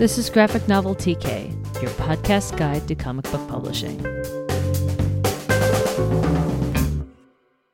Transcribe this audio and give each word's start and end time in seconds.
This 0.00 0.16
is 0.16 0.30
Graphic 0.30 0.66
Novel 0.66 0.94
TK, 0.94 1.52
your 1.82 1.90
podcast 1.90 2.56
guide 2.56 2.88
to 2.88 2.94
comic 2.94 3.30
book 3.30 3.46
publishing. 3.48 3.98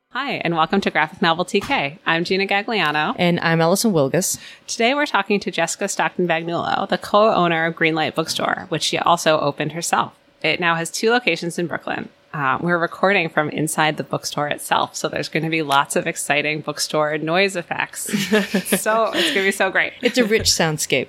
Hi, 0.09 0.31
and 0.31 0.53
welcome 0.53 0.81
to 0.81 0.91
Graphic 0.91 1.21
Novel 1.21 1.45
TK. 1.45 1.99
I'm 2.05 2.25
Gina 2.25 2.45
Gagliano. 2.45 3.15
And 3.17 3.39
I'm 3.39 3.61
Allison 3.61 3.93
Wilgus. 3.93 4.37
Today 4.67 4.93
we're 4.93 5.05
talking 5.05 5.39
to 5.39 5.51
Jessica 5.51 5.87
Stockton 5.87 6.27
Bagnulo, 6.27 6.89
the 6.89 6.97
co 6.97 7.33
owner 7.33 7.65
of 7.65 7.75
Greenlight 7.75 8.13
Bookstore, 8.13 8.65
which 8.67 8.83
she 8.83 8.97
also 8.97 9.39
opened 9.39 9.71
herself. 9.71 10.13
It 10.43 10.59
now 10.59 10.75
has 10.75 10.91
two 10.91 11.11
locations 11.11 11.57
in 11.57 11.67
Brooklyn. 11.67 12.09
Uh, 12.33 12.57
we're 12.61 12.77
recording 12.77 13.29
from 13.29 13.49
inside 13.49 13.97
the 13.97 14.03
bookstore 14.03 14.47
itself, 14.47 14.95
so 14.95 15.07
there's 15.07 15.29
going 15.29 15.43
to 15.43 15.49
be 15.49 15.61
lots 15.61 15.95
of 15.95 16.05
exciting 16.05 16.61
bookstore 16.61 17.17
noise 17.17 17.55
effects. 17.55 18.03
so 18.81 19.05
it's 19.13 19.29
going 19.29 19.33
to 19.33 19.43
be 19.43 19.51
so 19.51 19.71
great. 19.71 19.93
It's 20.01 20.17
a 20.17 20.25
rich 20.25 20.43
soundscape. 20.43 21.07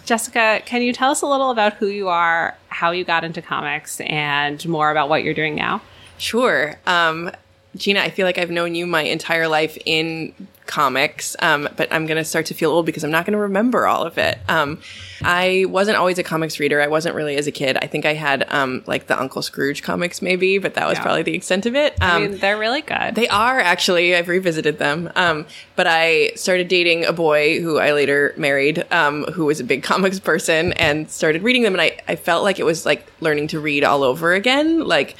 Jessica, 0.04 0.60
can 0.66 0.82
you 0.82 0.92
tell 0.92 1.10
us 1.10 1.22
a 1.22 1.26
little 1.26 1.50
about 1.50 1.74
who 1.74 1.86
you 1.86 2.08
are, 2.08 2.56
how 2.68 2.90
you 2.90 3.04
got 3.04 3.24
into 3.24 3.40
comics, 3.40 4.00
and 4.02 4.66
more 4.68 4.90
about 4.90 5.08
what 5.08 5.22
you're 5.22 5.34
doing 5.34 5.54
now? 5.54 5.80
Sure. 6.18 6.78
Um, 6.86 7.30
Gina, 7.76 8.00
I 8.00 8.10
feel 8.10 8.26
like 8.26 8.38
I've 8.38 8.50
known 8.50 8.74
you 8.74 8.86
my 8.86 9.02
entire 9.02 9.48
life 9.48 9.78
in 9.86 10.34
comics, 10.66 11.34
um, 11.40 11.68
but 11.76 11.92
I'm 11.92 12.06
going 12.06 12.16
to 12.18 12.24
start 12.24 12.46
to 12.46 12.54
feel 12.54 12.70
old 12.70 12.86
because 12.86 13.02
I'm 13.02 13.10
not 13.10 13.24
going 13.26 13.32
to 13.32 13.38
remember 13.38 13.86
all 13.86 14.04
of 14.04 14.16
it. 14.18 14.38
Um, 14.48 14.80
I 15.22 15.64
wasn't 15.68 15.96
always 15.96 16.18
a 16.18 16.22
comics 16.22 16.60
reader. 16.60 16.80
I 16.80 16.86
wasn't 16.86 17.14
really 17.14 17.36
as 17.36 17.46
a 17.46 17.52
kid. 17.52 17.76
I 17.82 17.86
think 17.86 18.04
I 18.06 18.14
had 18.14 18.44
um, 18.52 18.82
like 18.86 19.06
the 19.06 19.18
Uncle 19.20 19.42
Scrooge 19.42 19.82
comics, 19.82 20.22
maybe, 20.22 20.58
but 20.58 20.74
that 20.74 20.86
was 20.86 20.98
Yeah. 20.98 21.02
probably 21.02 21.22
the 21.22 21.34
extent 21.34 21.66
of 21.66 21.74
it. 21.74 21.94
I 22.00 22.16
Um, 22.16 22.22
mean, 22.22 22.38
they're 22.38 22.58
really 22.58 22.80
good. 22.82 23.14
they 23.14 23.28
are 23.28 23.58
actually. 23.58 24.14
I've 24.14 24.28
revisited 24.28 24.78
them. 24.78 25.10
Um, 25.16 25.46
but 25.76 25.86
I 25.86 26.32
started 26.36 26.68
dating 26.68 27.04
a 27.06 27.12
boy 27.12 27.60
who 27.60 27.78
I 27.78 27.92
later 27.92 28.32
married, 28.36 28.84
um, 28.92 29.24
who 29.32 29.44
was 29.46 29.60
a 29.60 29.64
big 29.64 29.82
comics 29.92 30.20
person, 30.20 30.72
and 30.74 31.10
started 31.10 31.42
reading 31.42 31.62
them. 31.62 31.74
And 31.74 31.80
I, 31.82 31.98
I 32.08 32.16
felt 32.16 32.44
like 32.44 32.58
it 32.58 32.64
was 32.64 32.86
like 32.86 33.06
learning 33.20 33.48
to 33.48 33.60
read 33.60 33.82
all 33.84 34.02
over 34.04 34.32
again. 34.34 34.80
Like 34.86 35.16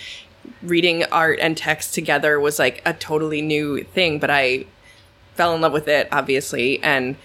reading 0.62 1.05
art 1.05 1.39
and 1.41 1.57
text 1.57 1.95
together 1.95 2.39
was 2.39 2.59
like 2.59 2.83
a 2.85 2.93
totally 2.95 3.43
new 3.43 3.85
thing. 3.85 4.19
But 4.19 4.31
I 4.31 4.67
fell 5.35 5.55
in 5.55 5.61
love 5.61 5.73
with 5.73 5.89
it, 5.89 6.09
obviously, 6.12 6.83
and 6.83 7.17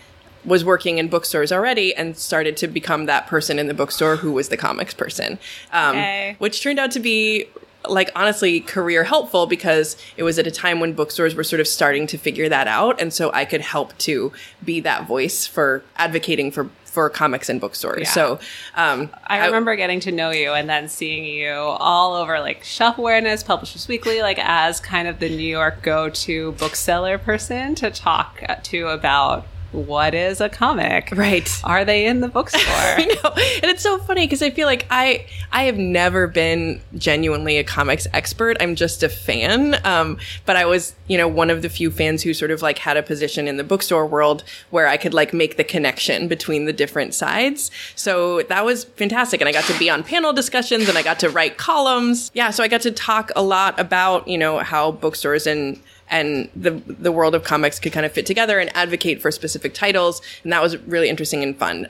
was 0.46 0.64
working 0.64 0.98
in 0.98 1.10
bookstores 1.10 1.52
already 1.52 1.94
and 1.94 2.18
started 2.18 2.56
to 2.58 2.68
become 2.68 3.06
that 3.06 3.28
person 3.28 3.60
in 3.60 3.68
the 3.68 3.74
bookstore 3.74 4.16
who 4.16 4.32
was 4.32 4.50
the 4.50 4.58
comics 4.58 4.94
person. 4.94 5.40
Um, 5.74 5.90
Okay. 5.90 6.36
Which 6.40 6.64
turned 6.64 6.80
out 6.80 6.92
to 6.92 7.00
be 7.00 7.48
like 7.88 8.10
honestly 8.16 8.60
career 8.60 9.04
helpful 9.04 9.46
because 9.46 9.96
it 10.18 10.24
was 10.24 10.38
at 10.40 10.48
a 10.48 10.52
time 10.52 10.80
when 10.80 10.94
bookstores 10.94 11.36
were 11.36 11.44
sort 11.44 11.60
of 11.60 11.68
starting 11.68 12.06
to 12.08 12.18
figure 12.18 12.50
that 12.50 12.68
out 12.68 13.00
and 13.00 13.14
so 13.14 13.32
I 13.34 13.46
could 13.46 13.62
help 13.62 13.98
to 14.00 14.34
be 14.66 14.82
that 14.82 15.08
voice 15.08 15.46
for 15.48 15.84
advocating 15.96 16.52
for 16.52 16.70
for 16.98 17.12
comics 17.12 17.48
and 17.48 17.62
bookstores. 17.62 18.02
Yeah. 18.06 18.10
So 18.10 18.40
um 18.74 19.12
I 19.28 19.46
remember 19.46 19.76
getting 19.76 20.00
to 20.00 20.12
know 20.12 20.32
you 20.32 20.54
and 20.54 20.68
then 20.68 20.90
seeing 20.90 21.26
you 21.26 21.52
all 21.52 22.16
over 22.16 22.40
like 22.40 22.64
Shelf 22.64 22.98
Awareness, 22.98 23.44
Publishers 23.44 23.88
Weekly, 23.88 24.24
like 24.24 24.40
as 24.42 24.80
kind 24.80 25.08
of 25.08 25.20
the 25.20 25.30
New 25.30 25.48
York 25.48 25.84
go 25.84 26.10
to 26.10 26.54
bookseller 26.54 27.20
person 27.20 27.76
to 27.76 27.92
talk 27.92 28.42
to 28.64 28.88
about 28.88 29.46
what 29.72 30.14
is 30.14 30.42
a 30.42 30.50
comic. 30.50 31.10
Right. 31.16 31.50
Are 31.64 31.84
they 31.84 32.06
in 32.06 32.22
the 32.22 32.28
bookstore? 32.38 32.62
I 32.66 33.06
know. 33.06 33.32
And 33.36 33.66
it's 33.66 33.84
so 33.84 33.98
funny 33.98 34.26
because 34.26 34.42
I 34.42 34.50
feel 34.50 34.66
like 34.68 34.86
I 34.90 35.26
I 35.52 35.64
have 35.64 35.78
never 35.78 36.28
been 36.28 36.82
genuinely 36.96 37.58
a 37.58 37.64
comics 37.64 38.08
expert. 38.14 38.58
I'm 38.60 38.76
just 38.76 39.04
a 39.04 39.10
fan. 39.10 39.80
Um, 39.86 40.18
but 40.46 40.56
I 40.56 40.66
was, 40.66 40.96
you 41.08 41.18
know, 41.18 41.28
one 41.28 41.50
of 41.50 41.62
the 41.62 41.70
few 41.70 41.92
fans 41.92 42.24
who 42.24 42.34
sort 42.34 42.52
of 42.52 42.62
like 42.62 42.80
had 42.80 42.98
a 42.98 43.04
position 43.04 43.48
in 43.48 43.58
the 43.58 43.64
bookstore 43.64 44.06
world 44.06 44.44
where 44.70 44.88
I 44.88 44.98
could 44.98 45.14
like 45.14 45.34
make 45.34 45.58
the 45.58 45.64
connection 45.64 46.28
between 46.28 46.66
the 46.66 46.74
different 46.74 47.14
sides. 47.14 47.72
So 47.96 48.44
that 48.44 48.66
was 48.66 48.86
fantastic. 48.86 49.42
And 49.42 49.48
I 49.48 49.52
got 49.52 49.66
to 49.66 49.78
be 49.80 49.90
on 49.90 50.04
panel 50.04 50.34
discussions 50.34 50.88
and 50.88 50.98
I 50.98 51.04
got 51.04 51.20
to 51.20 51.30
write 51.30 51.58
columns. 51.58 52.32
Yeah. 52.34 52.52
So 52.52 52.64
I 52.64 52.68
got 52.68 52.82
to 52.82 52.92
talk 52.92 53.32
a 53.36 53.44
lot 53.44 53.80
about, 53.80 54.28
you 54.28 54.38
know, 54.38 54.60
how 54.60 54.92
bookstores 54.92 55.48
and 55.48 55.82
and 56.10 56.50
the 56.56 56.72
the 56.88 57.12
world 57.12 57.36
of 57.36 57.44
comics 57.44 57.80
could 57.80 57.94
kind 57.94 58.06
of 58.06 58.12
fit 58.12 58.26
together 58.26 58.60
and 58.60 58.76
advocate 58.76 59.22
for 59.22 59.32
specific 59.32 59.74
titles 59.74 60.22
and 60.44 60.52
that 60.52 60.62
was 60.62 60.78
really 60.80 61.10
interesting 61.10 61.44
and 61.44 61.58
fun 61.58 61.88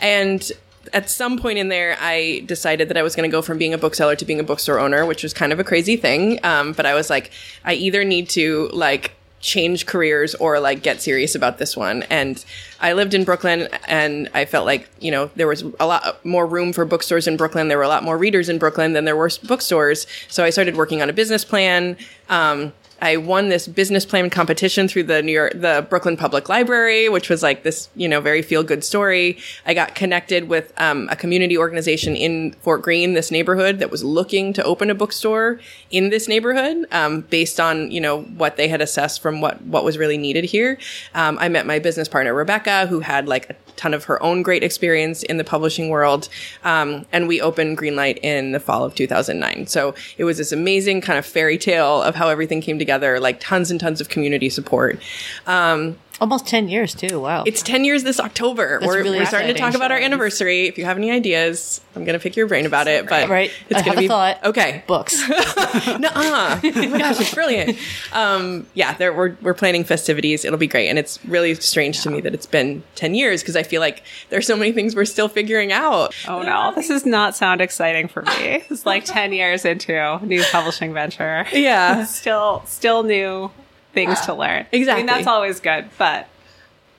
and 0.00 0.52
at 0.92 1.10
some 1.10 1.38
point 1.38 1.58
in 1.58 1.68
there, 1.68 1.96
I 2.00 2.42
decided 2.46 2.88
that 2.88 2.96
I 2.96 3.02
was 3.02 3.14
going 3.14 3.28
to 3.28 3.32
go 3.32 3.42
from 3.42 3.58
being 3.58 3.74
a 3.74 3.78
bookseller 3.78 4.16
to 4.16 4.24
being 4.24 4.40
a 4.40 4.44
bookstore 4.44 4.78
owner, 4.78 5.04
which 5.04 5.22
was 5.22 5.34
kind 5.34 5.52
of 5.52 5.60
a 5.60 5.64
crazy 5.64 5.96
thing. 5.96 6.40
Um, 6.44 6.72
but 6.72 6.86
I 6.86 6.94
was 6.94 7.10
like, 7.10 7.30
I 7.64 7.74
either 7.74 8.04
need 8.04 8.28
to 8.30 8.70
like 8.72 9.12
change 9.40 9.86
careers 9.86 10.34
or 10.36 10.58
like 10.58 10.82
get 10.82 11.00
serious 11.00 11.34
about 11.34 11.58
this 11.58 11.76
one. 11.76 12.02
And 12.04 12.44
I 12.80 12.92
lived 12.92 13.14
in 13.14 13.24
Brooklyn 13.24 13.68
and 13.86 14.28
I 14.34 14.44
felt 14.44 14.66
like, 14.66 14.88
you 14.98 15.10
know, 15.10 15.30
there 15.36 15.46
was 15.46 15.62
a 15.78 15.86
lot 15.86 16.24
more 16.24 16.46
room 16.46 16.72
for 16.72 16.84
bookstores 16.84 17.28
in 17.28 17.36
Brooklyn. 17.36 17.68
There 17.68 17.78
were 17.78 17.84
a 17.84 17.88
lot 17.88 18.02
more 18.02 18.18
readers 18.18 18.48
in 18.48 18.58
Brooklyn 18.58 18.94
than 18.94 19.04
there 19.04 19.16
were 19.16 19.30
bookstores. 19.44 20.06
So 20.28 20.44
I 20.44 20.50
started 20.50 20.76
working 20.76 21.02
on 21.02 21.08
a 21.08 21.12
business 21.12 21.44
plan. 21.44 21.96
Um, 22.28 22.72
I 23.00 23.16
won 23.16 23.48
this 23.48 23.68
business 23.68 24.04
plan 24.04 24.30
competition 24.30 24.88
through 24.88 25.04
the 25.04 25.22
New 25.22 25.32
York, 25.32 25.52
the 25.54 25.86
Brooklyn 25.88 26.16
Public 26.16 26.48
Library, 26.48 27.08
which 27.08 27.28
was 27.28 27.42
like 27.42 27.62
this, 27.62 27.88
you 27.94 28.08
know, 28.08 28.20
very 28.20 28.42
feel 28.42 28.62
good 28.62 28.82
story. 28.82 29.38
I 29.66 29.74
got 29.74 29.94
connected 29.94 30.48
with 30.48 30.72
um, 30.80 31.08
a 31.10 31.16
community 31.16 31.56
organization 31.56 32.16
in 32.16 32.52
Fort 32.60 32.82
Greene, 32.82 33.14
this 33.14 33.30
neighborhood 33.30 33.78
that 33.78 33.90
was 33.90 34.02
looking 34.02 34.52
to 34.54 34.64
open 34.64 34.90
a 34.90 34.94
bookstore 34.94 35.60
in 35.90 36.10
this 36.10 36.28
neighborhood, 36.28 36.86
um, 36.90 37.22
based 37.22 37.60
on 37.60 37.90
you 37.90 38.00
know 38.00 38.22
what 38.22 38.56
they 38.56 38.68
had 38.68 38.80
assessed 38.80 39.20
from 39.20 39.40
what 39.40 39.62
what 39.62 39.84
was 39.84 39.96
really 39.96 40.18
needed 40.18 40.44
here. 40.44 40.78
Um, 41.14 41.38
I 41.40 41.48
met 41.48 41.66
my 41.66 41.78
business 41.78 42.08
partner 42.08 42.34
Rebecca, 42.34 42.86
who 42.86 43.00
had 43.00 43.28
like 43.28 43.50
a 43.50 43.56
ton 43.76 43.94
of 43.94 44.04
her 44.04 44.20
own 44.22 44.42
great 44.42 44.64
experience 44.64 45.22
in 45.22 45.36
the 45.36 45.44
publishing 45.44 45.88
world, 45.88 46.28
um, 46.64 47.06
and 47.12 47.28
we 47.28 47.40
opened 47.40 47.78
Greenlight 47.78 48.18
in 48.22 48.52
the 48.52 48.60
fall 48.60 48.84
of 48.84 48.94
2009. 48.94 49.68
So 49.68 49.94
it 50.16 50.24
was 50.24 50.38
this 50.38 50.52
amazing 50.52 51.00
kind 51.00 51.18
of 51.18 51.24
fairy 51.24 51.58
tale 51.58 52.02
of 52.02 52.16
how 52.16 52.28
everything 52.28 52.60
came 52.60 52.78
like 53.20 53.40
tons 53.40 53.70
and 53.70 53.78
tons 53.78 54.00
of 54.00 54.08
community 54.08 54.48
support. 54.48 55.00
Um, 55.46 55.98
Almost 56.20 56.46
10 56.46 56.68
years, 56.68 56.94
too. 56.94 57.20
Wow. 57.20 57.44
it's 57.46 57.62
10 57.62 57.84
years 57.84 58.02
this 58.02 58.18
October. 58.18 58.80
We're, 58.82 59.02
really 59.02 59.18
we're 59.18 59.26
starting 59.26 59.54
to 59.54 59.58
talk 59.60 59.74
about 59.74 59.92
our 59.92 59.98
anniversary. 59.98 60.66
If 60.66 60.76
you 60.78 60.84
have 60.84 60.96
any 60.96 61.10
ideas, 61.10 61.80
I'm 61.94 62.04
going 62.04 62.18
to 62.18 62.22
pick 62.22 62.36
your 62.36 62.46
brain 62.46 62.66
about 62.66 62.88
it. 62.88 63.08
But 63.08 63.28
Right. 63.28 63.50
it's 63.68 63.80
I 63.80 63.84
going 63.84 63.96
to 63.96 64.00
be 64.02 64.08
thought. 64.08 64.42
okay. 64.44 64.82
Books. 64.86 65.16
no, 65.28 66.08
uh. 66.14 66.60
Oh 66.62 66.88
my 66.90 66.98
gosh, 66.98 67.20
it's 67.20 67.34
brilliant. 67.34 67.78
Um, 68.12 68.66
yeah, 68.74 68.94
there, 68.94 69.12
we're 69.12 69.36
we're 69.42 69.54
planning 69.54 69.84
festivities. 69.84 70.44
It'll 70.44 70.58
be 70.58 70.66
great, 70.66 70.88
and 70.88 70.98
it's 70.98 71.24
really 71.24 71.54
strange 71.54 72.02
to 72.02 72.10
me 72.10 72.20
that 72.22 72.34
it's 72.34 72.46
been 72.46 72.82
10 72.96 73.14
years 73.14 73.42
because 73.42 73.56
I 73.56 73.62
feel 73.62 73.80
like 73.80 74.02
there's 74.30 74.46
so 74.46 74.56
many 74.56 74.72
things 74.72 74.96
we're 74.96 75.04
still 75.04 75.28
figuring 75.28 75.72
out. 75.72 76.14
oh 76.26 76.42
no, 76.42 76.72
this 76.74 76.88
does 76.88 77.06
not 77.06 77.36
sound 77.36 77.60
exciting 77.60 78.08
for 78.08 78.22
me. 78.22 78.64
It's 78.70 78.84
like 78.86 79.04
10 79.04 79.32
years 79.32 79.64
into 79.64 79.94
a 79.94 80.24
new 80.24 80.42
publishing 80.50 80.92
venture. 80.92 81.46
Yeah. 81.52 82.04
Still, 82.04 82.62
still 82.66 83.02
new 83.02 83.50
things 83.92 84.18
ah, 84.22 84.26
to 84.26 84.34
learn. 84.34 84.66
I 84.72 84.76
Exactly. 84.76 85.02
mean, 85.02 85.06
that's 85.06 85.26
always 85.26 85.60
good, 85.60 85.88
but 85.98 86.28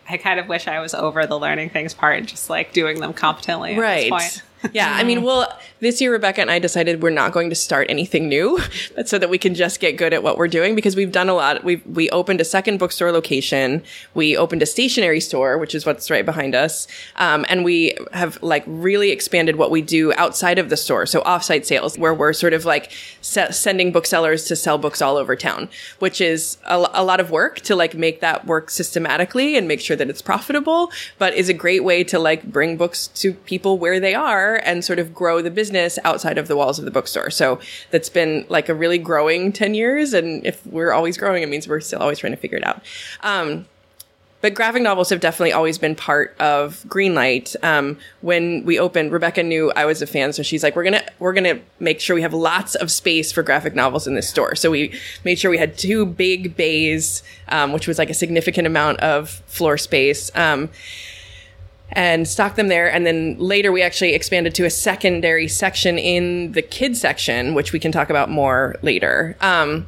I 0.09 0.17
kind 0.17 0.39
of 0.39 0.47
wish 0.47 0.67
I 0.67 0.79
was 0.79 0.93
over 0.93 1.25
the 1.25 1.37
learning 1.39 1.69
things 1.69 1.93
part 1.93 2.17
and 2.17 2.27
just 2.27 2.49
like 2.49 2.73
doing 2.73 2.99
them 2.99 3.13
competently 3.13 3.73
at 3.75 3.79
right. 3.79 4.43
Yeah, 4.73 4.93
I 4.93 5.03
mean, 5.03 5.23
well, 5.23 5.57
this 5.79 6.01
year 6.01 6.11
Rebecca 6.11 6.41
and 6.41 6.51
I 6.51 6.59
decided 6.59 7.01
we're 7.01 7.09
not 7.09 7.31
going 7.31 7.49
to 7.49 7.55
start 7.55 7.87
anything 7.89 8.27
new, 8.27 8.59
but 8.95 9.07
so 9.07 9.17
that 9.17 9.29
we 9.29 9.37
can 9.37 9.55
just 9.55 9.79
get 9.79 9.93
good 9.93 10.13
at 10.13 10.23
what 10.23 10.37
we're 10.37 10.47
doing 10.47 10.75
because 10.75 10.95
we've 10.95 11.11
done 11.11 11.29
a 11.29 11.33
lot. 11.33 11.63
We 11.63 11.77
we 11.85 12.09
opened 12.09 12.41
a 12.41 12.45
second 12.45 12.77
bookstore 12.77 13.11
location, 13.11 13.83
we 14.13 14.35
opened 14.35 14.61
a 14.61 14.65
stationery 14.65 15.21
store, 15.21 15.57
which 15.57 15.73
is 15.73 15.85
what's 15.85 16.09
right 16.09 16.25
behind 16.25 16.55
us, 16.55 16.87
um, 17.15 17.45
and 17.49 17.63
we 17.63 17.95
have 18.11 18.41
like 18.41 18.63
really 18.67 19.11
expanded 19.11 19.55
what 19.55 19.71
we 19.71 19.81
do 19.81 20.13
outside 20.13 20.59
of 20.59 20.69
the 20.69 20.77
store, 20.77 21.05
so 21.05 21.21
offsite 21.21 21.65
sales, 21.65 21.97
where 21.97 22.13
we're 22.13 22.33
sort 22.33 22.53
of 22.53 22.65
like 22.65 22.91
se- 23.21 23.51
sending 23.51 23.91
booksellers 23.91 24.45
to 24.45 24.55
sell 24.55 24.77
books 24.77 25.01
all 25.01 25.17
over 25.17 25.35
town, 25.35 25.69
which 25.99 26.21
is 26.21 26.57
a 26.65 26.77
lot 26.77 27.19
of 27.19 27.31
work 27.31 27.59
to 27.61 27.75
like 27.75 27.95
make 27.95 28.19
that 28.19 28.45
work 28.45 28.69
systematically 28.69 29.57
and 29.57 29.67
make 29.67 29.79
sure 29.79 29.95
that 29.95 30.09
it's 30.09 30.21
profitable, 30.21 30.91
but 31.17 31.33
is 31.33 31.49
a 31.49 31.53
great 31.53 31.83
way 31.83 32.03
to 32.03 32.19
like 32.19 32.43
bring 32.43 32.77
books 32.77 33.07
to 33.07 33.33
people 33.33 33.77
where 33.77 33.99
they 33.99 34.13
are 34.13 34.48
and 34.55 34.83
sort 34.83 34.99
of 34.99 35.13
grow 35.13 35.41
the 35.41 35.51
business 35.51 35.99
outside 36.03 36.37
of 36.37 36.47
the 36.47 36.55
walls 36.55 36.79
of 36.79 36.85
the 36.85 36.91
bookstore. 36.91 37.29
So 37.29 37.59
that's 37.91 38.09
been 38.09 38.45
like 38.49 38.69
a 38.69 38.73
really 38.73 38.97
growing 38.97 39.51
10 39.51 39.73
years. 39.73 40.13
And 40.13 40.45
if 40.45 40.65
we're 40.65 40.91
always 40.91 41.17
growing, 41.17 41.43
it 41.43 41.49
means 41.49 41.67
we're 41.67 41.79
still 41.79 41.99
always 41.99 42.19
trying 42.19 42.33
to 42.33 42.37
figure 42.37 42.57
it 42.57 42.65
out. 42.65 42.83
Um, 43.21 43.65
but 44.41 44.53
graphic 44.53 44.81
novels 44.81 45.09
have 45.09 45.19
definitely 45.19 45.51
always 45.51 45.77
been 45.77 45.95
part 45.95 46.35
of 46.39 46.83
Greenlight. 46.87 47.61
Um, 47.61 47.97
when 48.21 48.63
we 48.63 48.79
opened, 48.79 49.11
Rebecca 49.11 49.43
knew 49.43 49.71
I 49.75 49.85
was 49.85 50.01
a 50.01 50.07
fan, 50.07 50.31
so 50.31 50.43
she's 50.43 50.63
like, 50.63 50.75
"We're 50.77 50.85
gonna 50.85 51.03
we're 51.19 51.33
gonna 51.33 51.59
make 51.79 51.99
sure 51.99 52.15
we 52.15 52.21
have 52.21 52.33
lots 52.33 52.75
of 52.75 52.89
space 52.89 53.33
for 53.33 53.43
graphic 53.43 53.75
novels 53.75 54.07
in 54.07 54.15
this 54.15 54.29
store." 54.29 54.55
So 54.55 54.71
we 54.71 54.97
made 55.25 55.39
sure 55.39 55.51
we 55.51 55.57
had 55.57 55.77
two 55.77 56.05
big 56.05 56.55
bays, 56.55 57.21
um, 57.49 57.73
which 57.73 57.85
was 57.85 57.97
like 57.97 58.09
a 58.09 58.13
significant 58.13 58.65
amount 58.65 59.01
of 59.01 59.29
floor 59.47 59.77
space. 59.77 60.31
Um, 60.35 60.69
and 61.91 62.27
stocked 62.27 62.55
them 62.55 62.67
there. 62.67 62.91
And 62.91 63.05
then 63.05 63.37
later 63.37 63.71
we 63.71 63.81
actually 63.81 64.13
expanded 64.13 64.53
to 64.55 64.65
a 64.65 64.69
secondary 64.69 65.47
section 65.47 65.97
in 65.97 66.51
the 66.53 66.61
kids 66.61 67.01
section, 67.01 67.53
which 67.53 67.73
we 67.73 67.79
can 67.79 67.91
talk 67.91 68.09
about 68.09 68.29
more 68.29 68.75
later. 68.81 69.35
Um, 69.41 69.87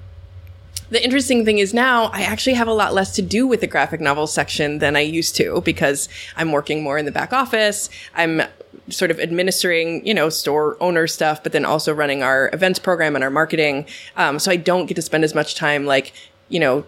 the 0.90 1.04
interesting 1.04 1.46
thing 1.46 1.60
is 1.60 1.74
now 1.74 2.06
I 2.08 2.24
actually 2.24 2.56
have 2.56 2.68
a 2.68 2.74
lot 2.74 2.94
less 2.94 3.16
to 3.16 3.22
do 3.22 3.48
with 3.48 3.62
the 3.62 3.68
graphic 3.68 4.02
novel 4.02 4.28
section 4.28 4.80
than 4.80 4.96
I 4.96 5.00
used 5.00 5.36
to 5.38 5.62
because 5.62 6.10
I'm 6.36 6.52
working 6.52 6.84
more 6.84 6.98
in 6.98 7.06
the 7.06 7.12
back 7.12 7.32
office. 7.32 7.90
I'm 8.14 8.42
sort 8.90 9.10
of 9.10 9.20
administering, 9.20 10.06
you 10.06 10.14
know, 10.14 10.28
store 10.28 10.76
owner 10.82 11.08
stuff, 11.08 11.44
but 11.44 11.54
then 11.54 11.64
also 11.64 11.94
running 11.94 12.24
our 12.24 12.50
events 12.52 12.78
program 12.78 13.16
and 13.16 13.24
our 13.24 13.30
marketing. 13.30 13.86
Um, 14.18 14.38
so 14.38 14.52
I 14.52 14.58
don't 14.58 14.86
get 14.86 14.96
to 14.96 15.02
spend 15.02 15.24
as 15.24 15.34
much 15.34 15.56
time 15.56 15.86
like, 15.86 16.12
you 16.50 16.60
know, 16.60 16.84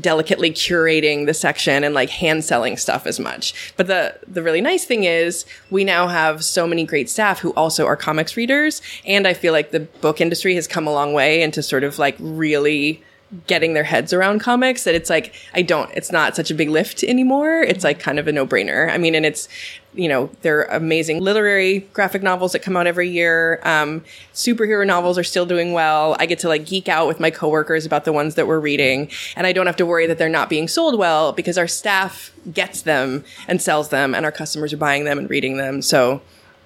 delicately 0.00 0.50
curating 0.50 1.26
the 1.26 1.34
section 1.34 1.84
and 1.84 1.94
like 1.94 2.10
hand 2.10 2.44
selling 2.44 2.76
stuff 2.76 3.06
as 3.06 3.18
much. 3.18 3.72
But 3.76 3.86
the 3.86 4.18
the 4.26 4.42
really 4.42 4.60
nice 4.60 4.84
thing 4.84 5.04
is 5.04 5.44
we 5.70 5.84
now 5.84 6.08
have 6.08 6.44
so 6.44 6.66
many 6.66 6.84
great 6.84 7.08
staff 7.08 7.40
who 7.40 7.52
also 7.54 7.86
are 7.86 7.96
comics 7.96 8.36
readers 8.36 8.82
and 9.04 9.26
I 9.26 9.34
feel 9.34 9.52
like 9.52 9.70
the 9.70 9.80
book 9.80 10.20
industry 10.20 10.54
has 10.54 10.66
come 10.66 10.86
a 10.86 10.92
long 10.92 11.12
way 11.12 11.42
into 11.42 11.62
sort 11.62 11.84
of 11.84 11.98
like 11.98 12.16
really 12.18 13.02
getting 13.46 13.74
their 13.74 13.84
heads 13.84 14.12
around 14.12 14.38
comics 14.38 14.84
that 14.84 14.94
it's 14.94 15.10
like 15.10 15.34
I 15.54 15.62
don't 15.62 15.90
it's 15.94 16.10
not 16.10 16.34
such 16.34 16.50
a 16.50 16.54
big 16.54 16.70
lift 16.70 17.04
anymore. 17.04 17.60
It's 17.62 17.84
like 17.84 17.98
kind 17.98 18.18
of 18.18 18.26
a 18.26 18.32
no-brainer. 18.32 18.90
I 18.90 18.98
mean 18.98 19.14
and 19.14 19.26
it's 19.26 19.48
you 19.94 20.08
know, 20.08 20.30
they're 20.42 20.62
amazing 20.64 21.20
literary 21.20 21.80
graphic 21.92 22.22
novels 22.22 22.52
that 22.52 22.60
come 22.60 22.76
out 22.76 22.86
every 22.86 23.08
year. 23.08 23.60
Um, 23.64 24.04
superhero 24.32 24.86
novels 24.86 25.18
are 25.18 25.24
still 25.24 25.44
doing 25.44 25.72
well. 25.72 26.14
I 26.20 26.26
get 26.26 26.38
to 26.40 26.48
like 26.48 26.66
geek 26.66 26.88
out 26.88 27.08
with 27.08 27.18
my 27.18 27.30
coworkers 27.30 27.84
about 27.84 28.04
the 28.04 28.12
ones 28.12 28.36
that 28.36 28.46
we're 28.46 28.60
reading, 28.60 29.10
and 29.34 29.46
I 29.46 29.52
don't 29.52 29.66
have 29.66 29.76
to 29.76 29.86
worry 29.86 30.06
that 30.06 30.16
they're 30.16 30.28
not 30.28 30.48
being 30.48 30.68
sold 30.68 30.98
well 30.98 31.32
because 31.32 31.58
our 31.58 31.66
staff 31.66 32.32
gets 32.52 32.82
them 32.82 33.24
and 33.48 33.60
sells 33.60 33.88
them, 33.88 34.14
and 34.14 34.24
our 34.24 34.32
customers 34.32 34.72
are 34.72 34.78
buying 34.78 35.04
them 35.04 35.18
and 35.18 35.28
reading 35.28 35.56
them. 35.56 35.82
So, 35.82 36.20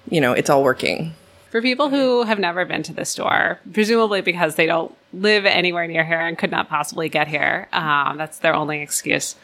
you 0.09 0.21
know, 0.21 0.33
it's 0.33 0.49
all 0.49 0.63
working. 0.63 1.15
For 1.53 1.61
people 1.61 1.91
who 1.91 2.23
have 2.23 2.39
never 2.39 2.65
been 2.65 2.81
to 2.81 2.93
the 2.93 3.05
store, 3.05 3.59
presumably 3.73 4.21
because 4.21 4.55
they 4.55 4.65
don't 4.65 4.91
live 5.13 5.45
anywhere 5.45 5.85
near 5.85 6.03
here 6.03 6.19
and 6.19 6.35
could 6.35 6.49
not 6.49 6.67
possibly 6.67 7.09
get 7.09 7.27
here, 7.27 7.67
um, 7.71 8.17
that's 8.17 8.39
their 8.39 8.55
only 8.55 8.81
excuse. 8.81 9.35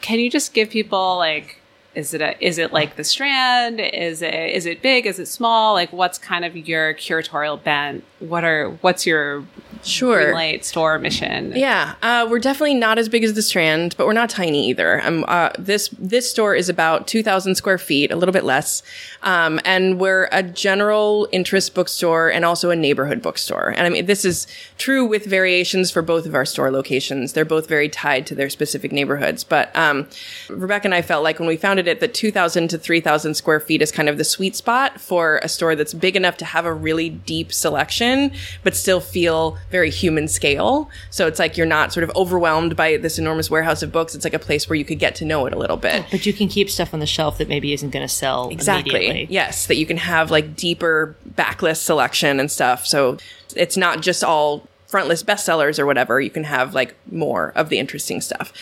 Can 0.00 0.20
you 0.20 0.30
just 0.30 0.54
give 0.54 0.70
people 0.70 1.16
like 1.16 1.60
is 1.96 2.14
it 2.14 2.20
a, 2.20 2.40
is 2.40 2.58
it 2.58 2.72
like 2.72 2.94
the 2.94 3.02
strand? 3.02 3.80
Is 3.80 4.22
it 4.22 4.32
is 4.32 4.66
it 4.66 4.82
big? 4.82 5.04
Is 5.04 5.18
it 5.18 5.26
small? 5.26 5.74
Like 5.74 5.92
what's 5.92 6.16
kind 6.16 6.44
of 6.44 6.56
your 6.56 6.94
curatorial 6.94 7.60
bent? 7.60 8.04
What 8.20 8.44
are 8.44 8.70
what's 8.82 9.04
your 9.04 9.44
Sure. 9.84 10.32
light 10.34 10.64
store 10.64 10.98
mission 10.98 11.52
Yeah, 11.54 11.94
uh, 12.02 12.26
we're 12.30 12.38
definitely 12.38 12.74
not 12.74 12.98
as 12.98 13.08
big 13.08 13.24
as 13.24 13.34
the 13.34 13.42
Strand, 13.42 13.94
but 13.96 14.06
we're 14.06 14.12
not 14.12 14.30
tiny 14.30 14.68
either. 14.68 15.00
Um, 15.04 15.24
uh, 15.28 15.50
this 15.58 15.88
this 15.98 16.30
store 16.30 16.54
is 16.54 16.68
about 16.68 17.06
two 17.06 17.22
thousand 17.22 17.54
square 17.54 17.78
feet, 17.78 18.10
a 18.10 18.16
little 18.16 18.32
bit 18.32 18.44
less, 18.44 18.82
um, 19.22 19.60
and 19.64 19.98
we're 19.98 20.28
a 20.32 20.42
general 20.42 21.28
interest 21.32 21.74
bookstore 21.74 22.30
and 22.30 22.44
also 22.44 22.70
a 22.70 22.76
neighborhood 22.76 23.22
bookstore. 23.22 23.74
And 23.76 23.86
I 23.86 23.88
mean, 23.90 24.06
this 24.06 24.24
is 24.24 24.46
true 24.76 25.04
with 25.04 25.24
variations 25.24 25.90
for 25.90 26.02
both 26.02 26.26
of 26.26 26.34
our 26.34 26.44
store 26.44 26.70
locations. 26.70 27.32
They're 27.32 27.44
both 27.44 27.68
very 27.68 27.88
tied 27.88 28.26
to 28.28 28.34
their 28.34 28.50
specific 28.50 28.92
neighborhoods. 28.92 29.44
But 29.44 29.74
um, 29.76 30.08
Rebecca 30.48 30.86
and 30.86 30.94
I 30.94 31.02
felt 31.02 31.24
like 31.24 31.38
when 31.38 31.48
we 31.48 31.56
founded 31.56 31.88
it 31.88 32.00
that 32.00 32.14
two 32.14 32.30
thousand 32.30 32.68
to 32.68 32.78
three 32.78 33.00
thousand 33.00 33.34
square 33.34 33.60
feet 33.60 33.82
is 33.82 33.92
kind 33.92 34.08
of 34.08 34.18
the 34.18 34.24
sweet 34.24 34.56
spot 34.56 35.00
for 35.00 35.40
a 35.42 35.48
store 35.48 35.74
that's 35.74 35.94
big 35.94 36.16
enough 36.16 36.36
to 36.38 36.44
have 36.44 36.64
a 36.64 36.72
really 36.72 37.08
deep 37.10 37.52
selection, 37.52 38.32
but 38.62 38.76
still 38.76 39.00
feel 39.00 39.58
very 39.70 39.90
human 39.90 40.28
scale. 40.28 40.90
So 41.10 41.26
it's 41.26 41.38
like 41.38 41.56
you're 41.56 41.66
not 41.66 41.92
sort 41.92 42.04
of 42.04 42.10
overwhelmed 42.16 42.76
by 42.76 42.96
this 42.96 43.18
enormous 43.18 43.50
warehouse 43.50 43.82
of 43.82 43.92
books. 43.92 44.14
It's 44.14 44.24
like 44.24 44.34
a 44.34 44.38
place 44.38 44.68
where 44.68 44.76
you 44.76 44.84
could 44.84 44.98
get 44.98 45.14
to 45.16 45.24
know 45.24 45.46
it 45.46 45.52
a 45.52 45.58
little 45.58 45.76
bit. 45.76 46.06
But 46.10 46.26
you 46.26 46.32
can 46.32 46.48
keep 46.48 46.70
stuff 46.70 46.94
on 46.94 47.00
the 47.00 47.06
shelf 47.06 47.38
that 47.38 47.48
maybe 47.48 47.72
isn't 47.72 47.90
going 47.90 48.06
to 48.06 48.12
sell 48.12 48.48
Exactly. 48.50 49.26
Yes, 49.30 49.66
that 49.66 49.76
you 49.76 49.86
can 49.86 49.98
have 49.98 50.30
like 50.30 50.56
deeper 50.56 51.14
backlist 51.34 51.82
selection 51.82 52.40
and 52.40 52.50
stuff. 52.50 52.86
So 52.86 53.18
it's 53.54 53.76
not 53.76 54.00
just 54.00 54.24
all 54.24 54.66
frontlist 54.88 55.24
bestsellers 55.24 55.78
or 55.78 55.86
whatever. 55.86 56.20
You 56.20 56.30
can 56.30 56.44
have 56.44 56.74
like 56.74 56.94
more 57.10 57.52
of 57.54 57.68
the 57.68 57.78
interesting 57.78 58.20
stuff. 58.20 58.52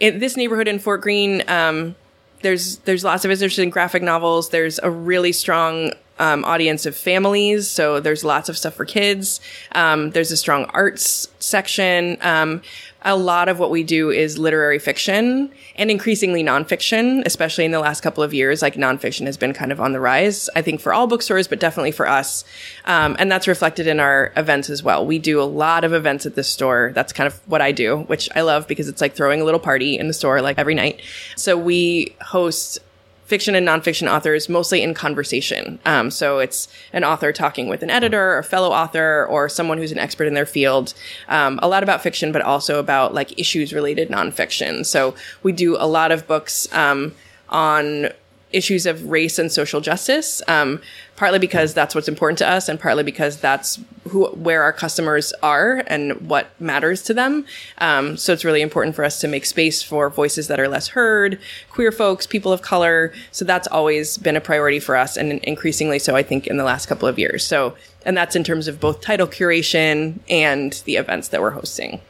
In 0.00 0.18
this 0.18 0.36
neighborhood 0.36 0.68
in 0.68 0.78
Fort 0.78 1.00
Greene, 1.00 1.42
um, 1.48 1.94
there's 2.42 2.78
there's 2.78 3.04
lots 3.04 3.24
of 3.24 3.30
interest 3.30 3.58
in 3.58 3.70
graphic 3.70 4.02
novels. 4.02 4.50
There's 4.50 4.78
a 4.80 4.90
really 4.90 5.32
strong 5.32 5.92
um, 6.18 6.44
audience 6.44 6.86
of 6.86 6.96
families, 6.96 7.68
so 7.68 8.00
there's 8.00 8.24
lots 8.24 8.48
of 8.48 8.56
stuff 8.56 8.74
for 8.74 8.84
kids. 8.84 9.40
Um, 9.72 10.10
there's 10.10 10.30
a 10.30 10.36
strong 10.36 10.64
arts 10.66 11.28
section. 11.38 12.18
Um, 12.20 12.62
a 13.02 13.16
lot 13.16 13.48
of 13.48 13.60
what 13.60 13.70
we 13.70 13.84
do 13.84 14.10
is 14.10 14.38
literary 14.38 14.78
fiction 14.78 15.50
and 15.76 15.90
increasingly 15.90 16.42
nonfiction, 16.42 17.22
especially 17.24 17.64
in 17.64 17.70
the 17.70 17.78
last 17.78 18.00
couple 18.00 18.24
of 18.24 18.34
years. 18.34 18.60
Like 18.60 18.74
nonfiction 18.74 19.26
has 19.26 19.36
been 19.36 19.52
kind 19.52 19.70
of 19.70 19.80
on 19.80 19.92
the 19.92 20.00
rise, 20.00 20.50
I 20.56 20.62
think, 20.62 20.80
for 20.80 20.92
all 20.92 21.06
bookstores, 21.06 21.46
but 21.46 21.60
definitely 21.60 21.92
for 21.92 22.08
us. 22.08 22.44
Um, 22.86 23.14
and 23.18 23.30
that's 23.30 23.46
reflected 23.46 23.86
in 23.86 24.00
our 24.00 24.32
events 24.36 24.68
as 24.68 24.82
well. 24.82 25.06
We 25.06 25.20
do 25.20 25.40
a 25.40 25.44
lot 25.44 25.84
of 25.84 25.92
events 25.92 26.26
at 26.26 26.34
this 26.34 26.48
store. 26.48 26.90
That's 26.94 27.12
kind 27.12 27.28
of 27.28 27.34
what 27.48 27.62
I 27.62 27.70
do, 27.70 27.98
which 28.08 28.28
I 28.34 28.40
love 28.40 28.66
because 28.66 28.88
it's 28.88 29.00
like 29.00 29.14
throwing 29.14 29.40
a 29.40 29.44
little 29.44 29.60
party 29.60 29.96
in 29.96 30.08
the 30.08 30.14
store 30.14 30.42
like 30.42 30.58
every 30.58 30.74
night. 30.74 31.00
So 31.36 31.56
we 31.56 32.16
host 32.20 32.80
fiction 33.28 33.54
and 33.54 33.68
nonfiction 33.68 34.10
authors 34.10 34.48
mostly 34.48 34.82
in 34.82 34.94
conversation. 34.94 35.78
Um, 35.84 36.10
so 36.10 36.38
it's 36.38 36.66
an 36.94 37.04
author 37.04 37.30
talking 37.30 37.68
with 37.68 37.82
an 37.82 37.90
editor, 37.90 38.38
a 38.38 38.42
fellow 38.42 38.70
author, 38.70 39.26
or 39.26 39.50
someone 39.50 39.76
who's 39.76 39.92
an 39.92 39.98
expert 39.98 40.26
in 40.26 40.32
their 40.32 40.46
field. 40.46 40.94
Um, 41.28 41.60
a 41.62 41.68
lot 41.68 41.82
about 41.82 42.02
fiction, 42.02 42.32
but 42.32 42.40
also 42.40 42.78
about 42.78 43.12
like 43.12 43.38
issues 43.38 43.74
related 43.74 44.08
nonfiction. 44.08 44.84
So 44.86 45.14
we 45.42 45.52
do 45.52 45.76
a 45.76 45.86
lot 45.86 46.10
of 46.10 46.26
books 46.26 46.72
um, 46.72 47.14
on 47.50 48.08
issues 48.50 48.86
of 48.86 49.10
race 49.10 49.38
and 49.38 49.52
social 49.52 49.82
justice. 49.82 50.40
Um, 50.48 50.80
partly 51.18 51.40
because 51.40 51.74
that's 51.74 51.96
what's 51.96 52.06
important 52.06 52.38
to 52.38 52.48
us, 52.48 52.68
and 52.68 52.78
partly 52.78 53.02
because 53.02 53.38
that's 53.38 53.80
who 54.08 54.28
where 54.28 54.62
our 54.62 54.72
customers 54.72 55.32
are 55.42 55.82
and 55.88 56.12
what 56.30 56.48
matters 56.60 57.02
to 57.02 57.12
them. 57.12 57.44
Um, 57.78 58.16
so 58.16 58.32
it's 58.32 58.44
really 58.44 58.62
important 58.62 58.94
for 58.94 59.04
us 59.04 59.20
to 59.20 59.28
make 59.28 59.44
space 59.44 59.82
for 59.82 60.08
voices 60.10 60.46
that 60.46 60.60
are 60.60 60.68
less 60.68 60.86
heard, 60.88 61.40
queer 61.70 61.90
folks, 61.90 62.24
people 62.24 62.52
of 62.52 62.62
color. 62.62 63.12
So 63.32 63.44
that's 63.44 63.66
always 63.66 64.16
been 64.16 64.36
a 64.36 64.40
priority 64.40 64.78
for 64.78 64.94
us, 64.94 65.16
and 65.16 65.32
increasingly 65.42 65.98
so, 65.98 66.14
I 66.14 66.22
think, 66.22 66.46
in 66.46 66.56
the 66.56 66.64
last 66.64 66.86
couple 66.86 67.08
of 67.08 67.18
years. 67.18 67.44
So, 67.44 67.76
and 68.06 68.16
that's 68.16 68.36
in 68.36 68.44
terms 68.44 68.68
of 68.68 68.78
both 68.78 69.00
title 69.00 69.26
curation 69.26 70.20
and 70.30 70.72
the 70.84 70.96
events 70.96 71.28
that 71.28 71.40
we're 71.40 71.50
hosting. 71.50 72.00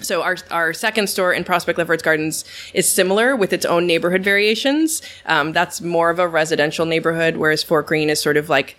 So 0.00 0.22
our 0.22 0.36
our 0.50 0.72
second 0.72 1.08
store 1.08 1.32
in 1.32 1.44
Prospect 1.44 1.78
Lefferts 1.78 2.02
Gardens 2.02 2.44
is 2.74 2.88
similar 2.88 3.36
with 3.36 3.52
its 3.52 3.64
own 3.64 3.86
neighborhood 3.86 4.24
variations. 4.24 5.02
Um, 5.26 5.52
that's 5.52 5.80
more 5.80 6.10
of 6.10 6.18
a 6.18 6.28
residential 6.28 6.86
neighborhood, 6.86 7.36
whereas 7.36 7.62
Fort 7.62 7.86
Greene 7.86 8.10
is 8.10 8.20
sort 8.20 8.36
of 8.36 8.48
like 8.48 8.76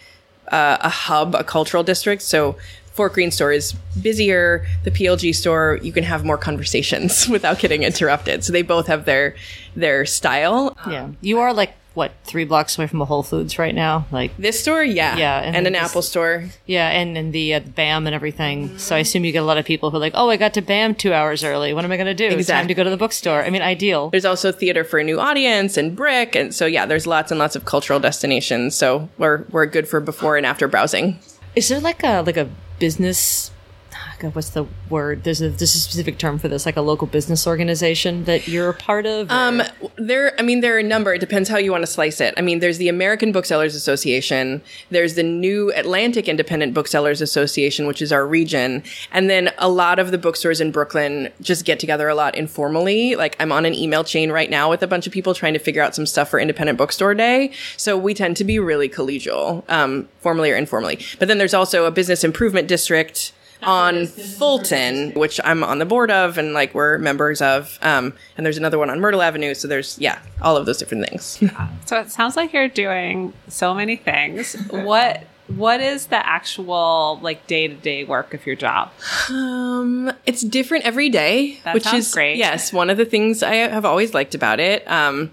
uh, 0.50 0.78
a 0.82 0.90
hub, 0.90 1.36
a 1.36 1.44
cultural 1.44 1.84
district. 1.84 2.22
So 2.22 2.58
Fort 2.94 3.14
Greene 3.14 3.32
store 3.32 3.52
is 3.52 3.74
busier. 4.00 4.66
The 4.84 4.92
PLG 4.92 5.34
store, 5.34 5.80
you 5.82 5.92
can 5.92 6.04
have 6.04 6.24
more 6.24 6.38
conversations 6.38 7.28
without 7.36 7.60
getting 7.60 7.84
interrupted. 7.84 8.44
So 8.44 8.54
they 8.54 8.62
both 8.62 8.88
have 8.88 9.06
their 9.06 9.36
their 9.76 10.06
style. 10.06 10.78
Yeah. 10.88 11.10
You 11.22 11.40
are 11.40 11.54
like, 11.54 11.74
what, 11.94 12.12
three 12.24 12.44
blocks 12.46 12.78
away 12.78 12.88
from 12.88 13.02
a 13.02 13.06
Whole 13.06 13.22
Foods 13.24 13.60
right 13.60 13.76
now? 13.76 14.06
Like, 14.12 14.36
This 14.38 14.60
store, 14.60 14.84
yeah, 14.84 15.16
Yeah, 15.16 15.40
and, 15.42 15.56
and 15.56 15.68
an 15.68 15.74
this- 15.74 15.82
Apple 15.84 16.02
store. 16.02 16.46
yeah, 16.66 16.90
and, 16.90 17.18
and 17.18 17.32
the 17.32 17.54
uh, 17.56 17.60
BAM 17.60 18.08
and 18.08 18.16
everything. 18.16 18.78
So 18.80 18.96
I 18.96 19.00
assume 19.00 19.26
you 19.26 19.32
get 19.32 19.44
a 19.44 19.46
lot 19.46 19.58
of 19.60 19.66
people 19.66 19.92
who 19.92 19.98
are 19.98 20.00
like, 20.00 20.14
oh, 20.16 20.30
I 20.30 20.38
got 20.38 20.54
to 20.56 20.62
BAM 20.62 20.96
two 20.96 21.14
hours 21.14 21.44
early. 21.44 21.74
What 21.74 21.86
am 21.86 21.92
I 21.92 21.98
going 21.98 22.08
to 22.08 22.14
do? 22.14 22.36
It's 22.36 22.48
time 22.48 22.68
to 22.68 22.74
go 22.74 22.84
to 22.84 22.90
the 22.90 22.98
bookstore. 22.98 23.44
I 23.44 23.50
mean, 23.52 23.62
ideal. 23.62 24.10
There's 24.10 24.26
also 24.26 24.52
theater 24.52 24.84
for 24.84 24.98
a 25.00 25.04
new 25.04 25.20
audience 25.20 25.78
and 25.78 25.96
BRIC, 25.96 26.36
and 26.36 26.54
so 26.56 26.66
yeah, 26.66 26.86
there's 26.86 27.06
lots 27.06 27.32
and 27.32 27.40
lots 27.40 27.56
of 27.56 27.66
cultural 27.66 28.00
destinations. 28.00 28.76
So 28.76 29.08
we're 29.20 29.44
we're 29.52 29.66
good 29.68 29.88
for 29.88 30.00
before 30.00 30.36
and 30.38 30.46
after 30.46 30.68
browsing. 30.68 31.20
Is 31.56 31.70
there 31.70 31.80
like 31.80 32.04
a 32.04 32.22
like 32.22 32.38
a 32.38 32.50
business? 32.80 33.52
God, 34.24 34.36
what's 34.36 34.52
the 34.52 34.66
word? 34.90 35.26
There's 35.26 35.42
a 35.42 35.50
there's 35.50 35.76
a 35.76 35.80
specific 35.80 36.18
term 36.18 36.40
for 36.40 36.48
this, 36.48 36.66
like 36.66 36.78
a 36.78 36.82
local 36.82 37.08
business 37.08 37.46
organization 37.46 38.24
that 38.24 38.48
you're 38.48 38.70
a 38.70 38.74
part 38.74 39.06
of. 39.06 39.30
or- 39.30 39.34
Um, 39.34 39.62
there, 39.98 40.34
I 40.40 40.44
mean, 40.44 40.62
there 40.62 40.76
are 40.76 40.80
a 40.80 40.84
number. 40.84 41.14
It 41.14 41.20
depends 41.20 41.50
how 41.50 41.58
you 41.58 41.72
want 41.72 41.82
to 41.84 41.92
slice 41.92 42.22
it. 42.22 42.34
I 42.38 42.42
mean, 42.42 42.60
there's 42.60 42.78
the 42.78 42.88
American 42.88 43.34
Booksellers 43.34 43.76
Association. 43.76 44.62
There's 44.90 45.16
the 45.16 45.24
New 45.24 45.74
Atlantic 45.76 46.30
Independent 46.30 46.74
Booksellers 46.74 47.20
Association, 47.20 47.86
which 47.86 48.02
is 48.02 48.14
our 48.14 48.26
region. 48.26 48.82
And 49.12 49.30
then 49.30 49.52
a 49.58 49.68
lot 49.68 50.00
of 50.00 50.12
the 50.12 50.18
bookstores 50.18 50.62
in 50.62 50.72
Brooklyn 50.72 51.28
just 51.42 51.66
get 51.66 51.78
together 51.82 52.08
a 52.08 52.16
lot 52.16 52.36
informally. 52.38 53.16
Like 53.18 53.36
I'm 53.42 53.52
on 53.52 53.66
an 53.66 53.74
email 53.74 54.06
chain 54.06 54.32
right 54.32 54.50
now 54.50 54.70
with 54.70 54.82
a 54.82 54.88
bunch 54.88 55.06
of 55.06 55.12
people 55.12 55.34
trying 55.34 55.52
to 55.54 55.60
figure 55.60 55.82
out 55.84 55.96
some 55.96 56.06
stuff 56.06 56.30
for 56.30 56.40
Independent 56.40 56.78
Bookstore 56.78 57.14
Day. 57.14 57.52
So 57.76 57.98
we 57.98 58.14
tend 58.14 58.38
to 58.38 58.46
be 58.46 58.58
really 58.58 58.88
collegial, 58.88 59.70
um, 59.70 60.08
formally 60.22 60.50
or 60.50 60.56
informally. 60.56 61.00
But 61.20 61.28
then 61.28 61.40
there's 61.40 61.54
also 61.54 61.84
a 61.84 61.92
business 61.92 62.24
improvement 62.24 62.70
district 62.70 63.34
on 63.66 64.06
Fulton, 64.08 65.12
which 65.14 65.40
I'm 65.44 65.64
on 65.64 65.80
the 65.80 65.86
board 65.86 66.12
of 66.12 66.38
and 66.38 66.54
like 66.54 66.74
we're 66.74 66.98
members 66.98 67.42
of. 67.42 67.78
Um, 67.82 68.14
and 68.38 68.46
there's 68.46 68.58
another 68.58 68.78
one 68.78 68.90
on 68.90 69.00
Myrtle 69.00 69.22
Avenue. 69.22 69.54
So 69.54 69.68
there's, 69.68 69.98
yeah, 70.00 70.20
all 70.42 70.58
of 70.58 70.66
those 70.66 70.78
different 70.78 71.08
things. 71.10 71.42
so 71.86 72.00
it 72.00 72.12
sounds 72.12 72.36
like 72.36 72.54
you're 72.54 72.68
doing 72.68 73.34
so 73.48 73.74
many 73.74 73.96
things 73.96 74.54
what 74.70 75.24
what 75.48 75.82
is 75.82 76.08
the 76.08 76.26
actual 76.26 77.20
like 77.22 77.46
day-to-day 77.48 78.06
work 78.06 78.34
of 78.34 78.46
your 78.46 78.56
job 78.56 78.92
um, 79.30 80.12
it's 80.26 80.42
different 80.42 80.86
every 80.86 81.10
day, 81.10 81.60
That 81.64 81.74
which 81.74 81.92
is 81.94 82.14
great. 82.14 82.38
Yes, 82.38 82.72
one 82.72 82.90
of 82.90 82.98
the 82.98 83.06
things 83.06 83.44
I 83.44 83.56
have 83.56 83.86
always 83.86 84.14
liked 84.14 84.36
about 84.36 84.60
it. 84.60 84.90
Um, 84.90 85.32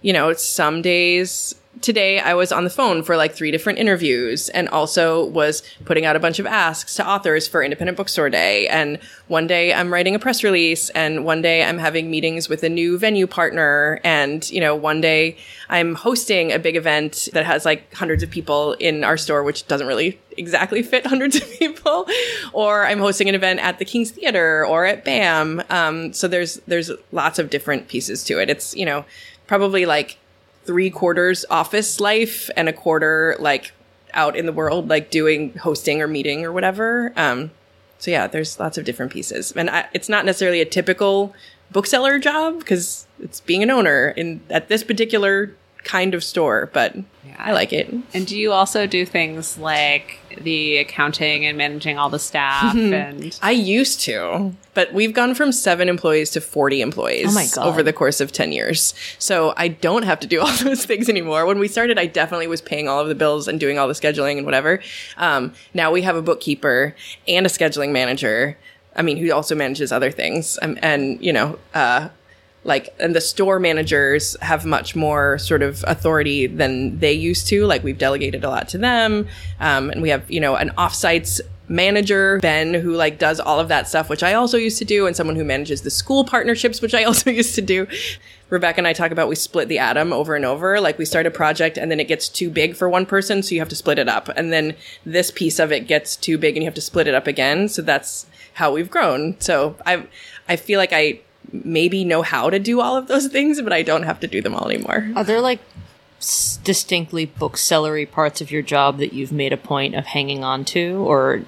you 0.00 0.12
know, 0.12 0.32
some 0.32 0.82
days 0.82 1.54
today 1.82 2.20
I 2.20 2.34
was 2.34 2.52
on 2.52 2.64
the 2.64 2.70
phone 2.70 3.02
for 3.02 3.16
like 3.16 3.34
three 3.34 3.50
different 3.50 3.78
interviews 3.78 4.48
and 4.48 4.68
also 4.68 5.26
was 5.26 5.62
putting 5.84 6.06
out 6.06 6.16
a 6.16 6.20
bunch 6.20 6.38
of 6.38 6.46
asks 6.46 6.94
to 6.94 7.06
authors 7.06 7.48
for 7.48 7.62
Independent 7.62 7.96
Bookstore 7.96 8.30
Day. 8.30 8.68
And 8.68 8.98
one 9.26 9.46
day 9.46 9.74
I'm 9.74 9.92
writing 9.92 10.14
a 10.14 10.18
press 10.18 10.44
release 10.44 10.90
and 10.90 11.24
one 11.24 11.42
day 11.42 11.64
I'm 11.64 11.78
having 11.78 12.10
meetings 12.10 12.48
with 12.48 12.62
a 12.62 12.68
new 12.68 12.98
venue 12.98 13.26
partner. 13.26 14.00
And, 14.04 14.48
you 14.50 14.60
know, 14.60 14.76
one 14.76 15.00
day 15.00 15.36
I'm 15.68 15.94
hosting 15.96 16.52
a 16.52 16.58
big 16.58 16.76
event 16.76 17.28
that 17.32 17.44
has 17.44 17.64
like 17.64 17.92
hundreds 17.92 18.22
of 18.22 18.30
people 18.30 18.74
in 18.74 19.02
our 19.02 19.16
store, 19.16 19.42
which 19.42 19.66
doesn't 19.66 19.86
really 19.86 20.20
exactly 20.38 20.82
fit 20.82 21.04
hundreds 21.12 21.36
of 21.36 21.50
people. 21.58 22.06
Or 22.52 22.86
I'm 22.86 23.00
hosting 23.00 23.28
an 23.28 23.34
event 23.34 23.60
at 23.60 23.78
the 23.80 23.84
King's 23.84 24.12
Theater 24.12 24.64
or 24.64 24.86
at 24.86 25.04
BAM. 25.04 25.62
Um, 25.68 26.12
so 26.12 26.28
there's, 26.28 26.54
there's 26.68 26.92
lots 27.10 27.40
of 27.40 27.50
different 27.50 27.88
pieces 27.88 28.22
to 28.24 28.38
it. 28.38 28.48
It's, 28.48 28.76
you 28.76 28.86
know, 28.86 29.04
probably 29.48 29.84
like 29.84 30.16
three 30.64 30.90
quarters 30.90 31.44
office 31.50 32.00
life 32.00 32.50
and 32.56 32.68
a 32.68 32.72
quarter 32.72 33.36
like 33.38 33.72
out 34.14 34.36
in 34.36 34.46
the 34.46 34.52
world, 34.52 34.88
like 34.88 35.10
doing 35.10 35.54
hosting 35.58 36.00
or 36.00 36.06
meeting 36.06 36.44
or 36.44 36.52
whatever. 36.52 37.12
Um, 37.16 37.50
so 37.98 38.10
yeah, 38.10 38.26
there's 38.26 38.58
lots 38.58 38.78
of 38.78 38.84
different 38.84 39.12
pieces, 39.12 39.52
and 39.52 39.70
I, 39.70 39.88
it's 39.92 40.08
not 40.08 40.24
necessarily 40.24 40.60
a 40.60 40.64
typical 40.64 41.34
bookseller 41.70 42.18
job 42.18 42.58
because 42.58 43.06
it's 43.20 43.40
being 43.40 43.62
an 43.62 43.70
owner 43.70 44.08
in 44.08 44.40
at 44.50 44.68
this 44.68 44.82
particular 44.82 45.54
kind 45.84 46.14
of 46.14 46.22
store, 46.22 46.70
but 46.72 46.96
yeah. 47.24 47.36
I 47.38 47.52
like 47.52 47.72
it. 47.72 47.92
And 48.14 48.26
do 48.26 48.36
you 48.36 48.52
also 48.52 48.86
do 48.86 49.06
things 49.06 49.58
like 49.58 50.18
the 50.40 50.78
accounting 50.78 51.46
and 51.46 51.56
managing 51.56 51.98
all 51.98 52.10
the 52.10 52.18
staff 52.18 52.74
and 52.74 53.38
I 53.42 53.50
used 53.50 54.00
to, 54.02 54.54
but 54.74 54.92
we've 54.92 55.12
gone 55.12 55.34
from 55.34 55.52
7 55.52 55.88
employees 55.88 56.30
to 56.30 56.40
40 56.40 56.80
employees 56.80 57.58
oh 57.58 57.62
over 57.62 57.82
the 57.82 57.92
course 57.92 58.20
of 58.20 58.32
10 58.32 58.52
years. 58.52 58.94
So 59.18 59.54
I 59.56 59.68
don't 59.68 60.04
have 60.04 60.20
to 60.20 60.26
do 60.26 60.40
all 60.42 60.56
those 60.56 60.84
things 60.84 61.08
anymore. 61.08 61.46
When 61.46 61.58
we 61.58 61.68
started, 61.68 61.98
I 61.98 62.06
definitely 62.06 62.46
was 62.46 62.60
paying 62.60 62.88
all 62.88 63.00
of 63.00 63.08
the 63.08 63.14
bills 63.14 63.48
and 63.48 63.60
doing 63.60 63.78
all 63.78 63.88
the 63.88 63.94
scheduling 63.94 64.36
and 64.36 64.46
whatever. 64.46 64.80
Um, 65.16 65.52
now 65.74 65.90
we 65.90 66.02
have 66.02 66.16
a 66.16 66.22
bookkeeper 66.22 66.94
and 67.28 67.46
a 67.46 67.48
scheduling 67.48 67.92
manager. 67.92 68.56
I 68.94 69.02
mean, 69.02 69.16
who 69.16 69.32
also 69.32 69.54
manages 69.54 69.90
other 69.90 70.10
things. 70.10 70.58
Um, 70.60 70.78
and, 70.82 71.22
you 71.24 71.32
know, 71.32 71.58
uh, 71.72 72.10
like 72.64 72.94
and 73.00 73.14
the 73.14 73.20
store 73.20 73.58
managers 73.58 74.36
have 74.40 74.64
much 74.64 74.94
more 74.94 75.38
sort 75.38 75.62
of 75.62 75.84
authority 75.86 76.46
than 76.46 76.98
they 76.98 77.12
used 77.12 77.46
to. 77.48 77.66
Like 77.66 77.82
we've 77.82 77.98
delegated 77.98 78.44
a 78.44 78.48
lot 78.48 78.68
to 78.70 78.78
them. 78.78 79.26
Um, 79.60 79.90
and 79.90 80.02
we 80.02 80.10
have 80.10 80.30
you 80.30 80.40
know 80.40 80.54
an 80.56 80.70
offsites 80.78 81.40
manager 81.68 82.38
ben 82.40 82.74
who 82.74 82.92
like 82.92 83.18
does 83.18 83.40
all 83.40 83.58
of 83.58 83.68
that 83.68 83.88
stuff 83.88 84.10
which 84.10 84.22
i 84.22 84.34
also 84.34 84.58
used 84.58 84.76
to 84.76 84.84
do 84.84 85.06
and 85.06 85.16
someone 85.16 85.36
who 85.36 85.44
manages 85.44 85.82
the 85.82 85.90
school 85.90 86.22
partnerships 86.22 86.82
which 86.82 86.92
i 86.92 87.04
also 87.04 87.30
used 87.30 87.54
to 87.54 87.62
do. 87.62 87.86
Rebecca 88.50 88.78
and 88.78 88.86
i 88.86 88.92
talk 88.92 89.10
about 89.10 89.30
we 89.30 89.34
split 89.34 89.68
the 89.68 89.78
atom 89.78 90.12
over 90.12 90.36
and 90.36 90.44
over. 90.44 90.78
Like 90.78 90.98
we 90.98 91.06
start 91.06 91.26
a 91.26 91.30
project 91.30 91.78
and 91.78 91.90
then 91.90 91.98
it 91.98 92.06
gets 92.06 92.28
too 92.28 92.50
big 92.50 92.76
for 92.76 92.86
one 92.88 93.06
person 93.06 93.42
so 93.42 93.54
you 93.54 93.60
have 93.62 93.70
to 93.70 93.76
split 93.76 93.98
it 93.98 94.08
up. 94.08 94.28
And 94.28 94.52
then 94.52 94.74
this 95.06 95.30
piece 95.30 95.58
of 95.58 95.72
it 95.72 95.86
gets 95.86 96.16
too 96.16 96.36
big 96.36 96.54
and 96.54 96.62
you 96.62 96.66
have 96.66 96.74
to 96.74 96.82
split 96.82 97.06
it 97.06 97.14
up 97.14 97.26
again. 97.26 97.68
So 97.68 97.80
that's 97.80 98.26
how 98.54 98.70
we've 98.72 98.90
grown. 98.90 99.40
So 99.40 99.76
i 99.86 100.06
i 100.50 100.56
feel 100.56 100.78
like 100.78 100.92
i 100.92 101.20
maybe 101.50 102.04
know 102.04 102.22
how 102.22 102.50
to 102.50 102.58
do 102.58 102.80
all 102.80 102.96
of 102.96 103.08
those 103.08 103.26
things, 103.28 103.60
but 103.62 103.72
I 103.72 103.82
don't 103.82 104.04
have 104.04 104.20
to 104.20 104.26
do 104.26 104.40
them 104.42 104.54
all 104.54 104.68
anymore. 104.68 105.10
Are 105.16 105.24
there 105.24 105.40
like 105.40 105.60
s- 106.18 106.58
distinctly 106.64 107.26
booksellery 107.26 108.10
parts 108.10 108.40
of 108.40 108.50
your 108.50 108.62
job 108.62 108.98
that 108.98 109.12
you've 109.12 109.32
made 109.32 109.52
a 109.52 109.56
point 109.56 109.94
of 109.94 110.06
hanging 110.06 110.44
on 110.44 110.64
to, 110.66 110.96
or 111.06 111.42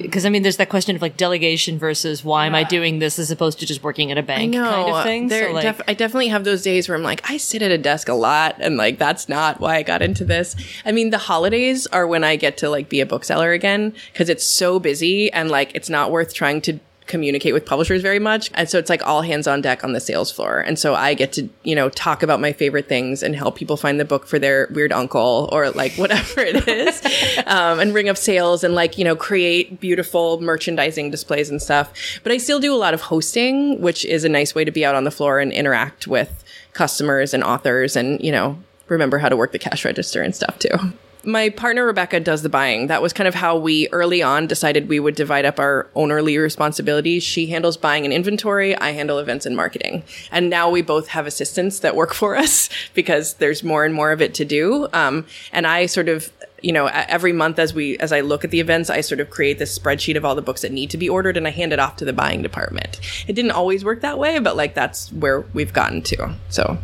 because 0.00 0.24
I 0.24 0.30
mean, 0.30 0.42
there's 0.42 0.56
that 0.56 0.70
question 0.70 0.96
of 0.96 1.02
like 1.02 1.18
delegation 1.18 1.78
versus 1.78 2.24
why 2.24 2.46
am 2.46 2.54
I 2.54 2.64
doing 2.64 3.00
this 3.00 3.18
as 3.18 3.30
opposed 3.30 3.60
to 3.60 3.66
just 3.66 3.82
working 3.82 4.10
at 4.10 4.16
a 4.16 4.22
bank 4.22 4.54
kind 4.54 4.88
of 4.90 5.04
thing. 5.04 5.28
There, 5.28 5.48
so 5.48 5.52
like, 5.52 5.62
def- 5.62 5.82
I 5.86 5.92
definitely 5.92 6.28
have 6.28 6.42
those 6.44 6.62
days 6.62 6.88
where 6.88 6.96
I'm 6.96 7.02
like, 7.02 7.20
I 7.30 7.36
sit 7.36 7.60
at 7.60 7.70
a 7.70 7.76
desk 7.76 8.08
a 8.08 8.14
lot, 8.14 8.56
and 8.60 8.78
like 8.78 8.98
that's 8.98 9.28
not 9.28 9.60
why 9.60 9.76
I 9.76 9.82
got 9.82 10.00
into 10.00 10.24
this. 10.24 10.56
I 10.86 10.92
mean, 10.92 11.10
the 11.10 11.18
holidays 11.18 11.86
are 11.88 12.06
when 12.06 12.24
I 12.24 12.36
get 12.36 12.56
to 12.58 12.70
like 12.70 12.88
be 12.88 13.00
a 13.00 13.06
bookseller 13.06 13.52
again 13.52 13.92
because 14.10 14.30
it's 14.30 14.44
so 14.44 14.80
busy 14.80 15.30
and 15.30 15.50
like 15.50 15.70
it's 15.74 15.90
not 15.90 16.10
worth 16.10 16.32
trying 16.32 16.62
to 16.62 16.80
communicate 17.06 17.52
with 17.52 17.66
publishers 17.66 18.02
very 18.02 18.18
much. 18.18 18.50
And 18.54 18.68
so 18.68 18.78
it's 18.78 18.88
like 18.88 19.06
all 19.06 19.22
hands 19.22 19.46
on 19.46 19.60
deck 19.60 19.84
on 19.84 19.92
the 19.92 20.00
sales 20.00 20.30
floor. 20.30 20.60
And 20.60 20.78
so 20.78 20.94
I 20.94 21.14
get 21.14 21.32
to, 21.34 21.48
you 21.62 21.74
know, 21.74 21.88
talk 21.90 22.22
about 22.22 22.40
my 22.40 22.52
favorite 22.52 22.88
things 22.88 23.22
and 23.22 23.36
help 23.36 23.56
people 23.56 23.76
find 23.76 24.00
the 24.00 24.04
book 24.04 24.26
for 24.26 24.38
their 24.38 24.68
weird 24.72 24.92
uncle 24.92 25.48
or 25.52 25.70
like 25.70 25.92
whatever 25.94 26.40
it 26.40 26.66
is. 26.66 27.02
um, 27.46 27.80
and 27.80 27.94
ring 27.94 28.08
up 28.08 28.16
sales 28.16 28.64
and 28.64 28.74
like, 28.74 28.96
you 28.96 29.04
know, 29.04 29.16
create 29.16 29.80
beautiful 29.80 30.40
merchandising 30.40 31.10
displays 31.10 31.50
and 31.50 31.60
stuff. 31.60 31.92
But 32.22 32.32
I 32.32 32.38
still 32.38 32.60
do 32.60 32.74
a 32.74 32.76
lot 32.76 32.94
of 32.94 33.02
hosting, 33.02 33.80
which 33.80 34.04
is 34.04 34.24
a 34.24 34.28
nice 34.28 34.54
way 34.54 34.64
to 34.64 34.70
be 34.70 34.84
out 34.84 34.94
on 34.94 35.04
the 35.04 35.10
floor 35.10 35.40
and 35.40 35.52
interact 35.52 36.06
with 36.06 36.42
customers 36.72 37.34
and 37.34 37.44
authors 37.44 37.96
and, 37.96 38.20
you 38.20 38.32
know, 38.32 38.58
remember 38.88 39.18
how 39.18 39.28
to 39.28 39.36
work 39.36 39.52
the 39.52 39.58
cash 39.58 39.84
register 39.84 40.22
and 40.22 40.34
stuff 40.34 40.58
too 40.58 40.92
my 41.26 41.50
partner 41.50 41.84
Rebecca 41.84 42.20
does 42.20 42.42
the 42.42 42.48
buying. 42.48 42.88
That 42.88 43.02
was 43.02 43.12
kind 43.12 43.28
of 43.28 43.34
how 43.34 43.56
we 43.56 43.88
early 43.88 44.22
on 44.22 44.46
decided 44.46 44.88
we 44.88 45.00
would 45.00 45.14
divide 45.14 45.44
up 45.44 45.58
our 45.58 45.88
ownerly 45.94 46.40
responsibilities. 46.40 47.22
She 47.22 47.46
handles 47.46 47.76
buying 47.76 48.04
and 48.04 48.12
inventory. 48.12 48.76
I 48.76 48.90
handle 48.90 49.18
events 49.18 49.46
and 49.46 49.56
marketing. 49.56 50.02
And 50.30 50.50
now 50.50 50.70
we 50.70 50.82
both 50.82 51.08
have 51.08 51.26
assistants 51.26 51.80
that 51.80 51.96
work 51.96 52.14
for 52.14 52.36
us 52.36 52.68
because 52.94 53.34
there's 53.34 53.62
more 53.62 53.84
and 53.84 53.94
more 53.94 54.12
of 54.12 54.20
it 54.20 54.34
to 54.34 54.44
do. 54.44 54.88
Um, 54.92 55.26
and 55.52 55.66
I 55.66 55.86
sort 55.86 56.08
of 56.08 56.32
you 56.62 56.72
know 56.72 56.86
every 56.86 57.32
month 57.32 57.58
as 57.58 57.74
we 57.74 57.98
as 57.98 58.10
i 58.10 58.22
look 58.22 58.42
at 58.42 58.50
the 58.50 58.58
events 58.58 58.88
i 58.88 59.02
sort 59.02 59.20
of 59.20 59.28
create 59.28 59.58
this 59.58 59.78
spreadsheet 59.78 60.16
of 60.16 60.24
all 60.24 60.34
the 60.34 60.40
books 60.40 60.62
that 60.62 60.72
need 60.72 60.88
to 60.88 60.96
be 60.96 61.10
ordered 61.10 61.36
and 61.36 61.46
i 61.46 61.50
hand 61.50 61.74
it 61.74 61.78
off 61.78 61.96
to 61.96 62.06
the 62.06 62.12
buying 62.12 62.40
department 62.40 63.00
it 63.28 63.34
didn't 63.34 63.50
always 63.50 63.84
work 63.84 64.00
that 64.00 64.18
way 64.18 64.38
but 64.38 64.56
like 64.56 64.74
that's 64.74 65.12
where 65.12 65.42
we've 65.52 65.74
gotten 65.74 66.00
to 66.00 66.34
so 66.48 66.78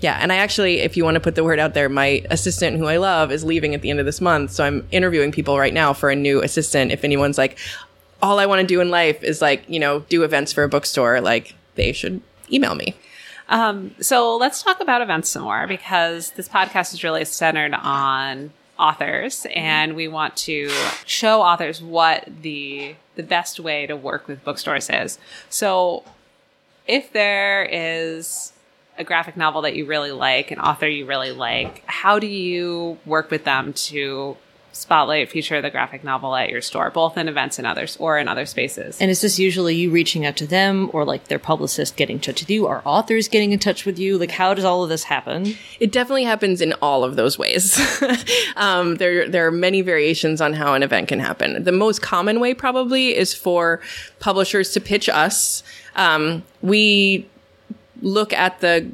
yeah, 0.00 0.18
and 0.20 0.32
I 0.32 0.36
actually, 0.36 0.80
if 0.80 0.96
you 0.96 1.04
want 1.04 1.16
to 1.16 1.20
put 1.20 1.34
the 1.34 1.42
word 1.42 1.58
out 1.58 1.74
there, 1.74 1.88
my 1.88 2.24
assistant 2.30 2.76
who 2.76 2.86
I 2.86 2.98
love 2.98 3.32
is 3.32 3.44
leaving 3.44 3.74
at 3.74 3.82
the 3.82 3.90
end 3.90 3.98
of 3.98 4.06
this 4.06 4.20
month. 4.20 4.52
So 4.52 4.64
I'm 4.64 4.86
interviewing 4.92 5.32
people 5.32 5.58
right 5.58 5.74
now 5.74 5.92
for 5.92 6.10
a 6.10 6.16
new 6.16 6.40
assistant. 6.42 6.92
If 6.92 7.04
anyone's 7.04 7.38
like, 7.38 7.58
all 8.22 8.38
I 8.38 8.46
want 8.46 8.60
to 8.60 8.66
do 8.66 8.80
in 8.80 8.90
life 8.90 9.22
is 9.22 9.42
like, 9.42 9.64
you 9.68 9.80
know, 9.80 10.00
do 10.08 10.22
events 10.22 10.52
for 10.52 10.62
a 10.62 10.68
bookstore, 10.68 11.20
like 11.20 11.54
they 11.74 11.92
should 11.92 12.20
email 12.52 12.74
me. 12.74 12.94
Um, 13.48 13.94
so 14.00 14.36
let's 14.36 14.62
talk 14.62 14.80
about 14.80 15.00
events 15.00 15.30
some 15.30 15.42
more 15.42 15.66
because 15.66 16.32
this 16.32 16.48
podcast 16.48 16.92
is 16.92 17.02
really 17.02 17.24
centered 17.24 17.74
on 17.74 18.52
authors 18.78 19.46
and 19.54 19.96
we 19.96 20.06
want 20.06 20.36
to 20.36 20.70
show 21.04 21.42
authors 21.42 21.82
what 21.82 22.28
the 22.42 22.94
the 23.16 23.22
best 23.24 23.58
way 23.58 23.84
to 23.84 23.96
work 23.96 24.28
with 24.28 24.44
bookstores 24.44 24.88
is. 24.90 25.18
So 25.48 26.04
if 26.86 27.12
there 27.12 27.64
is 27.64 28.52
a 28.98 29.04
graphic 29.04 29.36
novel 29.36 29.62
that 29.62 29.76
you 29.76 29.86
really 29.86 30.10
like, 30.10 30.50
an 30.50 30.58
author 30.58 30.86
you 30.86 31.06
really 31.06 31.30
like, 31.30 31.82
how 31.86 32.18
do 32.18 32.26
you 32.26 32.98
work 33.06 33.30
with 33.30 33.44
them 33.44 33.72
to 33.72 34.36
spotlight 34.72 35.28
feature 35.30 35.60
the 35.60 35.70
graphic 35.70 36.04
novel 36.04 36.34
at 36.36 36.50
your 36.50 36.60
store, 36.60 36.90
both 36.90 37.16
in 37.16 37.28
events 37.28 37.58
and 37.58 37.66
others 37.66 37.96
or 37.98 38.18
in 38.18 38.28
other 38.28 38.46
spaces? 38.46 39.00
and 39.00 39.10
is 39.10 39.20
this 39.20 39.38
usually 39.38 39.74
you 39.74 39.90
reaching 39.90 40.26
out 40.26 40.36
to 40.36 40.46
them, 40.46 40.90
or 40.92 41.04
like 41.04 41.28
their 41.28 41.38
publicist 41.38 41.96
getting 41.96 42.16
in 42.16 42.20
touch 42.20 42.40
with 42.40 42.50
you, 42.50 42.66
or 42.66 42.82
authors 42.84 43.28
getting 43.28 43.52
in 43.52 43.58
touch 43.58 43.84
with 43.84 43.98
you? 43.98 44.18
Like, 44.18 44.30
how 44.30 44.54
does 44.54 44.64
all 44.64 44.82
of 44.82 44.88
this 44.88 45.04
happen? 45.04 45.54
It 45.80 45.92
definitely 45.92 46.24
happens 46.24 46.60
in 46.60 46.72
all 46.74 47.04
of 47.04 47.16
those 47.16 47.38
ways. 47.38 47.80
um, 48.56 48.96
there, 48.96 49.28
there 49.28 49.46
are 49.46 49.52
many 49.52 49.80
variations 49.80 50.40
on 50.40 50.52
how 50.54 50.74
an 50.74 50.82
event 50.82 51.08
can 51.08 51.20
happen. 51.20 51.62
The 51.62 51.72
most 51.72 52.02
common 52.02 52.40
way 52.40 52.54
probably 52.54 53.16
is 53.16 53.34
for 53.34 53.80
publishers 54.18 54.72
to 54.72 54.80
pitch 54.80 55.08
us. 55.08 55.62
Um, 55.94 56.44
we 56.62 57.28
look 58.02 58.32
at 58.32 58.60
the 58.60 58.90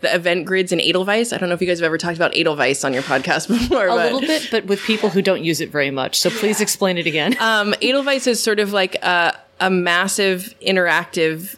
the 0.00 0.14
event 0.14 0.44
grids 0.46 0.72
in 0.72 0.80
Edelweiss. 0.80 1.32
I 1.32 1.38
don't 1.38 1.48
know 1.48 1.54
if 1.54 1.60
you 1.60 1.66
guys 1.66 1.78
have 1.78 1.86
ever 1.86 1.98
talked 1.98 2.16
about 2.16 2.36
Edelweiss 2.36 2.84
on 2.84 2.92
your 2.92 3.02
podcast 3.02 3.48
before. 3.58 3.86
A 3.86 3.90
but, 3.90 4.12
little 4.12 4.20
bit, 4.20 4.48
but 4.50 4.66
with 4.66 4.80
people 4.80 5.08
who 5.08 5.22
don't 5.22 5.42
use 5.42 5.60
it 5.60 5.70
very 5.70 5.90
much. 5.90 6.18
So 6.18 6.30
please 6.30 6.60
explain 6.60 6.98
it 6.98 7.06
again. 7.06 7.36
Um, 7.46 7.74
Edelweiss 7.80 8.26
is 8.26 8.42
sort 8.42 8.58
of 8.58 8.72
like 8.72 8.96
a, 8.96 9.38
a 9.60 9.70
massive 9.70 10.54
interactive 10.60 11.54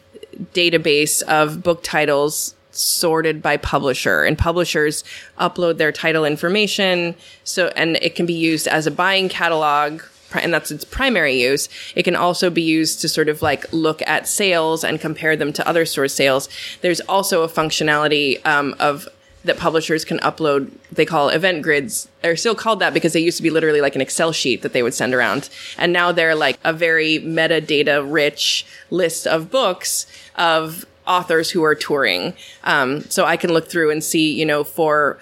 database 0.52 1.22
of 1.22 1.62
book 1.62 1.82
titles 1.82 2.54
sorted 2.72 3.40
by 3.42 3.56
publisher 3.56 4.22
and 4.22 4.36
publishers 4.36 5.02
upload 5.38 5.78
their 5.78 5.90
title 5.90 6.24
information 6.24 7.14
so 7.42 7.68
and 7.74 7.96
it 7.96 8.14
can 8.14 8.26
be 8.26 8.34
used 8.34 8.68
as 8.68 8.86
a 8.86 8.90
buying 8.90 9.28
catalog 9.28 10.02
and 10.34 10.52
that's 10.52 10.70
its 10.70 10.84
primary 10.84 11.40
use. 11.40 11.68
It 11.94 12.02
can 12.02 12.16
also 12.16 12.50
be 12.50 12.62
used 12.62 13.00
to 13.00 13.08
sort 13.08 13.28
of 13.28 13.42
like 13.42 13.70
look 13.72 14.02
at 14.06 14.28
sales 14.28 14.84
and 14.84 15.00
compare 15.00 15.36
them 15.36 15.52
to 15.54 15.66
other 15.68 15.86
stores 15.86 16.14
sales. 16.14 16.48
There's 16.80 17.00
also 17.00 17.42
a 17.42 17.48
functionality 17.48 18.44
um, 18.46 18.74
of 18.78 19.08
that 19.44 19.56
publishers 19.56 20.04
can 20.04 20.18
upload 20.18 20.70
they 20.92 21.06
call 21.06 21.28
event 21.28 21.62
grids. 21.62 22.08
They're 22.22 22.36
still 22.36 22.54
called 22.54 22.80
that 22.80 22.92
because 22.92 23.12
they 23.12 23.20
used 23.20 23.36
to 23.36 23.42
be 23.42 23.50
literally 23.50 23.80
like 23.80 23.94
an 23.94 24.00
excel 24.00 24.32
sheet 24.32 24.62
that 24.62 24.72
they 24.72 24.82
would 24.82 24.94
send 24.94 25.14
around. 25.14 25.48
And 25.78 25.92
now 25.92 26.12
they're 26.12 26.34
like 26.34 26.58
a 26.64 26.72
very 26.72 27.18
metadata 27.18 28.04
rich 28.06 28.66
list 28.90 29.26
of 29.26 29.50
books 29.50 30.06
of 30.36 30.84
authors 31.06 31.50
who 31.50 31.62
are 31.62 31.74
touring. 31.74 32.34
Um, 32.64 33.02
so 33.08 33.24
i 33.24 33.36
can 33.36 33.52
look 33.52 33.68
through 33.68 33.90
and 33.90 34.04
see 34.04 34.32
you 34.32 34.44
know 34.44 34.62
for 34.64 35.18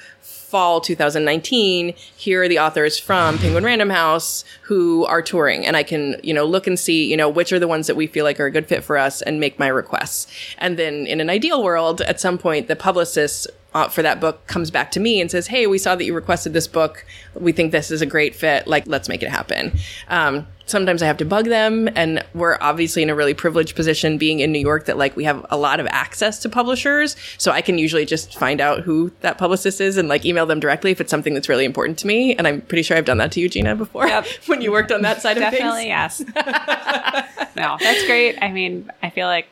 fall 0.57 0.81
2019 0.81 1.93
here 2.17 2.43
are 2.43 2.49
the 2.49 2.59
authors 2.59 2.99
from 2.99 3.37
penguin 3.37 3.63
random 3.63 3.91
house 3.91 4.43
who 4.63 5.05
are 5.05 5.21
touring 5.21 5.67
and 5.67 5.77
i 5.77 5.83
can 5.83 6.17
you 6.23 6.33
know 6.33 6.47
look 6.47 6.67
and 6.67 6.79
see 6.79 7.05
you 7.05 7.17
know 7.17 7.29
which 7.29 7.53
are 7.53 7.59
the 7.59 7.69
ones 7.69 7.87
that 7.87 7.95
we 7.95 8.07
feel 8.07 8.25
like 8.25 8.41
are 8.41 8.47
a 8.47 8.51
good 8.51 8.67
fit 8.67 8.83
for 8.83 8.97
us 8.97 9.21
and 9.21 9.39
make 9.39 9.59
my 9.59 9.69
requests. 9.69 10.27
And 10.57 10.79
then 10.79 11.07
in 11.07 11.21
an 11.21 11.29
ideal 11.29 11.63
world 11.63 12.01
at 12.01 12.19
some 12.19 12.39
point 12.39 12.69
the 12.69 12.77
publicists 12.77 13.47
uh, 13.77 13.89
for 13.89 14.01
that 14.03 14.21
book 14.21 14.47
comes 14.47 14.71
back 14.71 14.91
to 14.93 15.01
me 15.01 15.21
and 15.21 15.31
says, 15.31 15.47
"Hey, 15.49 15.67
we 15.67 15.77
saw 15.77 15.95
that 15.95 16.05
you 16.05 16.15
requested 16.15 16.55
this 16.55 16.67
book. 16.67 17.05
We 17.35 17.53
think 17.53 17.73
this 17.73 17.91
is 17.91 18.01
a 18.01 18.07
great 18.07 18.35
fit. 18.35 18.67
Like, 18.67 18.85
let's 18.87 19.07
make 19.09 19.23
it 19.23 19.29
happen." 19.29 19.79
Um, 20.09 20.47
sometimes 20.65 21.03
I 21.03 21.07
have 21.07 21.19
to 21.19 21.27
bug 21.27 21.45
them, 21.45 21.89
and 21.95 22.25
we're 22.35 22.57
obviously 22.63 23.03
in 23.03 23.11
a 23.11 23.15
really 23.15 23.35
privileged 23.35 23.77
position 23.77 24.17
being 24.17 24.41
in 24.41 24.51
New 24.51 24.61
York 24.61 24.87
that 24.87 24.97
like 24.97 25.15
we 25.15 25.25
have 25.25 25.45
a 25.51 25.59
lot 25.59 25.79
of 25.79 25.87
access 25.91 26.39
to 26.41 26.49
publishers, 26.49 27.17
so 27.37 27.53
I 27.53 27.61
can 27.61 27.77
usually 27.77 28.07
just 28.07 28.39
find 28.39 28.63
out 28.63 28.81
who 28.81 29.13
that 29.21 29.37
publicist 29.37 29.79
is 29.83 29.99
and 29.99 30.09
like 30.09 30.25
email 30.25 30.47
them 30.47 30.59
directly 30.59 30.91
if 30.91 31.01
it's 31.01 31.11
something 31.11 31.35
that's 31.35 31.51
really 31.51 31.67
important 31.67 31.99
to 31.99 32.07
me. 32.07 32.35
And 32.35 32.49
I'm 32.49 32.63
pretty 32.63 32.83
sure 32.83 32.97
I've 32.97 33.05
done 33.05 33.19
that 33.19 33.31
to 33.33 33.41
you, 33.41 33.49
Gina, 33.51 33.77
before 33.77 34.07
Yep. 34.07 34.27
when 34.47 34.63
you 34.63 34.73
worked 34.73 34.91
on 34.91 35.03
that 35.03 35.21
side 35.21 35.37
of 35.37 35.43
things. 35.43 35.53
Definitely, 35.53 35.89
yes. 35.89 36.21
no, 37.57 37.77
that's 37.79 38.07
great. 38.07 38.39
I 38.41 38.51
mean, 38.51 38.91
I 39.03 39.11
feel 39.11 39.27
like 39.27 39.49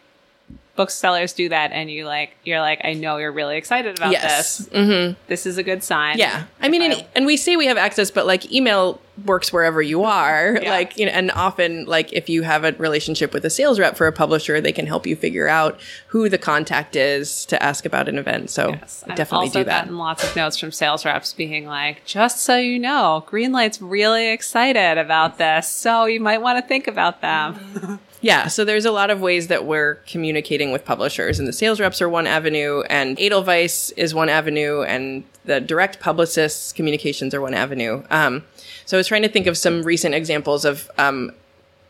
booksellers 0.77 1.33
do 1.33 1.49
that, 1.51 1.73
and 1.73 1.91
you 1.91 2.05
like, 2.05 2.37
you're 2.45 2.61
like, 2.61 2.81
I 2.85 2.95
know 2.95 3.17
you're 3.19 3.33
really 3.33 3.57
excited 3.57 3.97
about 3.97 4.13
Yes. 4.13 4.59
this. 4.59 4.69
Mm-hmm. 4.71 5.15
This 5.29 5.47
is 5.47 5.57
a 5.59 5.63
good 5.63 5.83
sign. 5.85 6.19
Yeah. 6.19 6.45
I 6.61 6.69
mean, 6.69 6.83
If 6.83 6.99
and, 6.99 7.07
and 7.15 7.27
we 7.27 7.37
say 7.37 7.57
we 7.57 7.67
have 7.67 7.77
access, 7.77 8.11
but 8.11 8.27
like 8.27 8.51
email 8.53 9.01
works 9.25 9.53
wherever 9.53 9.81
you 9.81 10.03
are. 10.03 10.59
Yeah. 10.61 10.71
Like, 10.71 10.99
you 10.99 11.07
know, 11.07 11.13
and 11.13 11.31
often, 11.31 11.85
like, 11.85 12.13
if 12.13 12.29
you 12.29 12.43
have 12.43 12.65
a 12.65 12.73
relationship 12.73 13.33
with 13.33 13.45
a 13.45 13.51
sales 13.51 13.79
rep 13.79 13.97
for 13.97 14.09
a 14.09 14.13
publisher, 14.13 14.61
they 14.61 14.73
can 14.73 14.89
help 14.89 15.07
you 15.07 15.15
figure 15.15 15.47
out 15.47 15.79
who 16.09 16.29
the 16.29 16.39
contact 16.39 16.97
is 16.97 17.45
to 17.47 17.63
ask 17.63 17.87
about 17.87 18.09
an 18.09 18.19
event. 18.19 18.51
So 18.51 18.71
Yes. 18.71 19.05
I 19.07 19.13
I've 19.13 19.17
definitely 19.17 19.47
also 19.47 19.61
do 19.61 19.65
that. 19.67 19.83
gotten 19.85 19.99
lots 19.99 20.25
of 20.25 20.35
notes 20.35 20.59
from 20.59 20.73
sales 20.73 21.05
reps 21.05 21.33
being 21.33 21.67
like, 21.67 22.05
just 22.05 22.41
so 22.41 22.57
you 22.57 22.81
know, 22.81 23.25
Greenlight's 23.29 23.81
really 23.81 24.31
excited 24.33 24.99
about 24.99 25.39
this, 25.39 25.69
so 25.69 26.07
you 26.07 26.19
might 26.19 26.43
want 26.43 26.59
to 26.61 26.67
think 26.67 26.89
about 26.89 27.21
them. 27.21 28.01
Yeah, 28.25 28.47
so 28.47 28.65
there's 28.65 28.87
a 28.87 28.91
lot 28.91 29.11
of 29.11 29.21
ways 29.21 29.49
that 29.49 29.67
we're 29.67 29.97
communicating 30.07 30.73
with 30.73 30.83
publishers, 30.83 31.39
and 31.39 31.47
the 31.47 31.53
sales 31.53 31.79
reps 31.79 32.01
are 32.01 32.09
one 32.09 32.27
avenue, 32.27 32.81
and 32.89 33.21
Edelweiss 33.21 33.91
is 33.99 34.15
one 34.15 34.31
avenue, 34.31 34.81
and 34.81 35.25
the 35.45 35.61
direct 35.61 36.01
publicists 36.01 36.73
communications 36.73 37.35
are 37.35 37.43
one 37.43 37.53
avenue. 37.53 38.03
Um, 38.09 38.43
so 38.87 38.97
I 38.97 38.99
was 38.99 39.09
trying 39.09 39.25
to 39.25 39.29
think 39.29 39.47
of 39.47 39.59
some 39.59 39.83
recent 39.83 40.15
examples 40.15 40.65
of 40.65 40.91
um, 40.97 41.33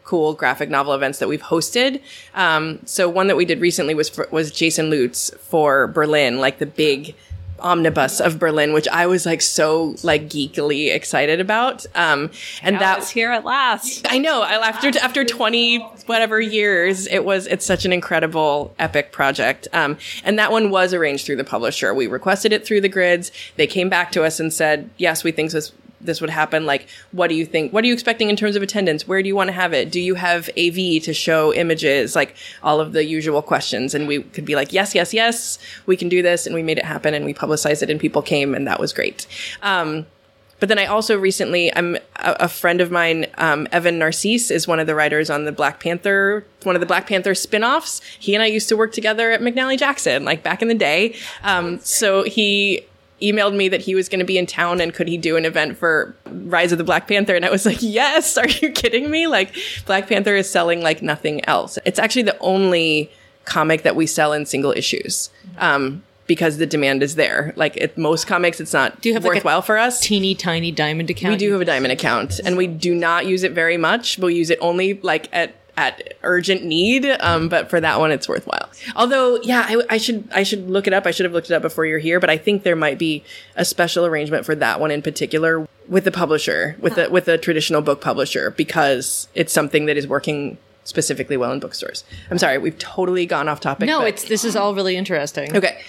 cool 0.03 0.35
graphic 0.35 0.69
novel 0.69 0.93
events 0.93 1.21
that 1.21 1.29
we've 1.29 1.41
hosted. 1.41 2.01
Um, 2.35 2.81
so 2.85 3.09
one 3.09 3.29
that 3.29 3.37
we 3.37 3.45
did 3.45 3.61
recently 3.61 3.95
was 3.95 4.09
for, 4.09 4.27
was 4.33 4.51
Jason 4.51 4.91
Lutes 4.91 5.33
for 5.39 5.87
Berlin, 5.87 6.41
like 6.41 6.59
the 6.59 6.67
big 6.67 7.15
omnibus 7.61 8.21
of 8.21 8.39
Berlin, 8.39 8.73
which 8.73 8.89
I 8.89 9.07
was 9.07 9.27
like 9.27 9.43
so 9.43 9.97
like 10.03 10.29
geekily 10.29 10.95
excited 10.95 11.41
about. 11.41 11.87
Um, 11.95 12.31
and 12.63 12.79
that 12.81 12.99
it's 12.99 13.11
here 13.11 13.31
at 13.31 13.45
last. 13.45 14.07
I 14.11 14.19
know. 14.19 14.43
I 14.43 14.55
after 14.67 14.97
after 14.99 15.25
twenty 15.25 15.79
whatever 16.07 16.41
years, 16.41 17.07
it 17.07 17.25
was 17.25 17.47
it's 17.47 17.65
such 17.65 17.85
an 17.85 17.93
incredible 17.93 18.75
epic 18.79 19.13
project. 19.13 19.69
Um, 19.73 19.99
and 20.25 20.39
that 20.39 20.53
one 20.53 20.71
was 20.71 20.93
arranged 20.95 21.27
through 21.27 21.37
the 21.37 21.45
publisher. 21.45 21.95
We 21.95 22.07
requested 22.07 22.53
it 22.53 22.67
through 22.67 22.81
the 22.81 22.89
grids. 22.89 23.31
They 23.57 23.67
came 23.67 23.89
back 23.89 24.13
to 24.13 24.25
us 24.25 24.41
and 24.41 24.53
said, 24.53 24.91
"Yes, 24.97 25.25
we 25.25 25.33
think 25.33 25.51
this." 25.53 25.73
This 26.01 26.21
would 26.21 26.31
happen. 26.31 26.67
Like, 26.67 26.89
what 27.13 27.29
do 27.29 27.35
you 27.35 27.47
think? 27.47 27.73
What 27.73 27.85
are 27.85 27.87
you 27.87 27.95
expecting 27.95 28.29
in 28.29 28.37
terms 28.37 28.57
of 28.57 28.63
attendance? 28.63 29.09
Where 29.09 29.23
do 29.23 29.29
you 29.29 29.37
want 29.37 29.49
to 29.49 29.53
have 29.53 29.73
it? 29.73 29.91
Do 29.91 30.01
you 30.01 30.15
have 30.15 30.49
AV 30.51 31.03
to 31.05 31.13
show 31.13 31.53
images? 31.55 32.15
Like 32.15 32.37
all 32.63 32.81
of 32.81 32.93
the 32.93 33.05
usual 33.05 33.43
questions. 33.43 33.95
And 33.95 34.07
we 34.07 34.23
could 34.23 34.45
be 34.45 34.55
like, 34.55 34.73
yes, 34.73 34.95
yes, 34.95 35.15
yes, 35.15 35.59
we 35.87 35.97
can 35.97 36.09
do 36.09 36.23
this. 36.23 36.47
And 36.47 36.55
we 36.55 36.63
made 36.63 36.79
it 36.79 36.85
happen 36.85 37.15
and 37.15 37.25
we 37.25 37.35
publicized 37.35 37.83
it 37.83 37.91
and 37.91 38.01
people 38.01 38.23
came 38.23 38.55
and 38.55 38.67
that 38.67 38.81
was 38.81 38.93
great. 38.93 39.27
Um, 39.63 40.07
but 40.61 40.69
then 40.69 40.79
I 40.79 40.87
also 40.87 41.19
recently, 41.19 41.75
I'm 41.77 41.97
a, 42.17 42.37
a 42.41 42.49
friend 42.49 42.81
of 42.81 42.91
mine, 42.91 43.27
um, 43.37 43.69
Evan 43.73 43.99
Narcisse, 43.99 44.51
is 44.51 44.67
one 44.67 44.81
of 44.81 44.87
the 44.87 44.95
writers 44.95 45.29
on 45.29 45.45
the 45.45 45.53
Black 45.53 45.81
Panther, 45.81 46.47
one 46.63 46.75
of 46.75 46.81
the 46.81 46.87
Black 46.87 47.07
Panther 47.07 47.35
spin-offs. 47.35 48.01
He 48.19 48.35
and 48.35 48.43
I 48.43 48.47
used 48.47 48.69
to 48.71 48.77
work 48.77 48.93
together 48.93 49.31
at 49.31 49.41
McNally 49.41 49.79
Jackson, 49.79 50.25
like 50.25 50.43
back 50.43 50.63
in 50.63 50.69
the 50.69 50.75
day. 50.75 51.17
Um, 51.43 51.81
so 51.81 52.23
he 52.23 52.87
emailed 53.23 53.55
me 53.55 53.69
that 53.69 53.81
he 53.81 53.95
was 53.95 54.09
going 54.09 54.19
to 54.19 54.25
be 54.25 54.39
in 54.39 54.47
town 54.47 54.81
and 54.81 54.93
could 54.93 55.09
he 55.09 55.17
do 55.17 55.37
an 55.37 55.45
event 55.45 55.77
for 55.79 56.15
Rise 56.27 56.73
of 56.73 56.79
the 56.79 56.85
Black 56.85 57.09
Panther? 57.09 57.35
And 57.35 57.45
I 57.45 57.51
was 57.51 57.65
like, 57.65 57.79
yes, 57.81 58.37
are 58.37 58.49
you 58.49 58.71
kidding 58.71 59.11
me? 59.11 59.27
Like 59.27 59.55
Black 59.87 60.09
Panther 60.09 60.35
is 60.37 60.51
selling 60.51 60.83
like 60.83 61.03
nothing 61.03 61.45
else. 61.47 61.79
It's 61.85 61.99
actually 61.99 62.23
the 62.23 62.39
only 62.39 63.11
comic 63.45 63.83
that 63.83 63.97
we 63.97 64.07
sell 64.07 64.33
in 64.33 64.47
single 64.47 64.73
issues. 64.73 65.31
Um, 65.59 66.03
because 66.27 66.57
the 66.57 66.67
demand 66.67 67.03
is 67.03 67.17
there. 67.17 67.53
Like 67.57 67.81
at 67.81 67.97
most 67.99 68.27
comics, 68.27 68.61
it's 68.61 68.73
not 68.73 69.01
Do 69.01 69.09
you 69.09 69.15
have, 69.15 69.25
like, 69.25 69.33
a 69.33 69.35
worthwhile 69.37 69.63
for 69.63 69.77
us. 69.77 70.01
Teeny 70.01 70.35
tiny 70.35 70.73
diamond 70.73 71.11
account. 71.11 71.33
We 71.33 71.39
do 71.39 71.53
have 71.53 71.61
a 71.61 71.65
diamond 71.65 71.93
account, 71.93 72.41
and 72.45 72.57
we 72.57 72.67
do 72.67 72.95
not 72.95 73.27
use 73.27 73.43
it 73.43 73.53
very 73.53 73.77
much. 73.77 74.19
We'll 74.19 74.31
use 74.31 74.51
it 74.51 74.59
only 74.61 74.95
like 75.03 75.29
at 75.33 75.55
at 75.77 76.15
urgent 76.23 76.65
need. 76.65 77.07
Um, 77.21 77.49
but 77.49 77.71
for 77.71 77.81
that 77.81 77.99
one, 77.99 78.11
it's 78.11 78.29
worthwhile. 78.29 78.69
Although, 78.97 79.41
yeah, 79.43 79.65
I, 79.69 79.83
I 79.91 79.97
should 79.99 80.29
I 80.33 80.43
should 80.43 80.69
look 80.69 80.87
it 80.87 80.93
up. 80.93 81.07
I 81.07 81.11
should 81.11 81.25
have 81.25 81.33
looked 81.33 81.51
it 81.51 81.55
up 81.55 81.63
before 81.63 81.87
you're 81.87 81.99
here. 81.99 82.21
But 82.21 82.31
I 82.31 82.37
think 82.37 82.63
there 82.63 82.77
might 82.77 82.99
be 82.99 83.25
a 83.57 83.65
special 83.65 84.07
arrangement 84.07 84.47
for 84.47 84.55
that 84.55 84.81
one 84.81 84.91
in 84.91 85.03
particular 85.03 85.67
with 85.89 86.05
the 86.05 86.13
publisher, 86.13 86.77
with 86.81 86.95
the 86.95 87.11
with 87.11 87.29
a 87.29 87.39
traditional 87.39 87.83
book 87.83 88.01
publisher, 88.01 88.51
because 88.51 89.29
it's 89.35 89.53
something 89.53 89.87
that 89.87 89.97
is 89.97 90.07
working 90.07 90.59
specifically 90.85 91.37
well 91.37 91.51
in 91.53 91.61
bookstores. 91.61 92.05
I'm 92.31 92.39
sorry, 92.39 92.59
we've 92.59 92.79
totally 92.79 93.27
gone 93.27 93.49
off 93.49 93.61
topic. 93.61 93.87
No, 93.89 94.01
but- 94.01 94.09
it's 94.09 94.25
this 94.25 94.45
is 94.45 94.55
all 94.57 94.75
really 94.75 94.97
interesting. 94.97 95.55
Okay. 95.57 95.81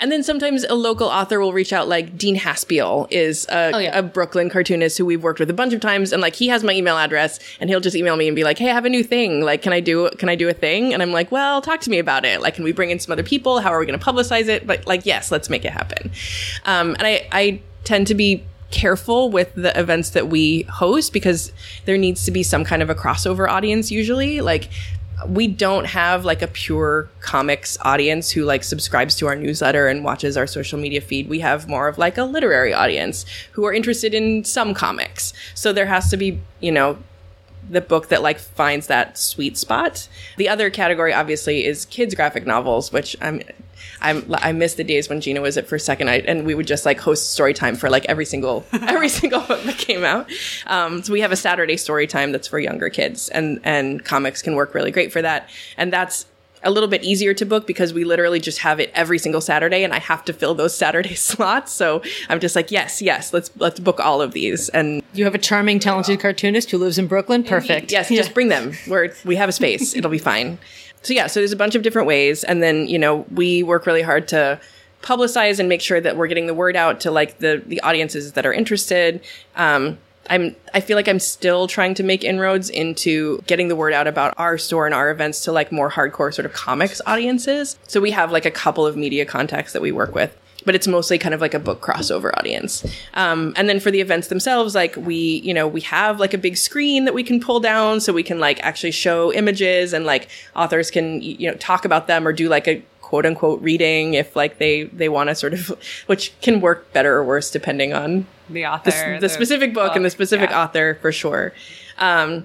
And 0.00 0.10
then 0.10 0.22
sometimes 0.22 0.64
a 0.64 0.74
local 0.74 1.06
author 1.08 1.38
will 1.40 1.52
reach 1.52 1.72
out, 1.72 1.86
like 1.88 2.16
Dean 2.18 2.36
Haspiel 2.36 3.06
is 3.10 3.46
a, 3.48 3.70
Oh, 3.74 3.78
yeah. 3.78 3.98
a 3.98 4.02
Brooklyn 4.02 4.50
cartoonist 4.50 4.98
who 4.98 5.06
we've 5.06 5.22
worked 5.22 5.38
with 5.38 5.48
a 5.50 5.52
bunch 5.54 5.72
of 5.72 5.80
times. 5.80 6.12
And 6.12 6.20
like, 6.20 6.34
he 6.34 6.48
has 6.48 6.64
my 6.64 6.72
email 6.72 6.96
address 6.96 7.38
and 7.60 7.70
he'll 7.70 7.80
just 7.80 7.94
email 7.94 8.16
me 8.16 8.26
and 8.28 8.34
be 8.34 8.42
like, 8.44 8.58
Hey, 8.58 8.70
I 8.70 8.74
have 8.74 8.84
a 8.84 8.88
new 8.88 9.04
thing. 9.04 9.42
Like, 9.42 9.62
can 9.62 9.72
I 9.72 9.80
do, 9.80 10.08
can 10.18 10.28
I 10.28 10.34
do 10.34 10.48
a 10.48 10.52
thing? 10.54 10.92
And 10.92 11.02
I'm 11.02 11.12
like, 11.12 11.30
well, 11.30 11.60
talk 11.62 11.80
to 11.82 11.90
me 11.90 11.98
about 11.98 12.24
it. 12.24 12.40
Like, 12.40 12.54
can 12.54 12.64
we 12.64 12.72
bring 12.72 12.90
in 12.90 12.98
some 12.98 13.12
other 13.12 13.22
people? 13.22 13.60
How 13.60 13.70
are 13.72 13.78
we 13.78 13.86
going 13.86 13.98
to 13.98 14.04
publicize 14.04 14.48
it? 14.48 14.66
But 14.66 14.86
like, 14.86 15.06
yes, 15.06 15.30
let's 15.30 15.48
make 15.50 15.64
it 15.64 15.72
happen. 15.72 16.10
Um, 16.64 16.94
and 16.98 17.02
I, 17.06 17.28
I 17.32 17.60
tend 17.84 18.08
to 18.08 18.14
be 18.14 18.42
careful 18.70 19.30
with 19.30 19.54
the 19.54 19.78
events 19.78 20.10
that 20.10 20.28
we 20.28 20.62
host 20.62 21.12
because 21.12 21.52
there 21.84 21.96
needs 21.96 22.24
to 22.24 22.30
be 22.30 22.42
some 22.42 22.64
kind 22.64 22.82
of 22.82 22.90
a 22.90 22.94
crossover 22.94 23.48
audience 23.48 23.90
usually. 23.90 24.40
Like, 24.40 24.68
we 25.28 25.46
don't 25.46 25.86
have 25.86 26.24
like 26.24 26.42
a 26.42 26.46
pure 26.46 27.08
comics 27.20 27.78
audience 27.82 28.30
who 28.30 28.44
like 28.44 28.62
subscribes 28.62 29.16
to 29.16 29.26
our 29.26 29.34
newsletter 29.34 29.88
and 29.88 30.04
watches 30.04 30.36
our 30.36 30.46
social 30.46 30.78
media 30.78 31.00
feed. 31.00 31.28
We 31.28 31.40
have 31.40 31.68
more 31.68 31.88
of 31.88 31.96
like 31.96 32.18
a 32.18 32.24
literary 32.24 32.74
audience 32.74 33.24
who 33.52 33.64
are 33.64 33.72
interested 33.72 34.12
in 34.12 34.44
some 34.44 34.74
comics. 34.74 35.32
So 35.54 35.72
there 35.72 35.86
has 35.86 36.10
to 36.10 36.16
be, 36.16 36.40
you 36.60 36.70
know, 36.70 36.98
the 37.68 37.80
book 37.80 38.08
that 38.08 38.22
like 38.22 38.38
finds 38.38 38.86
that 38.88 39.18
sweet 39.18 39.56
spot. 39.56 40.08
The 40.36 40.48
other 40.48 40.70
category 40.70 41.12
obviously 41.12 41.64
is 41.64 41.86
kids 41.86 42.14
graphic 42.14 42.46
novels, 42.46 42.92
which 42.92 43.16
I'm 43.20 43.42
I'm 44.00 44.24
I 44.34 44.52
miss 44.52 44.74
the 44.74 44.84
days 44.84 45.08
when 45.08 45.20
Gina 45.20 45.40
was 45.40 45.56
at 45.56 45.66
First 45.66 45.86
Second 45.86 46.06
Night 46.06 46.24
and 46.26 46.44
we 46.46 46.54
would 46.54 46.66
just 46.66 46.84
like 46.84 47.00
host 47.00 47.30
story 47.32 47.54
time 47.54 47.76
for 47.76 47.90
like 47.90 48.04
every 48.06 48.24
single 48.24 48.64
every 48.72 49.08
single 49.08 49.40
book 49.40 49.62
that 49.64 49.78
came 49.78 50.04
out. 50.04 50.30
Um, 50.66 51.02
so 51.02 51.12
we 51.12 51.20
have 51.20 51.32
a 51.32 51.36
Saturday 51.36 51.76
story 51.76 52.06
time 52.06 52.32
that's 52.32 52.48
for 52.48 52.58
younger 52.58 52.90
kids 52.90 53.28
and 53.28 53.60
and 53.64 54.04
comics 54.04 54.42
can 54.42 54.54
work 54.54 54.74
really 54.74 54.90
great 54.90 55.12
for 55.12 55.22
that. 55.22 55.48
And 55.76 55.92
that's 55.92 56.26
a 56.62 56.70
little 56.70 56.88
bit 56.88 57.04
easier 57.04 57.32
to 57.34 57.46
book 57.46 57.66
because 57.66 57.92
we 57.92 58.04
literally 58.04 58.40
just 58.40 58.58
have 58.58 58.80
it 58.80 58.90
every 58.94 59.18
single 59.18 59.40
Saturday 59.40 59.84
and 59.84 59.92
I 59.92 59.98
have 60.00 60.24
to 60.24 60.32
fill 60.32 60.54
those 60.54 60.76
Saturday 60.76 61.14
slots. 61.30 61.72
So 61.72 62.02
I'm 62.28 62.40
just 62.40 62.56
like, 62.56 62.70
yes, 62.70 63.00
yes, 63.00 63.32
let's 63.32 63.50
let's 63.56 63.78
book 63.78 64.00
all 64.00 64.20
of 64.20 64.32
these. 64.32 64.68
And 64.70 65.02
You 65.14 65.24
have 65.24 65.34
a 65.34 65.38
charming, 65.38 65.78
talented 65.78 66.18
cartoonist 66.20 66.70
who 66.70 66.78
lives 66.78 66.98
in 66.98 67.06
Brooklyn. 67.06 67.44
Perfect. 67.44 67.92
Yes, 67.92 68.08
just 68.08 68.34
bring 68.34 68.48
them. 68.48 68.72
Where 68.86 69.14
we 69.24 69.36
have 69.36 69.48
a 69.48 69.52
space, 69.52 69.94
it'll 69.94 70.10
be 70.10 70.18
fine. 70.18 70.58
So 71.02 71.14
yeah, 71.14 71.26
so 71.26 71.40
there's 71.40 71.52
a 71.52 71.56
bunch 71.56 71.74
of 71.74 71.82
different 71.82 72.08
ways, 72.08 72.44
and 72.44 72.62
then 72.62 72.88
you 72.88 72.98
know 72.98 73.26
we 73.30 73.62
work 73.62 73.86
really 73.86 74.02
hard 74.02 74.28
to 74.28 74.60
publicize 75.02 75.60
and 75.60 75.68
make 75.68 75.80
sure 75.80 76.00
that 76.00 76.16
we're 76.16 76.26
getting 76.26 76.46
the 76.46 76.54
word 76.54 76.76
out 76.76 77.00
to 77.00 77.10
like 77.10 77.38
the 77.38 77.62
the 77.66 77.80
audiences 77.80 78.32
that 78.32 78.44
are 78.44 78.52
interested. 78.52 79.20
Um, 79.54 79.98
I'm 80.28 80.56
I 80.74 80.80
feel 80.80 80.96
like 80.96 81.08
I'm 81.08 81.20
still 81.20 81.68
trying 81.68 81.94
to 81.94 82.02
make 82.02 82.24
inroads 82.24 82.68
into 82.70 83.40
getting 83.46 83.68
the 83.68 83.76
word 83.76 83.92
out 83.92 84.06
about 84.06 84.34
our 84.38 84.58
store 84.58 84.86
and 84.86 84.94
our 84.94 85.10
events 85.10 85.44
to 85.44 85.52
like 85.52 85.70
more 85.70 85.90
hardcore 85.90 86.34
sort 86.34 86.46
of 86.46 86.52
comics 86.52 87.00
audiences. 87.06 87.78
So 87.86 88.00
we 88.00 88.10
have 88.10 88.32
like 88.32 88.44
a 88.44 88.50
couple 88.50 88.86
of 88.86 88.96
media 88.96 89.24
contacts 89.24 89.72
that 89.72 89.82
we 89.82 89.92
work 89.92 90.14
with 90.14 90.36
but 90.66 90.74
it's 90.74 90.86
mostly 90.86 91.16
kind 91.16 91.32
of 91.32 91.40
like 91.40 91.54
a 91.54 91.58
book 91.58 91.80
crossover 91.80 92.36
audience. 92.36 92.84
Um, 93.14 93.54
and 93.56 93.68
then 93.68 93.80
for 93.80 93.90
the 93.90 94.00
events 94.00 94.28
themselves, 94.28 94.74
like 94.74 94.96
we, 94.96 95.40
you 95.40 95.54
know, 95.54 95.66
we 95.66 95.80
have 95.82 96.20
like 96.20 96.34
a 96.34 96.38
big 96.38 96.56
screen 96.56 97.06
that 97.06 97.14
we 97.14 97.22
can 97.22 97.40
pull 97.40 97.60
down 97.60 98.00
so 98.00 98.12
we 98.12 98.24
can 98.24 98.40
like 98.40 98.60
actually 98.62 98.90
show 98.90 99.32
images 99.32 99.92
and 99.94 100.04
like 100.04 100.28
authors 100.56 100.90
can, 100.90 101.22
you 101.22 101.48
know, 101.48 101.56
talk 101.56 101.84
about 101.84 102.08
them 102.08 102.26
or 102.26 102.32
do 102.32 102.48
like 102.48 102.66
a 102.66 102.82
quote 103.00 103.24
unquote 103.24 103.62
reading 103.62 104.14
if 104.14 104.34
like 104.34 104.58
they, 104.58 104.82
they 104.84 105.08
want 105.08 105.28
to 105.28 105.36
sort 105.36 105.54
of, 105.54 105.68
which 106.06 106.38
can 106.42 106.60
work 106.60 106.92
better 106.92 107.14
or 107.14 107.24
worse 107.24 107.50
depending 107.50 107.94
on 107.94 108.26
The 108.50 108.66
author, 108.66 108.90
the, 108.90 109.20
the 109.20 109.28
specific 109.28 109.72
book 109.72 109.94
and 109.94 110.04
the 110.04 110.10
specific 110.10 110.50
yeah. 110.50 110.64
author 110.64 110.98
for 111.00 111.12
sure. 111.12 111.52
Um, 111.96 112.44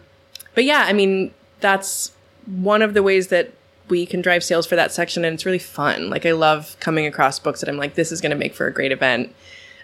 but 0.53 0.63
yeah, 0.63 0.85
I 0.87 0.93
mean, 0.93 1.33
that's 1.59 2.11
one 2.45 2.83
of 2.83 2.93
the 2.93 3.01
ways 3.01 3.27
that 3.27 3.51
we 3.91 4.07
can 4.07 4.21
drive 4.21 4.43
sales 4.43 4.65
for 4.65 4.75
that 4.75 4.91
section, 4.91 5.23
and 5.23 5.35
it's 5.35 5.45
really 5.45 5.59
fun. 5.59 6.09
Like, 6.09 6.25
I 6.25 6.31
love 6.31 6.75
coming 6.79 7.05
across 7.05 7.37
books 7.37 7.59
that 7.59 7.69
I'm 7.69 7.77
like, 7.77 7.93
this 7.93 8.11
is 8.11 8.21
going 8.21 8.31
to 8.31 8.35
make 8.35 8.55
for 8.55 8.65
a 8.65 8.73
great 8.73 8.91
event. 8.91 9.35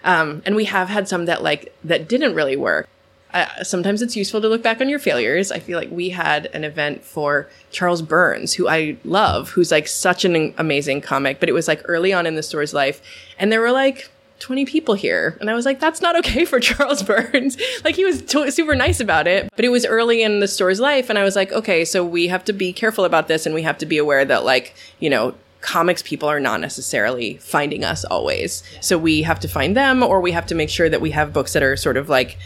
Um, 0.02 0.42
and 0.44 0.56
we 0.56 0.64
have 0.64 0.88
had 0.88 1.06
some 1.06 1.26
that 1.26 1.42
like 1.42 1.72
that 1.84 2.08
didn't 2.08 2.34
really 2.34 2.56
work. 2.56 2.88
uh, 3.34 3.62
sometimes 3.62 4.00
it's 4.00 4.16
useful 4.16 4.40
to 4.40 4.48
look 4.48 4.62
back 4.62 4.80
on 4.80 4.88
your 4.88 4.98
failures. 4.98 5.52
I 5.52 5.58
feel 5.58 5.78
like 5.78 5.90
we 5.90 6.10
had 6.10 6.46
an 6.46 6.64
event 6.64 7.04
for 7.04 7.48
Charles 7.70 8.00
Burns, 8.00 8.54
who 8.54 8.68
I 8.68 8.96
love, 9.04 9.50
who's 9.50 9.70
like 9.70 9.86
such 9.86 10.24
an 10.24 10.54
amazing 10.56 11.02
comic, 11.02 11.38
but 11.38 11.48
it 11.48 11.52
was 11.52 11.68
like 11.68 11.82
early 11.84 12.12
on 12.12 12.26
in 12.26 12.36
the 12.36 12.42
store's 12.42 12.72
life. 12.72 13.02
And 13.38 13.52
there 13.52 13.60
were 13.60 13.72
like 13.72 14.10
20 14.40 14.64
people 14.66 14.94
here. 14.94 15.36
And 15.40 15.50
I 15.50 15.54
was 15.54 15.64
like, 15.64 15.80
that's 15.80 16.00
not 16.00 16.16
okay 16.18 16.44
for 16.44 16.60
Charles 16.68 17.02
Burns. 17.02 17.56
like 17.84 17.96
he 17.96 18.04
was 18.04 18.22
to- 18.22 18.50
super 18.52 18.74
nice 18.74 19.00
about 19.00 19.26
it, 19.26 19.50
but 19.56 19.64
it 19.64 19.68
was 19.70 19.84
early 19.86 20.22
in 20.22 20.40
the 20.40 20.48
store's 20.48 20.80
life. 20.80 21.10
And 21.10 21.18
I 21.18 21.24
was 21.24 21.36
like, 21.36 21.52
okay, 21.52 21.84
so 21.84 22.04
we 22.04 22.28
have 22.28 22.44
to 22.44 22.52
be 22.52 22.72
careful 22.72 23.04
about 23.04 23.28
this 23.28 23.46
and 23.46 23.54
we 23.54 23.62
have 23.62 23.78
to 23.78 23.86
be 23.86 23.98
aware 23.98 24.24
that 24.24 24.44
like, 24.44 24.74
you 25.00 25.10
know, 25.10 25.34
comics 25.60 26.02
people 26.02 26.28
are 26.28 26.38
not 26.38 26.60
necessarily 26.60 27.36
finding 27.38 27.82
us 27.84 28.04
always. 28.04 28.62
So 28.80 28.96
we 28.96 29.22
have 29.22 29.40
to 29.40 29.48
find 29.48 29.76
them 29.76 30.02
or 30.04 30.20
we 30.20 30.30
have 30.32 30.46
to 30.46 30.54
make 30.54 30.70
sure 30.70 30.88
that 30.88 31.00
we 31.00 31.10
have 31.10 31.32
books 31.32 31.52
that 31.54 31.62
are 31.64 31.76
sort 31.76 31.96
of 31.96 32.08
like, 32.08 32.38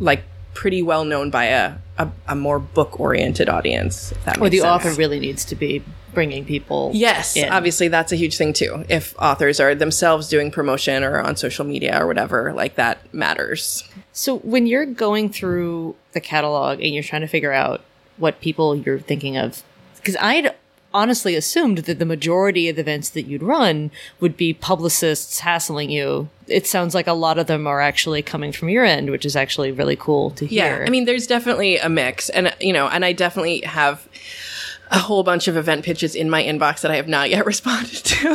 like 0.00 0.24
pretty 0.52 0.82
well 0.82 1.04
known 1.04 1.30
by 1.30 1.44
a, 1.44 1.74
a, 1.98 2.08
a 2.28 2.34
more 2.34 2.58
book 2.58 2.98
oriented 2.98 3.48
audience. 3.48 4.10
If 4.10 4.24
that 4.24 4.40
Or 4.40 4.48
the 4.50 4.58
sense. 4.58 4.86
author 4.86 4.92
really 4.98 5.20
needs 5.20 5.44
to 5.44 5.54
be 5.54 5.82
bringing 6.16 6.46
people. 6.46 6.90
Yes, 6.94 7.36
in. 7.36 7.50
obviously 7.50 7.88
that's 7.88 8.10
a 8.10 8.16
huge 8.16 8.38
thing 8.38 8.54
too. 8.54 8.86
If 8.88 9.14
authors 9.18 9.60
are 9.60 9.74
themselves 9.74 10.30
doing 10.30 10.50
promotion 10.50 11.04
or 11.04 11.20
on 11.20 11.36
social 11.36 11.66
media 11.66 12.02
or 12.02 12.06
whatever, 12.06 12.54
like 12.54 12.76
that 12.76 13.12
matters. 13.12 13.84
So 14.14 14.38
when 14.38 14.66
you're 14.66 14.86
going 14.86 15.28
through 15.28 15.94
the 16.12 16.22
catalog 16.22 16.80
and 16.80 16.94
you're 16.94 17.02
trying 17.02 17.20
to 17.20 17.26
figure 17.26 17.52
out 17.52 17.82
what 18.16 18.40
people 18.40 18.74
you're 18.74 18.98
thinking 18.98 19.36
of, 19.36 19.62
because 19.96 20.16
I'd 20.16 20.54
honestly 20.94 21.34
assumed 21.34 21.78
that 21.78 21.98
the 21.98 22.06
majority 22.06 22.70
of 22.70 22.76
the 22.76 22.80
events 22.80 23.10
that 23.10 23.24
you'd 23.24 23.42
run 23.42 23.90
would 24.18 24.38
be 24.38 24.54
publicists 24.54 25.40
hassling 25.40 25.90
you. 25.90 26.30
It 26.48 26.66
sounds 26.66 26.94
like 26.94 27.06
a 27.06 27.12
lot 27.12 27.38
of 27.38 27.46
them 27.46 27.66
are 27.66 27.82
actually 27.82 28.22
coming 28.22 28.52
from 28.52 28.70
your 28.70 28.86
end, 28.86 29.10
which 29.10 29.26
is 29.26 29.36
actually 29.36 29.70
really 29.70 29.96
cool 29.96 30.30
to 30.30 30.46
hear. 30.46 30.78
Yeah, 30.78 30.84
I 30.86 30.88
mean, 30.88 31.04
there's 31.04 31.26
definitely 31.26 31.76
a 31.76 31.90
mix, 31.90 32.30
and 32.30 32.56
you 32.58 32.72
know, 32.72 32.88
and 32.88 33.04
I 33.04 33.12
definitely 33.12 33.60
have 33.60 34.08
a 34.90 34.98
whole 34.98 35.22
bunch 35.22 35.48
of 35.48 35.56
event 35.56 35.84
pitches 35.84 36.14
in 36.14 36.30
my 36.30 36.42
inbox 36.42 36.80
that 36.80 36.90
I 36.90 36.96
have 36.96 37.08
not 37.08 37.30
yet 37.30 37.46
responded 37.46 38.04
to. 38.04 38.28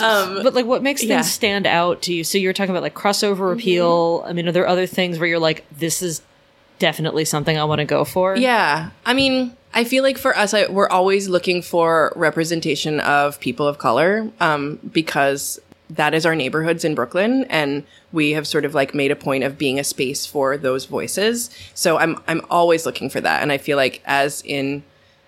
um, 0.00 0.42
but 0.42 0.54
like 0.54 0.66
what 0.66 0.82
makes 0.82 1.02
yeah. 1.02 1.16
things 1.16 1.30
stand 1.30 1.66
out 1.66 2.02
to 2.02 2.14
you? 2.14 2.24
So 2.24 2.38
you're 2.38 2.52
talking 2.52 2.70
about 2.70 2.82
like 2.82 2.94
crossover 2.94 3.52
appeal. 3.52 4.24
I 4.26 4.32
mean, 4.32 4.48
are 4.48 4.52
there 4.52 4.66
other 4.66 4.86
things 4.86 5.18
where 5.18 5.28
you're 5.28 5.38
like, 5.38 5.64
this 5.76 6.02
is 6.02 6.22
definitely 6.78 7.24
something 7.24 7.56
I 7.58 7.64
want 7.64 7.80
to 7.80 7.84
go 7.84 8.04
for? 8.04 8.36
Yeah. 8.36 8.90
I 9.06 9.14
mean, 9.14 9.56
I 9.72 9.84
feel 9.84 10.02
like 10.04 10.18
for 10.18 10.36
us, 10.36 10.54
I, 10.54 10.68
we're 10.68 10.88
always 10.88 11.28
looking 11.28 11.60
for 11.60 12.12
representation 12.14 13.00
of 13.00 13.40
people 13.40 13.66
of 13.66 13.78
color 13.78 14.30
um, 14.40 14.78
because 14.92 15.60
that 15.90 16.14
is 16.14 16.24
our 16.24 16.34
neighborhoods 16.34 16.84
in 16.84 16.94
Brooklyn, 16.94 17.44
and 17.44 17.84
we 18.12 18.30
have 18.30 18.46
sort 18.46 18.64
of 18.64 18.74
like 18.74 18.94
made 18.94 19.10
a 19.10 19.16
point 19.16 19.44
of 19.44 19.58
being 19.58 19.78
a 19.78 19.84
space 19.84 20.26
for 20.26 20.56
those 20.56 20.86
voices. 20.86 21.50
So 21.74 21.98
I'm 21.98 22.22
I'm 22.26 22.40
always 22.50 22.86
looking 22.86 23.10
for 23.10 23.20
that, 23.20 23.42
and 23.42 23.52
I 23.52 23.58
feel 23.58 23.76
like 23.76 24.00
as 24.06 24.42
in 24.46 24.82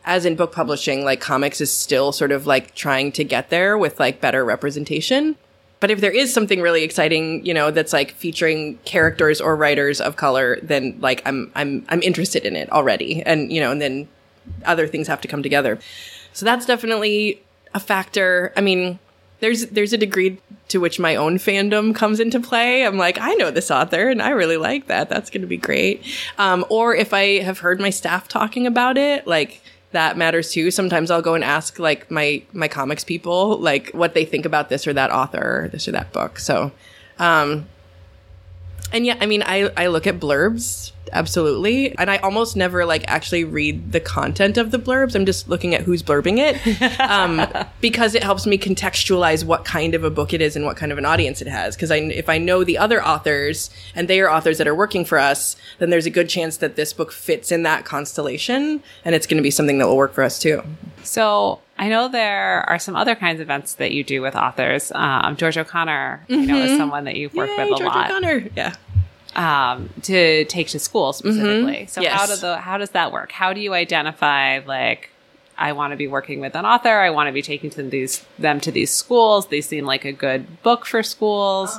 as 0.07 0.25
in 0.25 0.37
book 0.37 0.53
publishing, 0.53 1.05
like 1.05 1.21
comics 1.21 1.61
is 1.61 1.73
still 1.73 2.13
sort 2.13 2.31
of 2.31 2.47
like 2.47 2.75
trying 2.75 3.11
to 3.13 3.25
get 3.25 3.51
there 3.51 3.77
with 3.77 3.99
like 3.99 4.21
better 4.21 4.45
representation. 4.45 5.37
But 5.81 5.91
if 5.91 6.01
there 6.01 6.13
is 6.13 6.33
something 6.33 6.63
really 6.63 6.85
exciting, 6.85 7.45
you 7.45 7.53
know, 7.53 7.71
that's 7.71 7.93
like 7.93 8.13
featuring 8.13 8.79
characters 8.85 9.41
or 9.41 9.57
writers 9.57 10.01
of 10.01 10.17
color, 10.17 10.59
then 10.63 10.97
like 11.01 11.21
I'm 11.27 11.51
I'm 11.55 11.85
I'm 11.89 12.03
interested 12.03 12.47
in 12.47 12.57
it 12.57 12.71
already. 12.73 13.23
And 13.25 13.53
you 13.53 13.61
know, 13.61 13.73
and 13.73 13.83
then 13.83 14.09
other 14.65 14.87
things 14.87 15.09
have 15.09 15.21
to 15.23 15.29
come 15.29 15.43
together. 15.43 15.79
So 16.33 16.47
that's 16.47 16.67
definitely 16.67 17.43
a 17.75 17.81
factor. 17.81 18.53
I 18.57 18.61
mean, 18.61 18.99
there's 19.41 19.67
there's 19.67 19.93
a 19.93 19.99
degree 19.99 20.39
to 20.69 20.79
which 20.79 20.99
my 20.99 21.17
own 21.17 21.37
fandom 21.37 21.95
comes 21.95 22.21
into 22.21 22.41
play. 22.41 22.87
I'm 22.87 22.97
like, 22.97 23.19
I 23.21 23.35
know 23.35 23.51
this 23.51 23.71
author 23.71 24.09
and 24.09 24.23
I 24.23 24.31
really 24.31 24.57
like 24.57 24.87
that. 24.87 25.09
That's 25.09 25.31
going 25.31 25.43
to 25.43 25.47
be 25.47 25.57
great. 25.57 26.05
Um, 26.39 26.65
or 26.71 26.95
if 26.95 27.13
I 27.13 27.41
have 27.41 27.59
heard 27.59 27.81
my 27.81 27.91
staff 27.91 28.29
talking 28.29 28.67
about 28.67 28.97
it, 28.97 29.27
like 29.27 29.61
that 29.97 30.19
matters 30.19 30.53
too. 30.53 30.71
Sometimes 30.71 31.11
I'll 31.11 31.23
go 31.23 31.35
and 31.35 31.43
ask 31.43 31.79
like 31.79 32.11
my 32.11 32.43
my 32.53 32.69
comics 32.69 33.03
people 33.03 33.57
like 33.57 33.91
what 33.93 34.13
they 34.13 34.27
think 34.27 34.45
about 34.45 34.69
this 34.69 34.87
or 34.87 34.93
that 34.93 35.11
author 35.11 35.63
or 35.65 35.69
this 35.69 35.89
or 35.89 35.93
that 35.93 36.13
book. 36.13 36.39
So, 36.39 36.71
um, 37.19 37.67
and 38.93 39.07
yeah, 39.07 39.17
I 39.21 39.27
mean, 39.27 39.43
I 39.43 39.71
I 39.77 39.87
look 39.89 40.07
at 40.07 40.21
blurbs 40.21 40.93
absolutely, 41.13 41.97
and 41.99 42.11
I 42.11 42.19
almost 42.19 42.57
never 42.57 42.85
like 42.85 43.05
actually 43.07 43.45
read 43.45 43.93
the 43.93 44.01
content 44.01 44.57
of 44.57 44.71
the 44.71 44.79
blurbs. 44.79 45.15
I'm 45.15 45.27
just 45.27 45.49
looking 45.49 45.75
at 45.75 45.83
who's 45.83 46.03
blurbing 46.03 46.39
it, 46.39 47.01
um, 47.01 47.47
because 47.81 48.15
it 48.15 48.23
helps 48.23 48.47
me 48.47 48.59
contextualize 48.59 49.45
what 49.45 49.65
kind 49.65 49.95
of 49.95 50.05
a 50.05 50.11
book 50.11 50.33
it 50.33 50.41
is 50.41 50.57
and 50.57 50.65
what 50.65 50.77
kind 50.77 50.93
of 50.93 50.99
an 50.99 51.05
audience 51.05 51.41
it 51.41 51.49
has. 51.49 51.77
Because 51.77 51.91
I 51.91 51.97
if 51.97 52.29
I 52.29 52.39
know 52.39 52.65
the 52.65 52.79
other 52.79 53.05
authors 53.05 53.71
and 53.95 54.09
they 54.09 54.21
are 54.21 54.31
authors 54.31 54.59
that 54.59 54.69
are 54.69 54.75
working 54.75 55.05
for 55.05 55.19
us, 55.19 55.57
then 55.79 55.91
there's 55.91 56.07
a 56.07 56.11
good 56.11 56.29
chance 56.29 56.59
that 56.59 56.77
this 56.77 56.93
book 56.93 57.13
fits 57.13 57.53
in 57.53 57.63
that 57.65 57.85
constellation, 57.85 58.83
and 59.05 59.15
it's 59.15 59.27
going 59.27 59.39
to 59.39 59.43
be 59.43 59.51
something 59.51 59.79
that 59.79 59.87
will 59.87 59.97
work 59.97 60.13
for 60.13 60.23
us 60.23 60.39
too. 60.39 60.63
So 61.03 61.61
I 61.79 61.89
know 61.89 62.09
there 62.09 62.69
are 62.69 62.79
some 62.79 62.97
other 62.97 63.15
kinds 63.15 63.41
of 63.41 63.47
events 63.47 63.75
that 63.75 63.93
you 63.93 64.03
do 64.05 64.23
with 64.23 64.35
authors. 64.35 64.91
Um, 64.95 65.37
George 65.37 65.59
O'Connor, 65.59 66.25
you 66.29 66.47
know, 66.47 66.57
is 66.57 66.77
someone 66.79 67.05
that 67.05 67.17
you've 67.17 67.35
worked 67.35 67.53
Yay, 67.59 67.71
with 67.71 67.81
a 67.81 67.85
lot. 67.85 67.93
George 67.93 67.95
lot 67.95 68.11
O'Connor. 68.11 68.49
Yeah. 68.57 68.75
um, 69.37 69.91
to 70.03 70.45
take 70.47 70.69
to 70.69 70.79
school 70.79 71.13
specifically. 71.13 71.87
So 71.87 72.01
Yes. 72.01 72.13
how 72.19 72.27
do 72.27 72.37
the 72.37 72.57
how 72.59 72.79
does 72.79 72.91
that 72.91 73.13
work? 73.13 73.31
How 73.33 73.53
do 73.53 73.61
you 73.61 73.75
identify 73.75 74.61
like 74.67 75.11
I 75.59 75.73
want 75.73 75.93
to 75.93 75.97
be 75.97 76.07
working 76.07 76.41
with 76.41 76.55
an 76.55 76.67
author. 76.67 76.91
I 76.91 77.09
want 77.11 77.29
to 77.29 77.33
be 77.33 77.41
taking 77.43 77.71
to 77.71 77.83
these 77.83 78.25
them 78.39 78.61
to 78.61 78.71
these 78.71 78.91
schools. 78.91 79.47
They 79.49 79.61
seem 79.61 79.85
like 79.87 80.05
a 80.05 80.13
good 80.13 80.63
book 80.63 80.85
for 80.87 81.03
schools. 81.03 81.79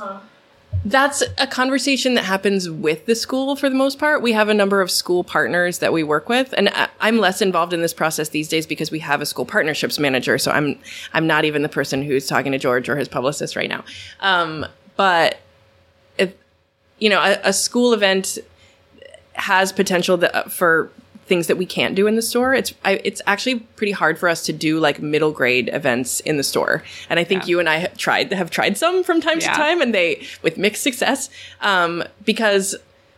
That's 0.84 1.22
a 1.36 1.46
conversation 1.46 2.14
that 2.14 2.24
happens 2.24 2.70
with 2.70 3.06
the 3.06 3.14
school 3.14 3.56
for 3.56 3.68
the 3.68 3.74
most 3.74 3.98
part. 3.98 4.22
We 4.22 4.32
have 4.32 4.48
a 4.48 4.54
number 4.54 4.80
of 4.80 4.90
school 4.90 5.24
partners 5.24 5.78
that 5.78 5.92
we 5.92 6.02
work 6.02 6.28
with, 6.28 6.54
and 6.56 6.68
I- 6.70 6.88
I'm 7.00 7.18
less 7.18 7.42
involved 7.42 7.72
in 7.72 7.82
this 7.82 7.92
process 7.92 8.30
these 8.30 8.48
days 8.48 8.66
because 8.66 8.90
we 8.90 9.00
have 9.00 9.20
a 9.20 9.26
school 9.26 9.44
partnerships 9.44 9.98
manager. 9.98 10.38
So 10.38 10.50
I'm 10.50 10.78
I'm 11.12 11.26
not 11.26 11.44
even 11.44 11.62
the 11.62 11.68
person 11.68 12.02
who's 12.02 12.26
talking 12.26 12.52
to 12.52 12.58
George 12.58 12.88
or 12.88 12.96
his 12.96 13.08
publicist 13.08 13.56
right 13.56 13.68
now. 13.68 13.84
Um, 14.20 14.66
but 14.96 15.38
if 16.16 16.32
you 16.98 17.10
know, 17.10 17.20
a, 17.20 17.38
a 17.44 17.52
school 17.52 17.92
event 17.92 18.38
has 19.34 19.72
potential 19.72 20.16
that, 20.16 20.50
for 20.50 20.90
things 21.28 21.46
that 21.46 21.56
we 21.56 21.66
can't 21.66 21.94
do 21.94 22.06
in 22.06 22.16
the 22.16 22.22
store. 22.22 22.54
It's 22.54 22.72
I, 22.84 23.00
it's 23.04 23.22
actually 23.26 23.60
pretty 23.76 23.92
hard 23.92 24.18
for 24.18 24.28
us 24.28 24.44
to 24.46 24.52
do 24.52 24.80
like 24.80 25.00
middle 25.00 25.30
grade 25.30 25.70
events 25.72 26.20
in 26.20 26.36
the 26.38 26.42
store, 26.42 26.82
and 27.08 27.20
I 27.20 27.24
think 27.24 27.42
Yeah. 27.42 27.48
you 27.50 27.60
and 27.60 27.68
I 27.68 27.76
have 27.78 27.96
tried 27.96 28.32
have 28.32 28.50
tried 28.50 28.76
some 28.76 29.04
from 29.04 29.20
time 29.20 29.38
Yeah. 29.40 29.50
to 29.52 29.56
time, 29.56 29.80
and 29.80 29.94
they 29.94 30.26
with 30.42 30.58
mixed 30.58 30.82
success 30.82 31.30
um, 31.60 32.02
because. 32.24 32.74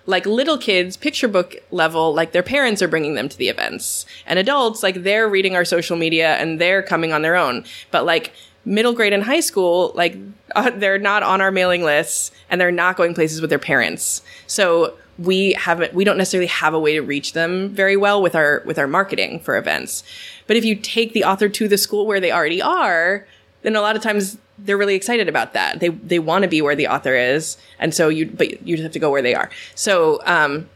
Like 0.07 0.27
little 0.27 0.59
kids, 0.59 0.97
picture 0.97 1.29
book 1.29 1.55
level, 1.71 2.13
like 2.15 2.33
their 2.33 2.43
parents 2.43 2.83
are 2.83 2.89
bringing 2.89 3.15
them 3.15 3.29
to 3.29 3.37
the 3.39 3.49
events, 3.49 4.07
and 4.27 4.39
adults, 4.41 4.83
like 4.83 5.03
they're 5.05 5.29
reading 5.29 5.55
our 5.55 5.65
social 5.65 5.97
media 5.97 6.35
and 6.37 6.59
they're 6.61 6.83
coming 6.83 7.13
on 7.13 7.23
their 7.23 7.37
own. 7.37 7.65
But 7.93 8.07
like 8.07 8.33
middle 8.65 8.95
grade 8.95 9.13
and 9.13 9.23
high 9.23 9.39
school, 9.41 9.93
like 9.95 10.17
uh, 10.57 10.71
they're 10.75 10.99
not 10.99 11.23
on 11.23 11.41
our 11.41 11.53
mailing 11.53 11.85
lists 11.85 12.33
and 12.49 12.61
they're 12.61 12.73
not 12.73 12.97
going 12.97 13.15
places 13.15 13.41
with 13.41 13.51
their 13.51 13.59
parents. 13.61 14.23
So 14.49 14.95
we 15.21 15.53
haven't, 15.53 15.93
we 15.95 16.05
don't 16.05 16.17
necessarily 16.17 16.47
have 16.47 16.75
a 16.75 16.79
way 16.79 16.95
to 16.95 17.01
reach 17.01 17.35
them 17.35 17.69
very 17.69 17.97
well 17.97 18.23
with 18.23 18.35
our, 18.35 18.63
with 18.65 18.79
our 18.79 18.87
marketing 18.87 19.41
for 19.41 19.57
events. 19.57 20.03
But 20.47 20.57
if 20.57 20.65
you 20.65 20.75
take 20.75 21.13
the 21.13 21.25
author 21.25 21.49
to 21.49 21.69
the 21.69 21.79
school 21.79 22.07
where 22.07 22.21
they 22.21 22.33
already 22.33 22.63
are, 22.63 23.27
then 23.63 23.77
a 23.77 23.81
lot 23.81 23.97
of 23.97 24.03
times 24.03 24.39
they're 24.59 24.79
really 24.79 24.95
excited 24.95 25.29
about 25.29 25.53
that. 25.53 25.81
They, 25.81 25.89
they 25.89 26.19
want 26.19 26.43
to 26.43 26.49
be 26.49 26.63
where 26.63 26.75
the 26.75 26.89
author 26.89 27.15
is. 27.15 27.57
And 27.79 27.95
so 27.95 28.09
you, 28.09 28.27
but 28.27 28.67
you 28.67 28.77
just 28.77 28.83
have 28.83 28.93
to 28.93 28.99
go 28.99 29.11
where 29.11 29.23
they 29.23 29.35
are. 29.35 29.51
So, 29.75 30.21
um, 30.25 30.69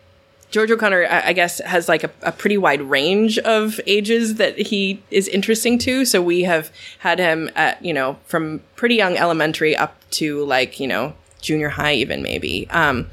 George 0.50 0.70
O'Connor, 0.70 1.06
I 1.06 1.28
I 1.28 1.32
guess, 1.32 1.58
has 1.62 1.88
like 1.88 2.04
a, 2.04 2.10
a 2.22 2.30
pretty 2.30 2.56
wide 2.56 2.80
range 2.80 3.38
of 3.38 3.80
ages 3.88 4.36
that 4.36 4.56
he 4.56 5.02
is 5.10 5.26
interesting 5.26 5.78
to. 5.80 6.04
So 6.04 6.22
we 6.22 6.42
have 6.42 6.70
had 6.98 7.18
him 7.18 7.50
at, 7.56 7.84
you 7.84 7.92
know, 7.92 8.18
from 8.26 8.60
pretty 8.76 8.94
young 8.94 9.16
elementary 9.16 9.74
up 9.74 9.98
to 10.12 10.44
like, 10.44 10.78
you 10.78 10.86
know, 10.86 11.14
junior 11.40 11.70
high, 11.70 11.94
even 11.94 12.22
maybe. 12.22 12.68
Um, 12.70 13.10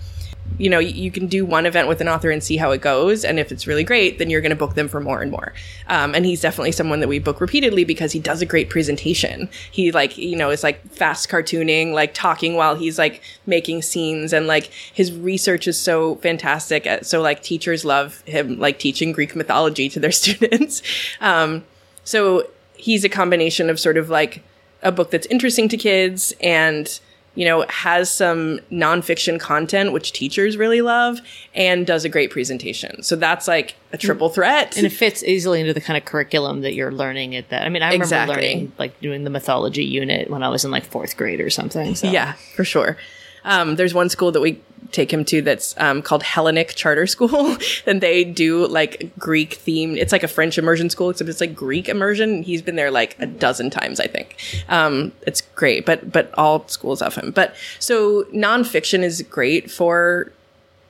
you 0.58 0.70
know, 0.70 0.80
you 0.80 1.12
can 1.12 1.28
do 1.28 1.46
one 1.46 1.66
event 1.66 1.88
with 1.88 2.02
an 2.02 2.08
author 2.08 2.30
and 2.30 2.44
see 2.44 2.58
how 2.58 2.72
it 2.72 2.82
goes. 2.82 3.24
And 3.26 3.40
if 3.40 3.52
it's 3.52 3.68
really 3.68 3.84
great, 3.84 4.20
then 4.20 4.30
you're 4.30 4.42
going 4.42 4.52
to 4.52 4.56
book 4.56 4.76
them 4.76 4.88
for 4.88 5.00
more 5.00 5.22
and 5.22 5.32
more. 5.32 5.54
Um, 5.88 6.14
and 6.14 6.26
he's 6.26 6.42
definitely 6.42 6.72
someone 6.72 7.00
that 7.00 7.08
we 7.08 7.20
book 7.20 7.42
repeatedly 7.42 7.84
because 7.84 8.12
he 8.12 8.20
does 8.20 8.42
a 8.42 8.46
great 8.46 8.70
presentation. 8.70 9.50
He 9.72 9.92
like, 9.92 10.18
you 10.18 10.36
know, 10.36 10.50
is 10.50 10.64
like 10.64 10.86
fast 10.92 11.30
cartooning, 11.30 11.94
like 11.94 12.14
talking 12.14 12.56
while 12.56 12.76
he's 12.76 13.00
like 13.00 13.22
making 13.46 13.82
scenes 13.82 14.34
and 14.34 14.48
like 14.48 14.66
his 14.94 15.12
research 15.12 15.68
is 15.68 15.78
so 15.78 16.16
fantastic. 16.18 16.86
At, 16.86 17.06
so 17.06 17.22
like 17.22 17.42
teachers 17.42 17.84
love 17.84 18.22
him 18.22 18.60
like 18.60 18.80
teaching 18.80 19.12
Greek 19.12 19.36
mythology 19.36 19.90
to 19.90 20.00
their 20.00 20.12
students. 20.12 20.82
Um, 21.20 21.64
so 22.04 22.48
he's 22.76 23.04
a 23.04 23.10
combination 23.10 23.70
of 23.70 23.80
sort 23.80 23.98
of 23.98 24.10
like 24.10 24.44
a 24.84 24.92
book 24.92 25.12
that's 25.12 25.28
interesting 25.28 25.70
to 25.70 25.78
kids 25.78 26.34
and 26.42 27.00
you 27.36 27.46
know 27.46 27.66
has 27.70 28.12
some 28.12 28.60
nonfiction 28.72 29.40
content 29.40 29.94
which 29.94 30.12
teachers 30.12 30.58
really 30.58 30.82
love 30.82 31.20
and 31.56 31.88
does 31.88 32.04
a 32.04 32.10
great 32.10 32.30
presentation 32.30 33.02
so 33.04 33.16
that's 33.16 33.48
like 33.48 33.76
a 33.94 33.98
triple 33.98 34.30
threat 34.30 34.76
and 34.78 34.86
it 34.86 34.92
fits 34.92 35.24
easily 35.24 35.62
into 35.62 35.74
the 35.74 35.80
kind 35.82 35.98
of 35.98 36.04
curriculum 36.06 36.62
that 36.62 36.74
you're 36.74 36.92
learning 36.92 37.36
at 37.36 37.50
that. 37.50 37.64
I 37.64 37.70
mean, 37.70 37.82
I 37.84 37.88
remember 37.88 38.04
Exactly. 38.04 38.36
learning 38.36 38.72
like 38.78 39.00
doing 39.02 39.24
the 39.24 39.30
mythology 39.30 39.84
unit 39.84 40.30
when 40.30 40.44
I 40.44 40.50
was 40.50 40.64
in 40.66 40.72
like 40.72 40.86
fourth 40.86 41.18
grade 41.18 41.42
or 41.42 41.50
something. 41.50 41.96
So. 41.96 42.10
Yeah, 42.10 42.34
for 42.56 42.64
sure. 42.64 42.98
Um, 43.44 43.76
there's 43.76 43.94
one 43.94 44.08
school 44.10 44.32
that 44.32 44.40
we 44.40 44.62
take 44.92 45.12
him 45.12 45.26
to 45.26 45.42
that's 45.42 45.76
um, 45.78 46.02
called 46.02 46.24
Hellenic 46.24 46.76
Charter 46.76 47.08
School, 47.08 47.58
and 47.86 48.02
they 48.02 48.24
do 48.24 48.68
like 48.68 49.12
Greek 49.18 49.58
themed. 49.58 49.98
It's 49.98 50.12
like 50.12 50.24
a 50.24 50.28
French 50.28 50.58
immersion 50.58 50.90
school, 50.90 51.10
except 51.10 51.30
it's 51.30 51.42
like 51.42 51.56
Greek 51.56 51.90
immersion. 51.90 52.44
He's 52.44 52.62
been 52.62 52.76
there 52.76 52.92
like 52.92 53.16
a 53.20 53.26
dozen 53.26 53.70
times, 53.70 54.00
I 54.00 54.08
think. 54.08 54.38
Um, 54.70 55.12
it's 55.26 55.42
great, 55.42 55.86
but 55.86 56.12
but 56.12 56.34
all 56.38 56.68
schools 56.68 57.02
of 57.02 57.16
him. 57.16 57.32
But 57.32 57.56
so 57.80 58.24
nonfiction 58.34 59.04
is 59.04 59.22
great 59.24 59.72
for 59.72 60.32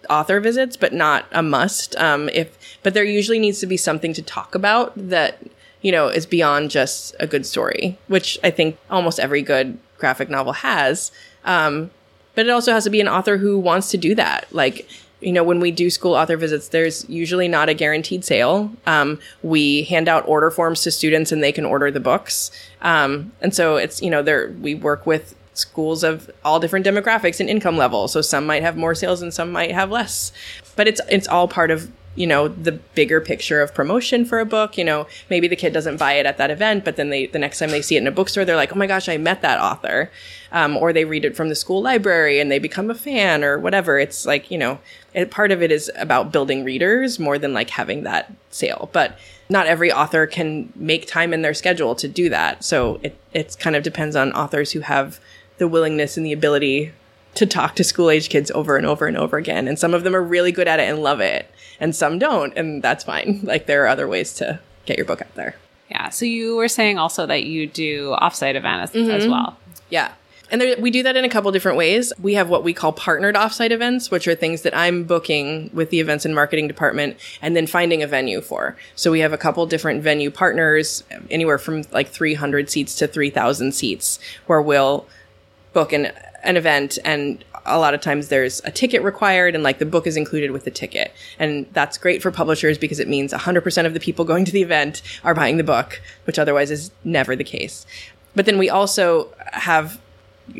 author 0.09 0.39
visits, 0.39 0.77
but 0.77 0.93
not 0.93 1.25
a 1.31 1.43
must. 1.43 1.95
Um, 1.95 2.29
if 2.29 2.57
but 2.83 2.93
there 2.93 3.03
usually 3.03 3.39
needs 3.39 3.59
to 3.59 3.67
be 3.67 3.77
something 3.77 4.13
to 4.13 4.21
talk 4.21 4.55
about 4.55 4.93
that 4.95 5.39
you 5.81 5.91
know 5.91 6.07
is 6.07 6.25
beyond 6.25 6.71
just 6.71 7.15
a 7.19 7.27
good 7.27 7.45
story, 7.45 7.97
which 8.07 8.37
I 8.43 8.51
think 8.51 8.77
almost 8.89 9.19
every 9.19 9.41
good 9.41 9.77
graphic 9.97 10.29
novel 10.29 10.53
has. 10.53 11.11
Um, 11.45 11.91
but 12.35 12.45
it 12.45 12.49
also 12.49 12.73
has 12.73 12.83
to 12.85 12.89
be 12.89 13.01
an 13.01 13.07
author 13.07 13.37
who 13.37 13.59
wants 13.59 13.89
to 13.91 13.97
do 13.97 14.15
that. 14.15 14.47
Like, 14.51 14.87
you 15.21 15.31
know, 15.31 15.43
when 15.43 15.59
we 15.59 15.71
do 15.71 15.89
school 15.89 16.15
author 16.15 16.35
visits, 16.37 16.69
there's 16.69 17.07
usually 17.09 17.47
not 17.47 17.69
a 17.69 17.73
guaranteed 17.73 18.25
sale. 18.25 18.71
Um, 18.87 19.19
we 19.43 19.83
hand 19.83 20.07
out 20.07 20.27
order 20.27 20.49
forms 20.49 20.81
to 20.83 20.91
students 20.91 21.31
and 21.31 21.43
they 21.43 21.51
can 21.51 21.65
order 21.65 21.91
the 21.91 21.99
books. 21.99 22.51
Um, 22.81 23.31
and 23.41 23.53
so 23.53 23.75
it's, 23.75 24.01
you 24.01 24.09
know, 24.09 24.23
there, 24.23 24.49
we 24.61 24.73
work 24.75 25.05
with 25.05 25.35
schools 25.53 26.03
of 26.03 26.31
all 26.43 26.59
different 26.59 26.85
demographics 26.85 27.39
and 27.39 27.49
income 27.49 27.77
levels. 27.77 28.13
So 28.13 28.21
some 28.21 28.45
might 28.45 28.63
have 28.63 28.77
more 28.77 28.95
sales 28.95 29.21
and 29.21 29.33
some 29.33 29.51
might 29.51 29.71
have 29.71 29.91
less, 29.91 30.31
but 30.75 30.87
it's, 30.87 31.01
it's 31.09 31.27
all 31.27 31.47
part 31.47 31.69
of 31.69 31.91
you 32.15 32.27
know 32.27 32.47
the 32.47 32.71
bigger 32.71 33.21
picture 33.21 33.61
of 33.61 33.73
promotion 33.73 34.25
for 34.25 34.39
a 34.39 34.45
book 34.45 34.77
you 34.77 34.83
know 34.83 35.07
maybe 35.29 35.47
the 35.47 35.55
kid 35.55 35.71
doesn't 35.71 35.97
buy 35.97 36.13
it 36.13 36.25
at 36.25 36.37
that 36.37 36.51
event 36.51 36.83
but 36.83 36.95
then 36.95 37.09
they 37.09 37.25
the 37.27 37.39
next 37.39 37.59
time 37.59 37.69
they 37.69 37.81
see 37.81 37.95
it 37.95 38.01
in 38.01 38.07
a 38.07 38.11
bookstore 38.11 38.43
they're 38.43 38.55
like 38.55 38.73
oh 38.73 38.77
my 38.77 38.87
gosh 38.87 39.07
i 39.07 39.17
met 39.17 39.41
that 39.41 39.59
author. 39.59 40.11
Um, 40.53 40.75
or 40.75 40.91
they 40.91 41.05
read 41.05 41.23
it 41.23 41.37
from 41.37 41.47
the 41.47 41.55
school 41.55 41.81
library 41.81 42.41
and 42.41 42.51
they 42.51 42.59
become 42.59 42.91
a 42.91 42.95
fan 42.95 43.41
or 43.41 43.57
whatever. 43.57 43.97
It's 43.97 44.25
like 44.25 44.51
you 44.51 44.57
know 44.57 44.79
it, 45.13 45.31
part 45.31 45.51
of 45.51 45.61
it 45.61 45.71
is 45.71 45.89
about 45.95 46.33
building 46.33 46.65
readers 46.65 47.19
more 47.19 47.37
than 47.37 47.53
like 47.53 47.69
having 47.69 48.03
that 48.03 48.33
sale. 48.49 48.89
But 48.91 49.17
not 49.49 49.67
every 49.67 49.91
author 49.91 50.27
can 50.27 50.71
make 50.75 51.07
time 51.07 51.33
in 51.33 51.41
their 51.41 51.53
schedule 51.53 51.95
to 51.95 52.07
do 52.07 52.27
that. 52.29 52.65
So 52.65 52.99
it 53.01 53.17
it 53.33 53.55
kind 53.59 53.77
of 53.77 53.83
depends 53.83 54.15
on 54.15 54.33
authors 54.33 54.73
who 54.73 54.81
have 54.81 55.21
the 55.57 55.69
willingness 55.69 56.17
and 56.17 56.25
the 56.25 56.33
ability 56.33 56.91
to 57.35 57.45
talk 57.45 57.75
to 57.75 57.83
school 57.83 58.09
age 58.09 58.29
kids 58.29 58.51
over 58.51 58.77
and 58.77 58.85
over 58.85 59.07
and 59.07 59.17
over 59.17 59.37
again. 59.37 59.67
And 59.67 59.79
some 59.79 59.93
of 59.93 60.03
them 60.03 60.15
are 60.15 60.21
really 60.21 60.51
good 60.51 60.67
at 60.67 60.79
it 60.79 60.89
and 60.89 61.01
love 61.01 61.19
it, 61.19 61.49
and 61.79 61.95
some 61.95 62.19
don't, 62.19 62.55
and 62.57 62.81
that's 62.81 63.03
fine. 63.03 63.41
Like 63.51 63.65
there 63.65 63.83
are 63.83 63.87
other 63.87 64.07
ways 64.07 64.33
to 64.35 64.59
get 64.85 64.97
your 64.97 65.05
book 65.05 65.21
out 65.21 65.35
there. 65.35 65.55
Yeah. 65.89 66.09
So 66.09 66.25
you 66.25 66.55
were 66.55 66.69
saying 66.69 66.97
also 66.97 67.25
that 67.25 67.43
you 67.43 67.67
do 67.67 68.15
offsite 68.21 68.55
events 68.55 68.95
as 68.95 69.23
mm-hmm. 69.23 69.31
well. 69.31 69.57
Yeah. 69.89 70.13
And 70.51 70.59
there, 70.59 70.75
we 70.79 70.91
do 70.91 71.03
that 71.03 71.15
in 71.15 71.23
a 71.23 71.29
couple 71.29 71.51
different 71.51 71.77
ways. 71.77 72.11
We 72.21 72.33
have 72.33 72.49
what 72.49 72.63
we 72.63 72.73
call 72.73 72.91
partnered 72.91 73.35
offsite 73.35 73.71
events, 73.71 74.11
which 74.11 74.27
are 74.27 74.35
things 74.35 74.61
that 74.63 74.75
I'm 74.75 75.05
booking 75.05 75.69
with 75.73 75.89
the 75.89 75.99
events 76.01 76.25
and 76.25 76.35
marketing 76.35 76.67
department 76.67 77.17
and 77.41 77.55
then 77.55 77.67
finding 77.67 78.03
a 78.03 78.07
venue 78.07 78.41
for. 78.41 78.75
So 78.95 79.11
we 79.11 79.21
have 79.21 79.31
a 79.31 79.37
couple 79.37 79.65
different 79.65 80.03
venue 80.03 80.29
partners, 80.29 81.03
anywhere 81.29 81.57
from 81.57 81.83
like 81.91 82.09
300 82.09 82.69
seats 82.69 82.95
to 82.95 83.07
3,000 83.07 83.73
seats, 83.73 84.19
where 84.45 84.61
we'll 84.61 85.07
book 85.71 85.93
an, 85.93 86.11
an 86.43 86.57
event 86.57 86.97
and 87.05 87.43
a 87.65 87.77
lot 87.77 87.93
of 87.93 88.01
times 88.01 88.29
there's 88.29 88.59
a 88.65 88.71
ticket 88.71 89.03
required 89.03 89.53
and 89.53 89.63
like 89.63 89.77
the 89.79 89.85
book 89.85 90.07
is 90.07 90.17
included 90.17 90.51
with 90.51 90.65
the 90.65 90.71
ticket. 90.71 91.13
And 91.37 91.67
that's 91.73 91.97
great 91.97 92.21
for 92.21 92.31
publishers 92.31 92.77
because 92.77 92.99
it 92.99 93.07
means 93.07 93.33
100% 93.33 93.85
of 93.85 93.93
the 93.93 93.99
people 93.99 94.25
going 94.25 94.45
to 94.45 94.51
the 94.51 94.63
event 94.63 95.01
are 95.23 95.35
buying 95.35 95.57
the 95.57 95.63
book, 95.63 96.01
which 96.25 96.39
otherwise 96.39 96.71
is 96.71 96.91
never 97.03 97.35
the 97.35 97.43
case. 97.43 97.85
But 98.35 98.45
then 98.45 98.57
we 98.57 98.69
also 98.69 99.29
have 99.51 100.00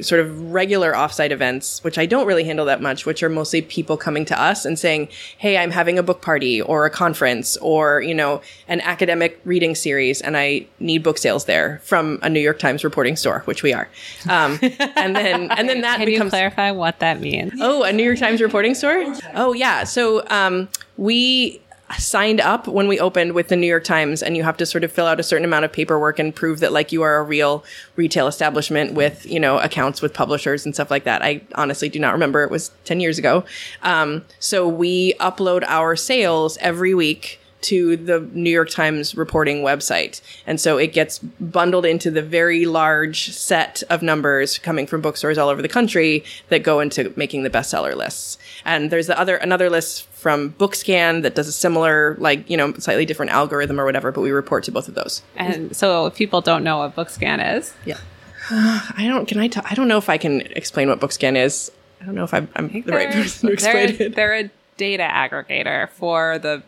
sort 0.02 0.22
of 0.22 0.52
regular 0.52 0.94
offsite 0.94 1.32
events, 1.32 1.84
which 1.84 1.98
I 1.98 2.06
don't 2.06 2.26
really 2.28 2.44
handle 2.44 2.66
that 2.66 2.82
much, 2.82 3.06
which 3.06 3.22
are 3.24 3.30
mostly 3.30 3.62
people 3.62 3.98
coming 3.98 4.26
to 4.26 4.40
us 4.42 4.66
and 4.66 4.78
saying, 4.78 5.10
Hey, 5.38 5.58
I'm 5.58 5.72
having 5.72 5.98
a 6.00 6.04
book 6.04 6.22
party 6.22 6.62
or 6.62 6.86
a 6.86 6.90
conference 6.90 7.58
or, 7.58 8.02
you 8.02 8.14
know, 8.14 8.42
an 8.68 8.82
academic 8.82 9.40
reading 9.46 9.76
series 9.76 10.22
and 10.22 10.38
I 10.38 10.66
need 10.80 11.04
book 11.04 11.18
sales 11.18 11.46
there 11.46 11.80
from 11.84 12.20
a 12.22 12.30
New 12.30 12.40
York 12.40 12.60
Times 12.60 12.84
reporting 12.84 13.16
store, 13.16 13.42
which 13.46 13.64
we 13.64 13.74
are. 13.74 13.90
Um, 14.30 14.60
and 14.62 15.16
then, 15.16 15.52
and 15.52 15.68
then 15.70 15.82
that 15.82 15.98
Can 16.02 16.06
becomes. 16.06 16.28
you 16.28 16.30
clarify 16.30 16.72
what 16.72 17.00
that 17.00 17.20
means? 17.20 17.54
Oh, 17.60 17.84
a 17.84 17.92
New 17.92 18.04
York 18.04 18.20
Times 18.20 18.42
reporting 18.42 18.76
store? 18.76 19.04
Oh, 19.36 19.54
yeah. 19.54 19.84
So 19.84 20.28
um, 20.30 20.70
we 20.98 21.62
signed 21.98 22.40
up 22.40 22.68
when 22.68 22.88
we 22.88 23.00
opened 23.00 23.34
with 23.34 23.50
the 23.50 23.56
New 23.56 23.68
York 23.68 23.84
Times, 23.84 24.24
and 24.24 24.38
you 24.38 24.44
have 24.44 24.58
to 24.58 24.66
sort 24.66 24.84
of 24.84 24.92
fill 24.92 25.06
out 25.06 25.20
a 25.20 25.24
certain 25.24 25.46
amount 25.46 25.66
of 25.66 25.74
paperwork 25.74 26.20
and 26.20 26.34
prove 26.34 26.60
that 26.62 26.72
like 26.72 26.92
you 26.92 27.02
are 27.02 27.18
a 27.18 27.24
real 27.24 27.64
retail 27.96 28.28
establishment 28.28 28.94
with 28.94 29.26
you 29.26 29.40
know 29.40 29.60
accounts 29.60 30.02
with 30.02 30.14
publishers 30.14 30.66
and 30.66 30.74
stuff 30.74 30.90
like 30.90 31.04
that. 31.04 31.22
I 31.22 31.42
honestly 31.56 31.90
do 31.90 32.00
not 32.00 32.14
remember; 32.14 32.44
it 32.44 32.52
was 32.52 32.72
ten 32.86 33.00
years 33.00 33.18
ago. 33.18 33.44
Um, 33.84 34.24
so 34.40 34.68
we 34.68 35.14
upload 35.16 35.64
our 35.68 35.96
sales 35.96 36.58
every 36.62 36.94
week 36.94 37.41
to 37.62 37.96
the 37.98 38.20
New 38.34 38.50
York 38.50 38.70
Times 38.70 39.16
reporting 39.16 39.62
website. 39.62 40.22
And 40.48 40.60
so 40.60 40.78
it 40.78 40.94
gets 40.94 41.20
bundled 41.20 41.86
into 41.86 42.12
the 42.12 42.22
very 42.22 42.66
large 42.66 43.32
set 43.32 43.84
of 43.90 44.02
numbers 44.02 44.58
coming 44.58 44.88
from 44.88 45.02
bookstores 45.02 45.38
all 45.38 45.50
over 45.50 45.62
the 45.62 45.68
country 45.70 46.24
that 46.50 46.64
go 46.64 46.80
into 46.80 47.14
making 47.16 47.44
the 47.44 47.50
bestseller 47.50 47.96
lists. 47.96 48.38
And 48.66 48.92
there's 48.92 49.08
the 49.08 49.20
other, 49.20 49.36
another 49.38 49.70
list 49.70 50.08
from 50.08 50.52
Bookscan 50.54 51.24
that 51.24 51.36
does 51.36 51.48
a 51.48 51.52
similar, 51.52 52.16
like, 52.20 52.50
you 52.50 52.58
know, 52.58 52.74
slightly 52.74 53.06
different 53.06 53.32
algorithm 53.32 53.80
or 53.80 53.86
whatever, 53.86 54.12
but 54.12 54.22
we 54.22 54.32
report 54.32 54.64
to 54.66 54.72
both 54.72 54.88
of 54.88 54.96
those. 54.96 55.24
And 55.36 55.76
so 55.76 56.06
if 56.08 56.16
people 56.16 56.42
don't 56.42 56.64
know 56.64 56.80
what 56.80 56.96
Bookscan 56.96 57.58
is, 57.58 57.74
Yeah. 57.86 57.98
I 58.50 59.06
don't, 59.08 59.28
can 59.28 59.40
I, 59.40 59.48
t- 59.48 59.62
I 59.64 59.76
don't 59.76 59.88
know 59.88 59.98
if 59.98 60.10
I 60.10 60.18
can 60.18 60.42
explain 60.42 60.90
what 60.90 61.00
Bookscan 61.00 61.36
is. 61.36 61.72
I 62.02 62.06
don't 62.06 62.16
know 62.16 62.24
if 62.24 62.34
I'm, 62.34 62.50
I'm 62.56 62.68
the 62.70 62.92
right 62.92 63.12
person 63.12 63.48
to 63.48 63.54
explain 63.54 63.90
it. 64.00 64.16
They're 64.16 64.34
a 64.34 64.50
data 64.78 65.04
aggregator 65.04 65.90
for 65.90 66.40
the 66.40 66.64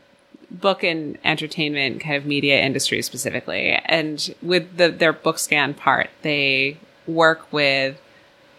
book 0.54 0.84
and 0.84 1.18
entertainment 1.24 2.00
kind 2.02 2.16
of 2.16 2.26
media 2.26 2.62
industry 2.62 3.02
specifically. 3.02 3.70
And 3.86 4.34
with 4.42 4.78
the, 4.78 4.90
their 4.90 5.14
Bookscan 5.14 5.76
part, 5.76 6.10
they 6.22 6.78
work 7.08 7.52
with 7.52 8.00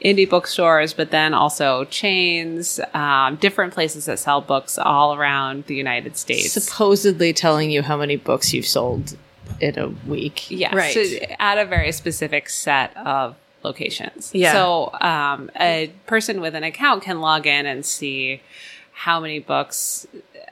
indie 0.04 0.28
bookstores, 0.28 0.92
but 0.92 1.10
then 1.10 1.32
also 1.32 1.84
chains, 1.84 2.80
um, 2.92 3.36
different 3.36 3.72
places 3.72 4.04
that 4.06 4.18
sell 4.18 4.40
books 4.40 4.76
all 4.76 5.14
around 5.14 5.64
the 5.66 5.74
United 5.74 6.16
States. 6.16 6.52
Supposedly 6.52 7.32
telling 7.32 7.70
you 7.70 7.80
how 7.82 7.96
many 7.96 8.16
books 8.16 8.52
you've 8.52 8.66
sold 8.66 9.16
in 9.60 9.78
a 9.78 9.88
week. 10.08 10.50
Yes, 10.50 10.74
Right. 10.74 10.92
so 10.92 11.02
at 11.38 11.58
a 11.58 11.64
very 11.64 11.92
specific 11.92 12.50
set 12.50 12.94
of 12.96 13.36
locations. 13.62 14.34
Yeah. 14.34 14.52
So 14.52 14.92
um, 15.00 15.50
a 15.58 15.90
person 16.06 16.40
with 16.40 16.54
an 16.54 16.64
account 16.64 17.02
can 17.02 17.20
log 17.20 17.46
in 17.46 17.64
and 17.64 17.86
see 17.86 18.42
how 18.94 19.20
many 19.20 19.38
books 19.40 20.06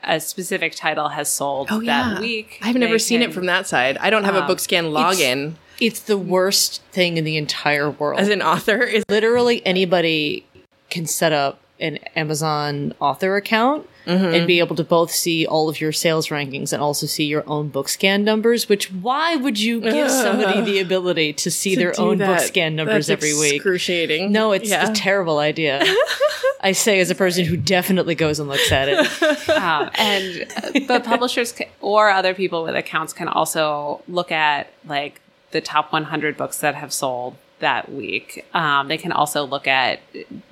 a 0.04 0.20
specific 0.20 0.74
title 0.74 1.08
has 1.08 1.28
sold 1.28 1.68
that 1.68 2.20
week. 2.20 2.58
Oh, 2.62 2.68
I've 2.68 2.76
never 2.76 2.94
They 2.94 2.98
seen 2.98 3.22
it 3.22 3.32
from 3.32 3.46
that 3.46 3.66
side. 3.66 3.96
I 3.98 4.10
don't 4.10 4.24
have 4.24 4.34
a 4.34 4.42
um, 4.42 4.48
Bookscan 4.50 4.92
login 4.92 5.54
It's 5.80 6.00
the 6.00 6.18
worst 6.18 6.82
thing 6.90 7.16
in 7.16 7.24
the 7.24 7.36
entire 7.36 7.90
world. 7.90 8.20
as 8.20 8.28
an 8.28 8.42
author. 8.42 8.82
Is 8.82 9.04
literally 9.08 9.64
anybody 9.64 10.44
can 10.90 11.06
set 11.06 11.32
up 11.32 11.60
an 11.80 11.98
Amazon 12.16 12.94
author 13.00 13.36
account 13.36 13.88
and 14.06 14.46
be 14.46 14.58
able 14.58 14.76
to 14.76 14.84
both 14.84 15.10
see 15.10 15.46
all 15.46 15.68
of 15.68 15.80
your 15.80 15.92
sales 15.92 16.28
rankings 16.28 16.72
and 16.72 16.82
also 16.82 17.06
see 17.06 17.24
your 17.24 17.44
own 17.46 17.70
Bookscan 17.70 18.22
numbers. 18.24 18.68
Which 18.68 18.92
why 18.92 19.36
would 19.36 19.58
you 19.60 19.80
give 19.80 20.10
somebody 20.24 20.60
the 20.62 20.80
ability 20.80 21.32
to 21.34 21.50
see 21.50 21.74
their 21.76 21.92
do 21.92 22.02
own 22.02 22.18
book 22.18 22.40
scan 22.40 22.76
numbers 22.76 23.06
That's 23.06 23.22
every 23.22 23.38
week? 23.38 23.54
Excruciating. 23.54 24.32
No, 24.32 24.52
it's 24.52 24.68
Yeah. 24.70 24.90
a 24.90 24.94
terrible 24.94 25.38
idea. 25.38 25.82
I 26.64 26.72
say 26.72 27.00
as 27.00 27.10
a 27.10 27.14
person 27.16 27.44
who 27.44 27.56
definitely 27.56 28.14
goes 28.14 28.38
and 28.38 28.48
looks 28.48 28.70
at 28.70 28.88
it. 28.88 29.48
um, 29.50 29.90
and 29.94 30.86
but 30.86 31.04
publishers 31.04 31.52
ca 31.52 31.68
or 31.80 32.10
other 32.10 32.34
people 32.34 32.62
with 32.64 32.76
accounts 32.76 33.12
can 33.12 33.26
also 33.28 34.00
look 34.08 34.30
at 34.30 34.72
like 34.86 35.20
the 35.50 35.60
top 35.60 35.92
100 35.92 36.36
books 36.36 36.58
that 36.58 36.74
have 36.76 36.92
sold 36.92 37.36
that 37.58 37.90
week. 37.92 38.44
Um, 38.54 38.88
they 38.88 38.96
can 38.98 39.12
also 39.12 39.44
look 39.44 39.66
at 39.66 40.00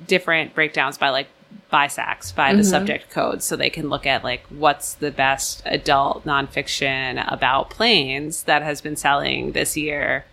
different 0.07 0.55
breakdowns 0.55 0.99
by 0.99 1.11
like 1.11 1.29
BISACs 1.73 2.35
by 2.35 2.53
the 2.53 2.65
subject 2.65 3.11
code, 3.11 3.43
so 3.43 3.57
they 3.57 3.71
can 3.71 3.89
look 3.89 4.07
at 4.07 4.25
like 4.25 4.43
what's 4.49 4.95
the 4.95 5.11
best 5.11 5.63
adult 5.65 6.25
nonfiction 6.25 7.25
about 7.33 7.71
planes 7.71 8.45
that 8.45 8.63
has 8.63 8.81
been 8.81 8.97
selling 8.97 9.53
this 9.53 9.77
year 9.77 10.25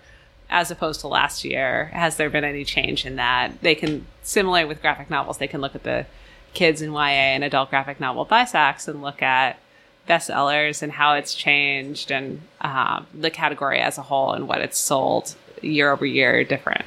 as 0.49 0.71
opposed 0.71 1.01
to 1.01 1.07
last 1.07 1.43
year. 1.43 1.85
Has 1.93 2.17
there 2.17 2.29
been 2.29 2.43
any 2.43 2.63
change 2.63 3.05
in 3.05 3.17
that? 3.17 3.61
They 3.61 3.75
can 3.75 4.05
similarly 4.23 4.65
with 4.65 4.81
graphic 4.81 5.09
novels, 5.09 5.37
they 5.37 5.47
can 5.47 5.61
look 5.61 5.75
at 5.75 5.83
the 5.83 6.05
kids 6.53 6.81
in 6.81 6.91
YA 6.91 7.35
and 7.35 7.43
adult 7.43 7.69
graphic 7.69 7.99
novel 7.99 8.25
BISACs 8.25 8.87
and 8.87 9.01
look 9.01 9.21
at 9.21 9.59
bestsellers 10.07 10.81
and 10.81 10.91
how 10.91 11.13
it's 11.13 11.35
changed 11.35 12.11
and 12.11 12.41
um, 12.61 13.05
the 13.13 13.29
category 13.29 13.79
as 13.79 13.97
a 13.97 14.01
whole 14.01 14.31
and 14.33 14.47
what 14.47 14.61
it's 14.61 14.77
sold 14.77 15.35
year 15.61 15.91
over 15.91 16.05
year 16.05 16.43
different. 16.43 16.85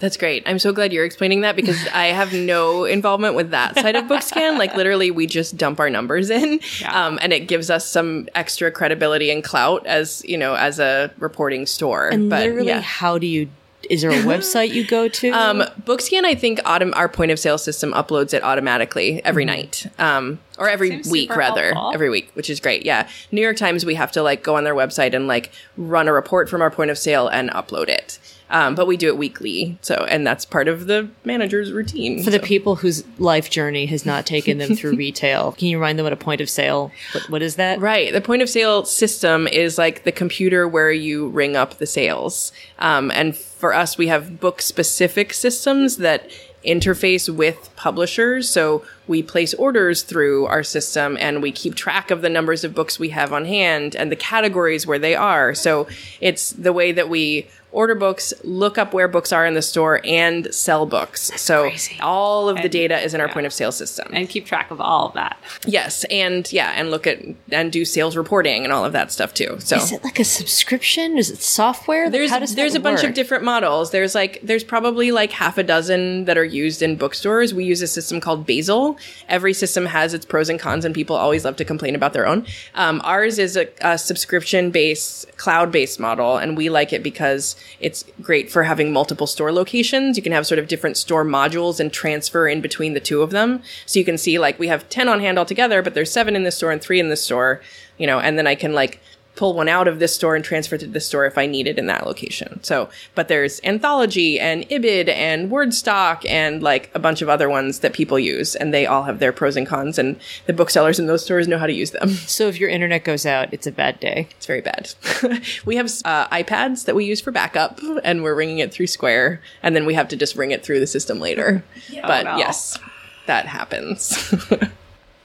That's 0.00 0.16
great. 0.16 0.42
I'm 0.46 0.58
so 0.58 0.72
glad 0.72 0.92
you're 0.92 1.04
explaining 1.04 1.42
that 1.42 1.54
because 1.56 1.78
I 1.94 2.06
have 2.06 2.32
no 2.32 2.84
involvement 2.96 3.34
with 3.36 3.50
that 3.50 3.76
side 3.76 3.94
of 3.96 4.04
Bookscan. 4.06 4.58
Like 4.58 4.74
literally, 4.74 5.10
we 5.10 5.26
just 5.26 5.56
dump 5.56 5.78
our 5.78 5.90
numbers 5.90 6.30
in, 6.30 6.58
Yeah. 6.80 7.06
um, 7.06 7.18
and 7.22 7.32
it 7.32 7.46
gives 7.46 7.70
us 7.70 7.86
some 7.86 8.28
extra 8.34 8.70
credibility 8.72 9.30
and 9.30 9.44
clout 9.44 9.86
as 9.86 10.22
you 10.26 10.36
know 10.38 10.54
as 10.54 10.78
a 10.80 11.12
reporting 11.18 11.66
store. 11.66 12.08
And 12.08 12.28
but 12.30 12.40
literally, 12.46 12.68
yeah. 12.68 12.80
how 12.80 13.18
do 13.18 13.26
you? 13.26 13.48
Is 13.88 14.02
there 14.02 14.10
a 14.10 14.14
website 14.22 14.72
you 14.72 14.86
go 14.86 15.08
to? 15.08 15.30
Um, 15.34 15.60
Bookscan, 15.84 16.24
I 16.24 16.34
think 16.34 16.60
autom- 16.60 16.92
our 16.94 17.08
point 17.08 17.30
of 17.30 17.38
sale 17.38 17.56
system 17.58 17.92
uploads 17.92 18.34
it 18.34 18.42
automatically 18.42 19.24
every 19.24 19.44
night, 19.46 19.86
um, 19.98 20.38
or 20.58 20.68
every 20.68 20.90
Seems 20.90 21.10
week 21.10 21.34
rather, 21.34 21.72
helpful. 21.72 21.92
every 21.94 22.10
week, 22.10 22.30
which 22.34 22.50
is 22.50 22.60
great. 22.60 22.84
Yeah, 22.84 23.08
New 23.32 23.40
York 23.40 23.56
Times, 23.56 23.84
we 23.86 23.94
have 23.94 24.12
to 24.12 24.22
like 24.22 24.42
go 24.42 24.54
on 24.56 24.64
their 24.64 24.74
website 24.74 25.14
and 25.14 25.26
like 25.26 25.50
run 25.78 26.08
a 26.08 26.12
report 26.12 26.48
from 26.50 26.60
our 26.62 26.70
point 26.70 26.90
of 26.90 26.98
sale 26.98 27.26
and 27.28 27.50
upload 27.50 27.88
it. 27.88 28.18
Um, 28.50 28.74
but 28.74 28.86
we 28.86 28.96
do 28.96 29.06
it 29.06 29.16
weekly, 29.16 29.78
so 29.80 29.94
and 30.08 30.26
that's 30.26 30.44
part 30.44 30.66
of 30.66 30.86
the 30.86 31.08
manager's 31.24 31.72
routine. 31.72 32.22
For 32.22 32.30
the 32.30 32.40
people 32.40 32.76
whose 32.76 33.04
life 33.18 33.48
journey 33.48 33.86
has 33.86 34.04
not 34.04 34.26
taken 34.26 34.58
them 34.58 34.74
through 34.74 34.96
retail, 34.96 35.52
can 35.52 35.68
you 35.68 35.78
remind 35.78 35.98
them 35.98 36.04
what 36.04 36.12
a 36.12 36.16
point 36.16 36.40
of 36.40 36.50
sale? 36.50 36.90
What, 37.12 37.30
what 37.30 37.42
is 37.42 37.56
that? 37.56 37.80
Right. 37.80 38.12
The 38.12 38.20
point 38.20 38.42
of 38.42 38.48
sale 38.48 38.84
system 38.84 39.46
is 39.46 39.78
like 39.78 40.02
the 40.02 40.12
computer 40.12 40.66
where 40.66 40.90
you 40.90 41.28
ring 41.28 41.56
up 41.56 41.78
the 41.78 41.86
sales. 41.86 42.52
Um, 42.80 43.10
and 43.12 43.36
for 43.36 43.72
us, 43.72 43.96
we 43.96 44.08
have 44.08 44.40
book 44.40 44.62
specific 44.62 45.32
systems 45.32 45.98
that 45.98 46.28
interface 46.64 47.34
with 47.34 47.70
publishers. 47.76 48.48
So 48.48 48.84
we 49.06 49.22
place 49.22 49.54
orders 49.54 50.02
through 50.02 50.46
our 50.46 50.62
system 50.62 51.16
and 51.18 51.42
we 51.42 51.52
keep 51.52 51.74
track 51.74 52.10
of 52.10 52.22
the 52.22 52.28
numbers 52.28 52.64
of 52.64 52.74
books 52.74 52.98
we 52.98 53.10
have 53.10 53.32
on 53.32 53.44
hand 53.44 53.96
and 53.96 54.12
the 54.12 54.16
categories 54.16 54.86
where 54.86 54.98
they 54.98 55.14
are. 55.14 55.54
So 55.54 55.88
it's 56.20 56.50
the 56.50 56.72
way 56.72 56.92
that 56.92 57.08
we 57.08 57.48
order 57.72 57.94
books, 57.94 58.34
look 58.44 58.78
up 58.78 58.92
where 58.92 59.06
books 59.08 59.32
are 59.32 59.46
in 59.46 59.54
the 59.54 59.62
store 59.62 60.00
and 60.04 60.52
sell 60.54 60.86
books. 60.86 61.30
so 61.36 61.62
crazy. 61.68 61.96
all 62.00 62.48
of 62.48 62.56
the 62.56 62.62
And- 62.62 62.70
data 62.72 62.98
is 63.00 63.14
in 63.14 63.20
our 63.20 63.26
yeah. 63.28 63.32
point 63.32 63.46
of 63.46 63.52
sale 63.52 63.72
system. 63.72 64.08
and 64.12 64.28
keep 64.28 64.44
track 64.46 64.70
of 64.70 64.80
all 64.80 65.08
of 65.08 65.14
that. 65.14 65.36
Yes, 65.66 66.04
and 66.10 66.50
yeah, 66.52 66.72
and 66.76 66.90
look 66.90 67.06
at 67.06 67.18
and 67.52 67.70
do 67.72 67.84
sales 67.84 68.16
reporting 68.16 68.64
and 68.64 68.72
all 68.72 68.84
of 68.84 68.92
that 68.92 69.12
stuff 69.12 69.32
too. 69.34 69.56
So 69.60 69.76
Is 69.76 69.92
it 69.92 70.02
like 70.04 70.18
a 70.18 70.24
subscription? 70.24 71.16
Is 71.18 71.30
it 71.30 71.38
software? 71.42 72.04
Like, 72.04 72.12
there's 72.12 72.30
how 72.30 72.38
does 72.40 72.54
there's 72.54 72.72
that 72.72 72.80
a 72.80 72.82
bunch 72.82 73.04
of 73.04 73.14
different 73.14 73.44
models. 73.44 73.90
There's 73.92 74.14
like 74.14 74.40
there's 74.42 74.64
probably 74.64 75.12
like 75.12 75.30
half 75.32 75.58
a 75.58 75.62
dozen 75.62 76.24
that 76.24 76.36
are 76.36 76.44
used 76.44 76.82
in 76.82 76.96
bookstores. 76.96 77.54
We 77.54 77.64
use 77.64 77.82
a 77.82 77.86
system 77.86 78.20
called 78.20 78.46
Basil. 78.46 78.98
Every 79.28 79.52
system 79.52 79.86
has 79.86 80.12
its 80.14 80.24
pros 80.26 80.48
and 80.48 80.58
cons, 80.58 80.84
and 80.84 80.94
people 80.94 81.16
always 81.16 81.44
love 81.44 81.56
to 81.56 81.64
complain 81.64 81.94
about 81.94 82.12
their 82.12 82.26
own. 82.26 82.46
Um, 82.74 83.00
ours 83.04 83.38
is 83.38 83.56
a, 83.56 83.68
a 83.80 83.96
subscription 83.98 84.70
based, 84.70 85.36
cloud 85.36 85.70
based 85.70 86.00
model, 86.00 86.36
and 86.36 86.56
we 86.56 86.68
like 86.68 86.92
it 86.92 87.02
because 87.02 87.56
it's 87.80 88.04
great 88.22 88.50
for 88.50 88.64
having 88.64 88.92
multiple 88.92 89.26
store 89.26 89.52
locations. 89.52 90.16
You 90.16 90.22
can 90.22 90.32
have 90.32 90.46
sort 90.46 90.58
of 90.58 90.68
different 90.68 90.96
store 90.96 91.24
modules 91.24 91.80
and 91.80 91.92
transfer 91.92 92.48
in 92.48 92.60
between 92.60 92.94
the 92.94 93.00
two 93.00 93.22
of 93.22 93.30
them. 93.30 93.62
So 93.86 93.98
you 93.98 94.04
can 94.04 94.18
see 94.18 94.38
like 94.38 94.58
we 94.58 94.68
have 94.68 94.88
ten 94.88 95.08
on 95.08 95.20
hand 95.20 95.38
altogether, 95.38 95.82
but 95.82 95.94
there's 95.94 96.12
seven 96.12 96.36
in 96.36 96.44
this 96.44 96.56
store 96.56 96.72
and 96.72 96.80
three 96.80 97.00
in 97.00 97.08
this 97.08 97.24
store. 97.24 97.60
You 97.98 98.06
know, 98.06 98.18
and 98.18 98.38
then 98.38 98.46
I 98.46 98.54
can 98.54 98.72
like 98.72 99.00
pull 99.40 99.54
one 99.54 99.70
out 99.70 99.88
of 99.88 100.00
this 100.00 100.14
store 100.14 100.36
and 100.36 100.44
transfer 100.44 100.76
to 100.76 100.86
this 100.86 101.06
store 101.06 101.24
if 101.24 101.38
I 101.38 101.46
need 101.46 101.66
it 101.66 101.78
in 101.78 101.86
that 101.86 102.06
location. 102.06 102.62
So, 102.62 102.90
but 103.14 103.28
there's 103.28 103.58
Anthology 103.64 104.38
and 104.38 104.68
Ibid 104.68 105.08
and 105.08 105.50
Wordstock 105.50 106.28
and 106.28 106.62
like 106.62 106.90
a 106.94 106.98
bunch 106.98 107.22
of 107.22 107.30
other 107.30 107.48
ones 107.48 107.78
that 107.78 107.94
people 107.94 108.18
use, 108.18 108.54
and 108.54 108.74
they 108.74 108.84
all 108.84 109.04
have 109.04 109.18
their 109.18 109.32
pros 109.32 109.56
and 109.56 109.66
cons, 109.66 109.98
and 109.98 110.20
the 110.44 110.52
booksellers 110.52 110.98
in 110.98 111.06
those 111.06 111.24
stores 111.24 111.48
know 111.48 111.56
how 111.56 111.66
to 111.66 111.72
use 111.72 111.92
them. 111.92 112.10
So 112.30 112.48
if 112.48 112.60
your 112.60 112.68
internet 112.68 113.04
goes 113.04 113.24
out, 113.26 113.52
it's 113.52 113.66
a 113.66 113.72
bad 113.72 113.98
day. 113.98 114.28
It's 114.32 114.46
very 114.46 114.60
bad. 114.60 114.94
we 115.64 115.76
have 115.76 115.86
uh, 116.04 116.28
iPads 116.28 116.84
that 116.84 116.94
we 116.94 117.06
use 117.06 117.20
for 117.20 117.30
backup, 117.30 117.80
and 118.04 118.22
we're 118.22 118.34
ringing 118.34 118.58
it 118.58 118.72
through 118.72 118.86
Square, 118.88 119.40
and 119.62 119.74
then 119.74 119.86
we 119.86 119.94
have 119.94 120.08
to 120.08 120.16
just 120.16 120.36
ring 120.36 120.50
it 120.50 120.62
through 120.62 120.80
the 120.80 120.86
system 120.86 121.18
later. 121.18 121.64
but 122.02 122.24
no. 122.24 122.36
yes, 122.36 122.78
that 123.26 123.46
happens. 123.46 124.34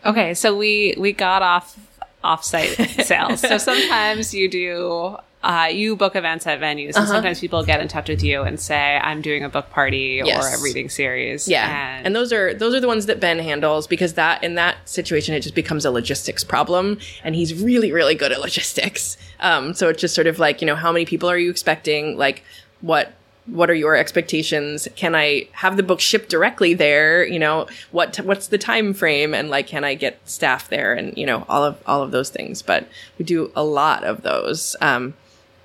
Okay, 0.05 0.35
so 0.35 0.55
we 0.55 0.93
we 0.97 1.13
got 1.13 1.41
off 1.41 1.77
offsite 2.25 3.03
sales. 3.11 3.39
So 3.41 3.57
sometimes 3.57 4.33
you 4.33 4.49
do 4.49 5.17
uh, 5.43 5.67
you 5.71 5.95
book 5.95 6.15
events 6.15 6.47
at 6.47 6.59
venues, 6.59 6.89
Uh-huh. 6.95 7.01
and 7.01 7.07
sometimes 7.07 7.39
people 7.39 7.63
get 7.63 7.79
in 7.79 7.87
touch 7.87 8.09
with 8.09 8.23
you 8.23 8.41
and 8.41 8.59
say, 8.59 8.97
"I'm 9.09 9.21
doing 9.21 9.43
a 9.43 9.49
book 9.49 9.69
party 9.69 10.19
or 10.19 10.25
Yes. 10.25 10.59
a 10.59 10.63
reading 10.63 10.89
series." 10.89 11.47
Yeah, 11.47 12.01
and, 12.03 12.15
those 12.15 12.33
are 12.33 12.51
those 12.55 12.73
are 12.73 12.79
the 12.79 12.87
ones 12.87 13.05
that 13.05 13.19
Ben 13.19 13.37
handles 13.37 13.85
because 13.85 14.13
that 14.13 14.43
in 14.43 14.55
that 14.55 14.77
situation 14.85 15.35
it 15.35 15.41
just 15.41 15.53
becomes 15.53 15.85
a 15.85 15.91
logistics 15.91 16.43
problem, 16.43 16.97
and 17.23 17.35
he's 17.35 17.53
really 17.53 17.91
really 17.91 18.15
good 18.15 18.31
at 18.31 18.39
logistics. 18.41 19.17
Um, 19.39 19.75
so 19.75 19.87
it's 19.89 20.01
just 20.01 20.15
sort 20.15 20.25
of 20.25 20.39
like 20.39 20.61
you 20.61 20.65
know 20.67 20.75
how 20.75 20.91
many 20.91 21.05
people 21.05 21.29
are 21.29 21.37
you 21.37 21.51
expecting? 21.51 22.17
Like 22.17 22.41
what 22.81 23.13
what 23.47 23.69
are 23.69 23.75
your 23.75 23.95
expectations? 23.95 24.87
Can 24.95 25.15
I 25.15 25.47
have 25.51 25.77
the 25.77 25.83
book 25.83 25.99
shipped 25.99 26.29
directly 26.29 26.73
there? 26.73 27.25
You 27.25 27.39
know 27.39 27.67
what 27.91 28.13
t- 28.13 28.23
what's 28.23 28.47
the 28.47 28.57
time 28.57 28.93
frame? 28.93 29.33
And 29.33 29.49
like 29.49 29.67
can 29.67 29.83
I 29.83 29.93
get 29.93 30.19
staff 30.25 30.69
there? 30.69 30.93
And 30.93 31.15
you 31.17 31.25
know 31.25 31.45
all 31.47 31.63
of 31.63 31.81
all 31.85 32.01
of 32.01 32.11
those 32.11 32.29
things. 32.29 32.61
But 32.61 32.87
we 33.17 33.25
do 33.25 33.51
a 33.55 33.63
lot 33.63 34.03
of 34.03 34.23
those. 34.23 34.75
Um, 34.81 35.13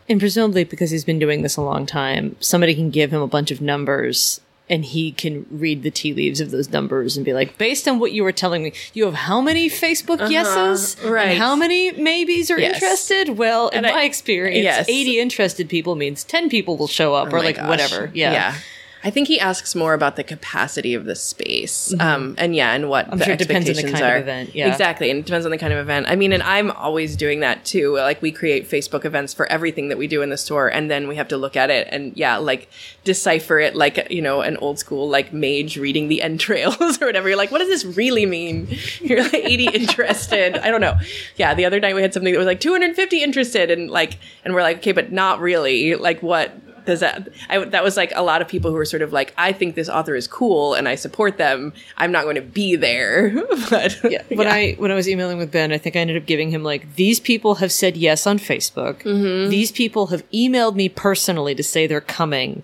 And 0.09 0.19
presumably, 0.19 0.64
because 0.64 0.90
he's 0.90 1.05
been 1.05 1.21
doing 1.21 1.43
this 1.43 1.57
a 1.57 1.62
long 1.62 1.87
time, 1.87 2.35
somebody 2.40 2.75
can 2.75 2.90
give 2.90 3.12
him 3.12 3.23
a 3.23 3.29
bunch 3.29 3.51
of 3.53 3.61
numbers 3.61 4.40
and 4.70 4.85
he 4.85 5.12
can 5.12 5.44
read 5.50 5.83
the 5.83 5.90
tea 5.90 6.14
leaves 6.14 6.40
of 6.40 6.50
those 6.52 6.70
numbers 6.70 7.16
and 7.16 7.26
be 7.26 7.35
like, 7.35 7.59
based 7.59 7.87
on 7.88 7.98
what 7.98 8.12
you 8.12 8.22
were 8.22 8.33
telling 8.33 8.62
me, 8.62 8.72
you 8.94 9.04
have 9.04 9.14
how 9.14 9.40
many 9.42 9.68
Facebook 9.68 10.30
yeses? 10.30 10.96
Uh-huh. 11.00 11.11
right. 11.12 11.28
And 11.30 11.38
how 11.38 11.54
many 11.56 11.90
maybes 11.92 12.50
are 12.50 12.59
Yes. 12.59 12.76
interested? 12.76 13.37
Well, 13.37 13.68
in 13.68 13.85
I- 13.85 13.90
my 13.92 14.04
experience, 14.04 14.62
yes. 14.64 14.88
80 14.88 15.18
interested 15.18 15.68
people 15.68 15.96
means 15.96 16.24
10 16.24 16.48
people 16.48 16.76
will 16.78 16.88
show 16.88 17.14
up 17.14 17.28
Oh 17.33 17.37
or 17.37 17.42
like 17.42 17.56
gosh. 17.56 17.68
whatever. 17.68 18.11
Yeah. 18.14 18.33
Yeah. 18.33 18.54
I 19.02 19.10
think 19.10 19.28
he 19.28 19.40
asks 19.40 19.74
more 19.74 19.94
about 19.94 20.16
the 20.16 20.24
capacity 20.24 20.94
of 20.94 21.04
the 21.06 21.14
space. 21.14 21.94
Um, 21.98 22.34
and 22.38 22.54
yeah, 22.54 22.72
and 22.72 22.88
what 22.88 23.06
Mm-hmm. 23.06 23.12
I'm 23.12 23.18
the 23.18 23.24
sure 23.24 23.34
it 23.34 23.38
depends 23.38 23.68
on 23.68 23.74
the 23.74 23.80
expectations 23.80 24.00
kind 24.00 24.14
of 24.14 24.18
are. 24.18 24.22
event, 24.22 24.54
yeah. 24.54 24.68
Exactly. 24.70 25.10
And 25.10 25.20
it 25.20 25.26
depends 25.26 25.46
on 25.46 25.50
the 25.52 25.58
kind 25.58 25.72
of 25.72 25.78
event. 25.78 26.06
I 26.08 26.16
mean, 26.16 26.32
and 26.32 26.42
I'm 26.42 26.70
always 26.72 27.16
doing 27.16 27.40
that 27.40 27.64
too. 27.64 27.94
Like 27.96 28.20
we 28.20 28.30
create 28.30 28.68
Facebook 28.68 29.04
events 29.06 29.32
for 29.32 29.46
everything 29.50 29.88
that 29.88 29.96
we 29.96 30.06
do 30.06 30.20
in 30.20 30.28
the 30.28 30.36
store. 30.36 30.68
And 30.68 30.90
then 30.90 31.08
we 31.08 31.16
have 31.16 31.28
to 31.28 31.36
look 31.38 31.56
at 31.56 31.70
it 31.70 31.88
and 31.90 32.14
yeah, 32.16 32.36
like 32.36 32.68
decipher 33.04 33.58
it 33.58 33.74
like, 33.74 34.10
you 34.10 34.20
know, 34.20 34.42
an 34.42 34.58
old 34.58 34.78
school, 34.78 35.08
like 35.08 35.32
mage 35.32 35.78
reading 35.78 36.08
the 36.08 36.20
entrails 36.20 36.78
or 37.02 37.06
whatever. 37.06 37.28
You're 37.28 37.38
like, 37.38 37.50
what 37.50 37.58
does 37.60 37.68
this 37.68 37.84
really 37.96 38.26
mean? 38.26 38.68
You're 39.00 39.22
like 39.22 39.34
80 39.34 39.66
interested. 39.68 40.56
I 40.58 40.70
don't 40.70 40.82
know. 40.82 40.98
Yeah. 41.36 41.54
The 41.54 41.64
other 41.64 41.80
night 41.80 41.94
we 41.94 42.02
had 42.02 42.12
something 42.12 42.32
that 42.32 42.38
was 42.38 42.46
like 42.46 42.60
250 42.60 43.22
interested 43.22 43.70
and 43.70 43.90
like, 43.90 44.18
and 44.44 44.52
we're 44.54 44.62
like, 44.62 44.76
okay, 44.78 44.92
but 44.92 45.10
not 45.10 45.40
really. 45.40 45.94
Like 45.96 46.22
what? 46.22 46.52
Does 46.90 47.00
that 47.00 47.29
I, 47.48 47.64
that 47.74 47.85
was 47.85 47.96
like 47.96 48.12
a 48.14 48.22
lot 48.22 48.42
of 48.42 48.48
people 48.48 48.70
who 48.70 48.76
were 48.76 48.85
sort 48.94 49.03
of 49.03 49.12
like 49.12 49.33
i 49.38 49.53
think 49.53 49.74
this 49.74 49.88
author 49.88 50.14
is 50.14 50.26
cool 50.26 50.74
and 50.74 50.88
i 50.88 50.94
support 50.96 51.38
them 51.38 51.72
i'm 51.96 52.12
not 52.12 52.24
going 52.24 52.35
to 52.37 52.42
be 52.42 52.76
there 52.76 53.31
but 53.70 53.96
Yeah. 54.14 54.22
When 54.40 54.46
I 54.46 54.72
when 54.83 54.90
I 54.90 54.94
was 54.94 55.09
emailing 55.09 55.38
with 55.38 55.50
Ben, 55.53 55.72
I 55.72 55.79
think 55.79 55.94
I 55.96 56.00
ended 56.00 56.16
up 56.20 56.26
giving 56.26 56.50
him 56.50 56.62
like 56.64 56.83
these 56.96 57.20
people 57.20 57.57
have 57.62 57.70
said 57.70 57.96
yes 57.96 58.26
on 58.26 58.38
Facebook. 58.38 58.96
Mm-hmm. 59.03 59.50
These 59.50 59.70
people 59.72 60.09
have 60.09 60.22
emailed 60.31 60.74
me 60.74 60.88
personally 60.88 61.55
to 61.55 61.62
say 61.62 61.87
they're 61.87 62.00
coming. 62.00 62.62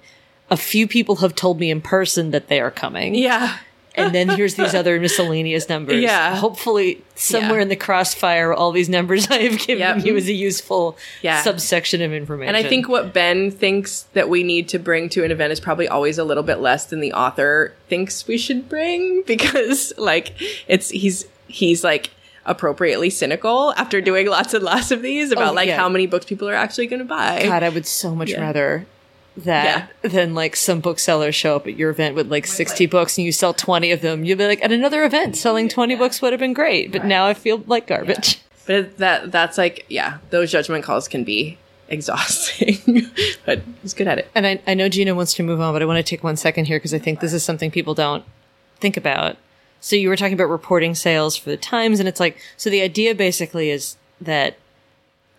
A 0.50 0.56
few 0.56 0.86
people 0.88 1.16
have 1.16 1.34
told 1.34 1.60
me 1.60 1.70
in 1.70 1.80
person 1.80 2.30
that 2.32 2.48
they 2.48 2.60
are 2.60 2.70
coming. 2.70 3.14
yeah 3.14 3.58
And 3.96 4.14
then 4.14 4.28
here's 4.28 4.54
these 4.56 4.74
other 4.80 5.00
miscellaneous 5.00 5.68
numbers. 5.68 6.02
Yeah. 6.02 6.36
Hopefully 6.36 7.02
somewhere 7.14 7.56
Yeah. 7.56 7.62
in 7.62 7.68
the 7.70 7.76
crossfire 7.76 8.52
all 8.52 8.72
these 8.72 8.88
numbers 8.88 9.26
I 9.30 9.38
have 9.38 9.58
given 9.58 9.78
Yep. 9.78 10.04
you 10.04 10.16
is 10.16 10.28
a 10.28 10.32
useful 10.32 10.98
Yeah. 11.22 11.42
subsection 11.42 12.02
of 12.02 12.12
information. 12.12 12.54
and 12.54 12.56
i 12.64 12.68
think 12.68 12.88
what 12.90 13.14
ben 13.14 13.50
thinks 13.50 14.02
that 14.12 14.28
we 14.28 14.42
need 14.42 14.68
to 14.68 14.78
bring 14.78 15.08
to 15.10 15.24
an 15.24 15.30
event 15.30 15.50
is 15.52 15.58
probably 15.60 15.88
always 15.88 16.18
a 16.18 16.24
little 16.24 16.42
bit 16.42 16.56
less 16.60 16.84
than 16.86 17.00
the 17.00 17.12
author 17.14 17.72
thinks 17.88 18.26
we 18.28 18.36
should 18.36 18.68
bring 18.68 19.22
because 19.26 19.94
like 19.96 20.34
it's 20.68 20.90
he's 20.90 21.24
he's 21.48 21.82
like 21.82 22.10
appropriately 22.44 23.10
cynical 23.10 23.72
after 23.76 24.00
doing 24.00 24.26
lots 24.28 24.52
and 24.54 24.62
lots 24.62 24.90
of 24.90 25.02
these 25.02 25.32
about 25.32 25.52
Oh, 25.52 25.54
like 25.54 25.68
yeah. 25.68 25.76
how 25.78 25.88
many 25.88 26.06
books 26.06 26.26
people 26.26 26.48
are 26.48 26.54
actually 26.54 26.86
going 26.86 27.00
to 27.00 27.04
buy 27.06 27.42
God, 27.44 27.62
I 27.62 27.70
would 27.70 27.86
so 27.86 28.14
much 28.14 28.30
Yeah. 28.30 28.40
rather 28.42 28.86
that 29.38 29.90
then, 30.02 30.34
like 30.34 30.56
some 30.56 30.80
booksellers 30.80 31.34
show 31.34 31.56
up 31.56 31.66
at 31.66 31.76
your 31.76 31.90
event 31.90 32.14
with 32.14 32.30
like 32.30 32.46
60 32.46 32.86
books 32.86 33.18
and 33.18 33.24
you 33.24 33.32
sell 33.32 33.52
20 33.52 33.90
of 33.90 34.00
them. 34.00 34.24
You'll 34.24 34.38
be 34.38 34.46
like, 34.46 34.64
at 34.64 34.72
another 34.72 35.04
event, 35.04 35.36
selling 35.36 35.68
20 35.68 35.94
books 35.96 36.22
would 36.22 36.32
have 36.32 36.40
been 36.40 36.54
great. 36.54 36.92
But 36.92 37.04
now 37.04 37.26
I 37.26 37.34
feel 37.34 37.62
like 37.66 37.86
garbage. 37.86 38.40
But 38.66 38.98
that 38.98 39.30
that's 39.30 39.58
like 39.58 39.86
yeah, 39.88 40.18
those 40.30 40.50
judgment 40.50 40.84
calls 40.84 41.06
can 41.06 41.22
be 41.22 41.58
exhausting. 41.88 43.02
but 43.46 43.62
he's 43.82 43.94
good 43.94 44.08
at 44.08 44.18
it. 44.18 44.28
And 44.34 44.46
I, 44.46 44.60
I 44.66 44.74
know 44.74 44.88
Gina 44.88 45.14
wants 45.14 45.34
to 45.34 45.42
move 45.42 45.60
on, 45.60 45.72
but 45.72 45.82
I 45.82 45.84
want 45.84 45.98
to 45.98 46.02
take 46.02 46.24
one 46.24 46.36
second 46.36 46.64
here 46.64 46.78
because 46.78 46.94
I 46.94 46.98
think 46.98 47.20
this 47.20 47.32
is 47.32 47.44
something 47.44 47.70
people 47.70 47.94
don't 47.94 48.24
think 48.80 48.96
about. 48.96 49.36
So 49.80 49.94
you 49.94 50.08
were 50.08 50.16
talking 50.16 50.34
about 50.34 50.48
reporting 50.48 50.94
sales 50.94 51.36
for 51.36 51.50
the 51.50 51.56
Times, 51.56 52.00
and 52.00 52.08
it's 52.08 52.18
like, 52.18 52.38
so 52.56 52.70
the 52.70 52.80
idea 52.80 53.14
basically 53.14 53.70
is 53.70 53.96
that 54.20 54.56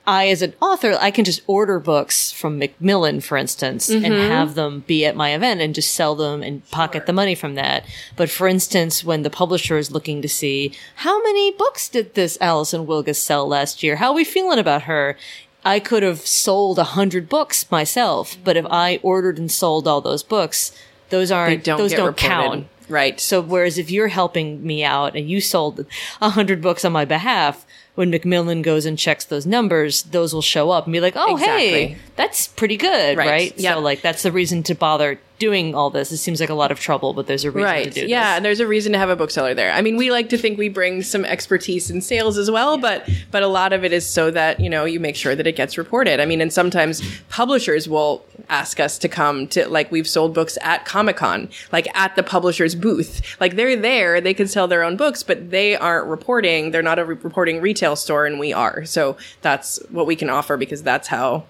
I, 0.08 0.30
as 0.30 0.42
an 0.42 0.54
author, 0.62 0.98
I 1.00 1.12
can 1.12 1.26
just 1.26 1.42
order 1.48 1.80
books 1.80 2.32
from 2.32 2.58
Macmillan, 2.58 3.20
for 3.20 3.38
instance, 3.38 3.90
and 3.90 4.06
mm-hmm. 4.06 4.32
have 4.32 4.56
them 4.56 4.86
be 4.88 5.06
at 5.06 5.18
my 5.18 5.36
event 5.36 5.60
and 5.60 5.76
just 5.76 5.94
sell 5.94 6.16
them 6.16 6.42
and 6.42 6.68
pocket 6.72 7.06
the 7.06 7.14
money 7.14 7.36
from 7.36 7.56
that. 7.56 7.84
But 8.16 8.30
for 8.30 8.48
instance, 8.48 9.04
when 9.04 9.24
the 9.24 9.30
publisher 9.30 9.78
is 9.78 9.92
looking 9.92 10.22
to 10.22 10.30
see 10.30 10.72
how 10.96 11.22
many 11.24 11.52
books 11.52 11.90
did 11.90 12.14
this 12.14 12.38
Alison 12.40 12.88
Wilgus 12.88 13.18
sell 13.18 13.46
last 13.46 13.84
year? 13.84 13.98
How 13.98 14.12
are 14.12 14.16
we 14.16 14.24
feeling 14.24 14.60
about 14.60 14.84
her? 14.84 15.18
I 15.66 15.82
could 15.82 16.04
have 16.04 16.22
sold 16.22 16.80
a 16.80 16.86
hundred 16.86 17.28
books 17.28 17.70
myself, 17.70 18.38
but 18.46 18.56
if 18.56 18.66
I 18.70 19.02
ordered 19.04 19.38
and 19.38 19.52
sold 19.52 19.90
all 19.90 20.00
those 20.00 20.24
books, 20.24 20.72
those 21.10 21.32
aren't 21.32 21.66
don't 21.66 21.78
those 21.78 21.92
don't 21.92 22.06
reported. 22.06 22.18
count 22.18 22.68
Right. 22.90 23.20
So 23.20 23.42
whereas 23.42 23.78
if 23.78 23.92
you're 23.92 24.08
helping 24.08 24.66
me 24.66 24.84
out 24.84 25.16
and 25.16 25.30
you 25.30 25.42
sold 25.42 25.86
a 26.22 26.30
hundred 26.30 26.62
books 26.62 26.86
on 26.86 26.94
my 26.94 27.06
behalf, 27.06 27.66
when 27.98 28.12
Macmillan 28.12 28.62
goes 28.62 28.86
and 28.86 28.98
checks 28.98 29.26
those 29.26 29.48
numbers, 29.48 30.04
those 30.04 30.32
will 30.32 30.44
show 30.44 30.70
up 30.70 30.86
and 30.86 30.94
be 30.94 31.00
like, 31.00 31.14
oh, 31.16 31.36
hey, 31.36 31.98
that's 32.16 32.48
pretty 32.48 32.78
good, 32.78 33.18
Right. 33.18 33.28
right? 33.28 33.58
Yep. 33.60 33.74
So 33.74 33.80
like 33.82 34.02
that's 34.04 34.22
the 34.22 34.32
reason 34.32 34.62
to 34.64 34.76
bother 34.76 35.20
doing 35.40 35.76
all 35.76 35.90
this. 35.90 36.12
It 36.12 36.18
seems 36.18 36.40
like 36.40 36.50
a 36.50 36.54
lot 36.56 36.72
of 36.72 36.80
trouble, 36.80 37.14
but 37.14 37.28
there's 37.28 37.44
a 37.46 37.52
reason 37.52 37.72
to 37.84 37.90
do 37.90 38.00
it. 38.00 38.04
Right. 38.04 38.10
Yeah, 38.10 38.32
this. 38.32 38.38
and 38.38 38.46
there's 38.46 38.60
a 38.60 38.68
reason 38.68 38.92
to 38.94 38.98
have 38.98 39.10
a 39.10 39.16
bookseller 39.16 39.54
there. 39.54 39.72
I 39.72 39.82
mean, 39.82 39.98
we 39.98 40.12
like 40.12 40.30
to 40.30 40.38
think 40.38 40.58
we 40.58 40.70
bring 40.70 41.04
some 41.04 41.26
expertise 41.26 41.90
in 41.90 42.02
sales 42.02 42.38
as 42.38 42.50
well, 42.50 42.78
but 42.78 43.08
but 43.32 43.44
a 43.44 43.48
lot 43.48 43.74
of 43.74 43.84
it 43.84 43.94
is 43.94 44.06
so 44.06 44.32
that, 44.32 44.60
you 44.60 44.70
know, 44.70 44.86
you 44.86 45.00
make 45.00 45.16
sure 45.16 45.36
that 45.36 45.46
it 45.46 45.56
gets 45.56 45.78
reported. 45.78 46.20
I 46.20 46.26
mean, 46.26 46.42
and 46.42 46.52
sometimes 46.52 47.02
publishers 47.30 47.88
will 47.88 48.26
ask 48.50 48.80
us 48.80 48.98
to 49.00 49.10
come 49.10 49.48
to 49.48 49.68
like 49.68 49.92
we've 49.92 50.08
sold 50.08 50.34
books 50.34 50.58
at 50.62 50.86
Comic-Con, 50.86 51.50
like 51.72 51.88
at 51.96 52.16
the 52.16 52.24
publisher's 52.24 52.76
booth. 52.76 53.22
Like 53.40 53.56
they're 53.56 53.76
there, 53.76 54.22
they 54.22 54.34
can 54.34 54.48
sell 54.48 54.68
their 54.68 54.84
own 54.84 54.98
books, 54.98 55.24
but 55.24 55.52
they 55.52 55.76
aren't 55.76 56.08
reporting. 56.08 56.72
They're 56.72 56.82
not 56.82 57.00
a 57.00 57.06
re- 57.06 57.18
reporting 57.22 57.62
retail 57.62 57.96
store 57.96 58.26
and 58.26 58.40
we 58.40 58.54
are. 58.54 58.86
So 58.86 59.18
that's 59.42 59.80
what 59.90 60.06
we 60.06 60.16
can 60.16 60.30
offer 60.30 60.58
because 60.58 60.84
that's 60.84 61.08
how 61.10 61.46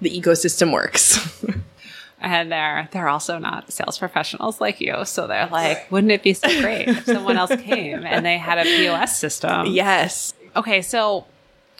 the 0.00 0.10
ecosystem 0.10 0.72
works. 0.72 1.44
and 2.20 2.50
they're 2.50 2.88
they're 2.92 3.08
also 3.08 3.38
not 3.38 3.70
sales 3.72 3.98
professionals 3.98 4.60
like 4.60 4.80
you 4.80 5.04
so 5.04 5.26
they're 5.26 5.46
like 5.48 5.90
wouldn't 5.90 6.10
it 6.12 6.22
be 6.22 6.32
so 6.34 6.48
great 6.60 6.88
if 6.88 7.04
someone 7.04 7.36
else 7.36 7.54
came 7.62 8.04
and 8.04 8.26
they 8.26 8.36
had 8.38 8.58
a 8.58 8.64
pos 8.64 9.16
system 9.16 9.66
yes. 9.66 10.34
okay 10.56 10.82
so 10.82 11.24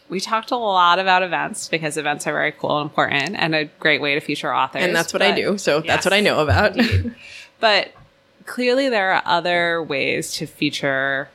we 0.08 0.20
talked 0.20 0.50
a 0.52 0.56
lot 0.56 0.98
about 0.98 1.22
events 1.22 1.68
because 1.68 1.96
events 1.98 2.26
are 2.26 2.32
very 2.32 2.52
cool 2.52 2.78
and 2.80 2.88
important 2.88 3.34
and 3.36 3.54
a 3.54 3.64
great 3.78 4.00
way 4.00 4.14
to 4.14 4.20
feature 4.20 4.54
authors 4.54 4.82
And 4.82 4.96
that's 4.96 5.12
what 5.12 5.20
I 5.20 5.32
do. 5.32 5.58
So 5.58 5.78
Yes. 5.78 5.86
that's 5.86 6.06
what 6.06 6.14
I 6.14 6.20
know 6.20 6.40
about. 6.40 6.78
but 7.60 7.92
clearly 8.46 8.88
there 8.88 9.12
are 9.12 9.22
other 9.26 9.82
ways 9.82 10.32
to 10.34 10.46
feature 10.46 11.28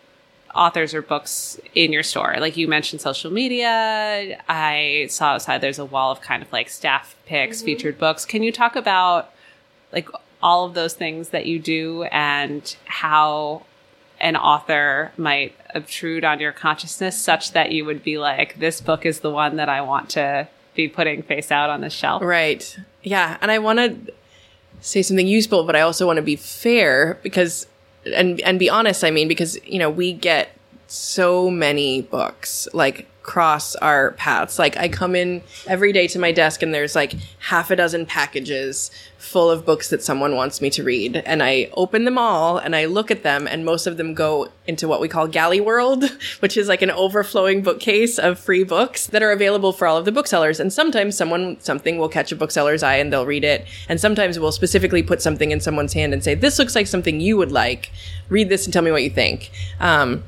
authors 0.55 0.93
or 0.93 1.01
books 1.01 1.59
in 1.75 1.91
your 1.91 2.03
store? 2.03 2.35
Like 2.39 2.57
you 2.57 2.67
mentioned 2.67 3.01
social 3.01 3.31
media. 3.31 4.41
I 4.47 5.07
saw 5.09 5.33
outside 5.33 5.61
there's 5.61 5.79
a 5.79 5.85
wall 5.85 6.11
of 6.11 6.21
kind 6.21 6.43
of 6.43 6.51
like 6.51 6.69
staff 6.69 7.15
picks 7.25 7.57
mm-hmm. 7.57 7.65
featured 7.65 7.97
books. 7.97 8.25
Can 8.25 8.43
you 8.43 8.51
talk 8.51 8.75
about 8.75 9.31
like 9.91 10.09
all 10.41 10.65
of 10.65 10.73
those 10.73 10.93
things 10.93 11.29
that 11.29 11.45
you 11.45 11.59
do 11.59 12.03
and 12.03 12.75
how 12.85 13.63
an 14.19 14.35
author 14.35 15.11
might 15.17 15.55
obtrude 15.75 16.23
on 16.23 16.39
your 16.39 16.51
consciousness 16.51 17.19
such 17.19 17.51
that 17.53 17.71
you 17.71 17.83
would 17.83 18.03
be 18.03 18.17
like 18.17 18.59
this 18.59 18.79
book 18.79 19.05
is 19.05 19.19
the 19.19 19.29
one 19.29 19.57
that 19.57 19.67
i 19.67 19.81
want 19.81 20.09
to 20.09 20.47
be 20.75 20.87
putting 20.87 21.21
face 21.21 21.51
out 21.51 21.69
on 21.69 21.81
the 21.81 21.89
shelf 21.89 22.21
Right. 22.21 22.77
Yeah. 23.03 23.37
And 23.41 23.51
I 23.51 23.59
want 23.59 23.79
to 23.79 24.13
say 24.81 25.01
something 25.01 25.27
useful, 25.27 25.63
but 25.65 25.75
I 25.75 25.81
also 25.81 26.07
want 26.07 26.17
to 26.17 26.23
be 26.23 26.35
fair 26.35 27.19
because, 27.21 27.67
and, 28.05 28.39
and 28.41 28.59
be 28.59 28.69
honest, 28.69 29.03
I 29.03 29.11
mean, 29.11 29.27
because, 29.27 29.57
you 29.65 29.79
know, 29.79 29.89
we 29.89 30.13
get 30.13 30.49
so 30.87 31.49
many 31.49 32.01
books 32.01 32.67
like 32.73 33.07
cross 33.23 33.75
our 33.77 34.11
paths. 34.11 34.59
Like 34.59 34.77
I 34.77 34.89
come 34.89 35.15
in 35.15 35.41
every 35.65 35.93
day 35.93 36.07
to 36.07 36.19
my 36.19 36.31
desk 36.31 36.61
and 36.61 36.73
there's 36.73 36.93
like 36.93 37.13
half 37.39 37.71
a 37.71 37.75
dozen 37.75 38.05
packages 38.05 38.91
full 39.17 39.49
of 39.49 39.65
books 39.65 39.89
that 39.89 40.03
someone 40.03 40.35
wants 40.35 40.61
me 40.61 40.69
to 40.69 40.83
read. 40.83 41.15
And 41.25 41.41
I 41.41 41.69
open 41.73 42.03
them 42.03 42.17
all 42.17 42.57
and 42.57 42.75
I 42.75 42.85
look 42.85 43.09
at 43.09 43.23
them 43.23 43.47
and 43.47 43.63
most 43.63 43.87
of 43.87 43.95
them 43.95 44.13
go 44.13 44.49
into 44.67 44.89
what 44.89 44.99
we 44.99 45.07
call 45.07 45.27
Galley 45.27 45.61
World, 45.61 46.03
which 46.39 46.57
is 46.57 46.67
like 46.67 46.81
an 46.81 46.91
overflowing 46.91 47.63
bookcase 47.63 48.19
of 48.19 48.37
free 48.37 48.65
books 48.65 49.07
that 49.07 49.23
are 49.23 49.31
available 49.31 49.71
for 49.71 49.87
all 49.87 49.97
of 49.97 50.03
the 50.03 50.11
booksellers. 50.11 50.59
And 50.59 50.71
sometimes 50.73 51.15
someone, 51.15 51.59
something 51.61 51.97
will 51.97 52.09
catch 52.09 52.33
a 52.33 52.35
bookseller's 52.35 52.83
eye 52.83 52.97
and 52.97 53.11
they'll 53.11 53.25
read 53.25 53.45
it. 53.45 53.65
And 53.87 54.01
sometimes 54.01 54.37
we'll 54.37 54.51
specifically 54.51 55.01
put 55.01 55.21
something 55.21 55.51
in 55.51 55.61
someone's 55.61 55.93
hand 55.93 56.13
and 56.13 56.21
say, 56.21 56.35
this 56.35 56.59
looks 56.59 56.75
like 56.75 56.87
something 56.87 57.21
you 57.21 57.37
would 57.37 57.51
like. 57.51 57.91
Read 58.27 58.49
this 58.49 58.65
and 58.65 58.73
tell 58.73 58.83
me 58.83 58.91
what 58.91 59.03
you 59.03 59.09
think. 59.09 59.51
Um, 59.79 60.23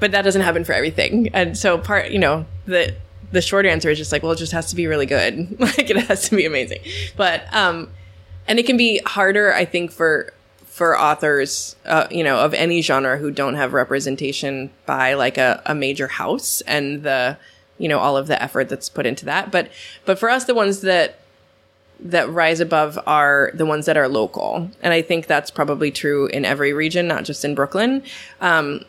but 0.00 0.12
that 0.12 0.22
doesn't 0.22 0.42
happen 0.42 0.64
for 0.64 0.72
everything. 0.72 1.28
And 1.32 1.56
so 1.56 1.78
part, 1.78 2.10
you 2.10 2.18
know, 2.18 2.46
the 2.66 2.94
the 3.32 3.40
short 3.40 3.64
answer 3.64 3.90
is 3.90 3.98
just 3.98 4.10
like, 4.10 4.22
well, 4.24 4.32
it 4.32 4.38
just 4.38 4.52
has 4.52 4.70
to 4.70 4.76
be 4.76 4.88
really 4.88 5.06
good. 5.06 5.60
like 5.60 5.90
it 5.90 5.96
has 5.96 6.28
to 6.28 6.36
be 6.36 6.44
amazing. 6.46 6.80
But 7.16 7.44
um 7.54 7.90
and 8.48 8.58
it 8.58 8.66
can 8.66 8.76
be 8.76 9.00
harder, 9.06 9.54
I 9.54 9.64
think, 9.64 9.92
for 9.92 10.32
for 10.64 10.98
authors, 10.98 11.76
uh, 11.84 12.06
you 12.10 12.24
know, 12.24 12.38
of 12.38 12.54
any 12.54 12.80
genre 12.80 13.18
who 13.18 13.30
don't 13.30 13.54
have 13.54 13.74
representation 13.74 14.70
by 14.86 15.14
like 15.14 15.36
a, 15.36 15.62
a 15.66 15.74
major 15.74 16.08
house 16.08 16.62
and 16.62 17.02
the, 17.02 17.36
you 17.76 17.86
know, 17.86 17.98
all 17.98 18.16
of 18.16 18.28
the 18.28 18.42
effort 18.42 18.68
that's 18.68 18.88
put 18.88 19.04
into 19.04 19.26
that. 19.26 19.50
But 19.50 19.70
but 20.06 20.18
for 20.18 20.30
us, 20.30 20.44
the 20.44 20.54
ones 20.54 20.80
that 20.80 21.20
that 22.00 22.30
rise 22.30 22.60
above 22.60 22.98
are 23.06 23.50
the 23.52 23.66
ones 23.66 23.84
that 23.86 23.96
are 23.96 24.08
local, 24.08 24.70
and 24.82 24.92
I 24.94 25.02
think 25.02 25.26
that's 25.26 25.50
probably 25.50 25.90
true 25.90 26.26
in 26.28 26.44
every 26.44 26.72
region, 26.72 27.06
not 27.06 27.24
just 27.24 27.44
in 27.44 27.54
Brooklyn. 27.54 28.02
Um, 28.40 28.84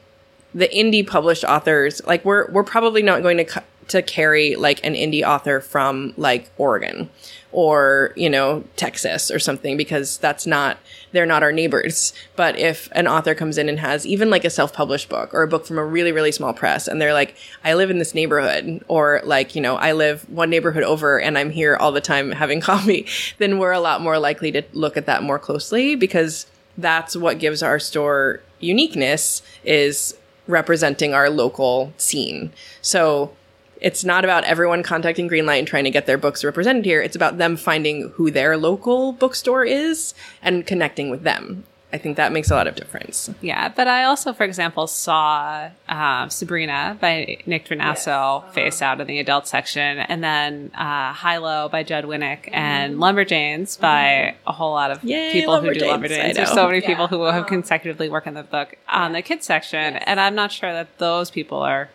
the 0.53 0.67
indie 0.69 1.05
published 1.05 1.43
authors 1.43 2.01
like 2.05 2.23
we're 2.25 2.49
we're 2.51 2.63
probably 2.63 3.01
not 3.01 3.21
going 3.21 3.37
to 3.37 3.45
cu- 3.45 3.61
to 3.87 4.01
carry 4.01 4.55
like 4.55 4.83
an 4.85 4.93
indie 4.93 5.23
author 5.23 5.59
from 5.59 6.13
like 6.15 6.49
Oregon 6.57 7.09
or 7.51 8.13
you 8.15 8.29
know 8.29 8.63
Texas 8.77 9.29
or 9.29 9.37
something 9.39 9.75
because 9.75 10.17
that's 10.17 10.45
not 10.45 10.77
they're 11.11 11.25
not 11.25 11.43
our 11.43 11.51
neighbors. 11.51 12.13
But 12.37 12.57
if 12.57 12.87
an 12.93 13.05
author 13.05 13.35
comes 13.35 13.57
in 13.57 13.67
and 13.67 13.79
has 13.79 14.05
even 14.05 14.29
like 14.29 14.45
a 14.45 14.49
self-published 14.49 15.09
book 15.09 15.33
or 15.33 15.43
a 15.43 15.47
book 15.47 15.65
from 15.65 15.77
a 15.77 15.85
really 15.85 16.13
really 16.13 16.31
small 16.31 16.53
press 16.53 16.87
and 16.87 17.01
they're 17.01 17.13
like 17.13 17.35
I 17.63 17.73
live 17.73 17.89
in 17.89 17.99
this 17.99 18.15
neighborhood 18.15 18.83
or 18.87 19.21
like 19.25 19.55
you 19.55 19.61
know 19.61 19.75
I 19.75 19.91
live 19.91 20.27
one 20.29 20.49
neighborhood 20.49 20.83
over 20.83 21.19
and 21.19 21.37
I'm 21.37 21.49
here 21.49 21.75
all 21.75 21.91
the 21.91 22.01
time 22.01 22.31
having 22.31 22.61
coffee 22.71 23.07
then 23.39 23.57
we're 23.57 23.71
a 23.71 23.79
lot 23.79 24.01
more 24.01 24.19
likely 24.19 24.51
to 24.53 24.63
look 24.73 24.95
at 24.95 25.05
that 25.05 25.23
more 25.23 25.39
closely 25.39 25.95
because 25.95 26.45
that's 26.77 27.17
what 27.17 27.39
gives 27.39 27.61
our 27.61 27.77
store 27.77 28.39
uniqueness 28.61 29.41
is 29.65 30.15
representing 30.47 31.13
our 31.13 31.29
local 31.29 31.93
scene. 31.97 32.51
So 32.81 33.33
it's 33.81 34.03
not 34.03 34.23
about 34.23 34.43
everyone 34.43 34.83
contacting 34.83 35.29
Greenlight 35.29 35.59
and 35.59 35.67
trying 35.67 35.85
to 35.85 35.89
get 35.91 36.05
their 36.05 36.17
books 36.17 36.43
represented 36.43 36.85
here. 36.85 37.01
It's 37.01 37.15
about 37.15 37.39
them 37.39 37.57
finding 37.57 38.09
who 38.09 38.29
their 38.29 38.55
local 38.55 39.11
bookstore 39.11 39.65
is 39.65 40.13
and 40.41 40.67
connecting 40.67 41.09
with 41.09 41.23
them. 41.23 41.63
I 41.93 41.97
think 41.97 42.17
that 42.17 42.31
makes 42.31 42.49
a 42.49 42.55
lot 42.55 42.67
of 42.67 42.75
difference. 42.75 43.29
Yeah, 43.41 43.69
but 43.69 43.87
I 43.87 44.05
also, 44.05 44.33
for 44.33 44.43
example, 44.43 44.87
saw 44.87 45.69
uh, 45.89 46.29
Sabrina 46.29 46.97
by 46.99 47.37
Nick 47.45 47.65
Drnaso 47.65 48.49
face 48.51 48.81
out 48.81 49.01
in 49.01 49.07
the 49.07 49.19
adult 49.19 49.47
section, 49.47 49.99
and 49.99 50.23
then 50.23 50.71
uh, 50.75 51.13
Hilo 51.13 51.69
by 51.69 51.83
Judd 51.83 52.05
Winick, 52.05 52.49
and 52.51 52.97
Lumberjanes 52.97 53.79
by 53.79 54.35
a 54.47 54.51
whole 54.51 54.71
lot 54.71 54.91
of 54.91 55.03
Yay, 55.03 55.31
people 55.31 55.59
who 55.59 55.73
do 55.73 55.81
Lumberjanes. 55.81 56.35
There's 56.35 56.51
so 56.51 56.67
many 56.67 56.81
people 56.81 57.07
who 57.07 57.23
have 57.23 57.47
consecutively 57.47 58.09
worked 58.09 58.27
on 58.27 58.33
the 58.35 58.43
book 58.43 58.75
on 58.87 59.11
the 59.13 59.21
kids 59.21 59.45
section, 59.45 59.97
and 59.97 60.19
I'm 60.19 60.35
not 60.35 60.51
sure 60.51 60.71
that 60.71 60.97
those 60.97 61.29
people 61.29 61.59
are 61.59 61.89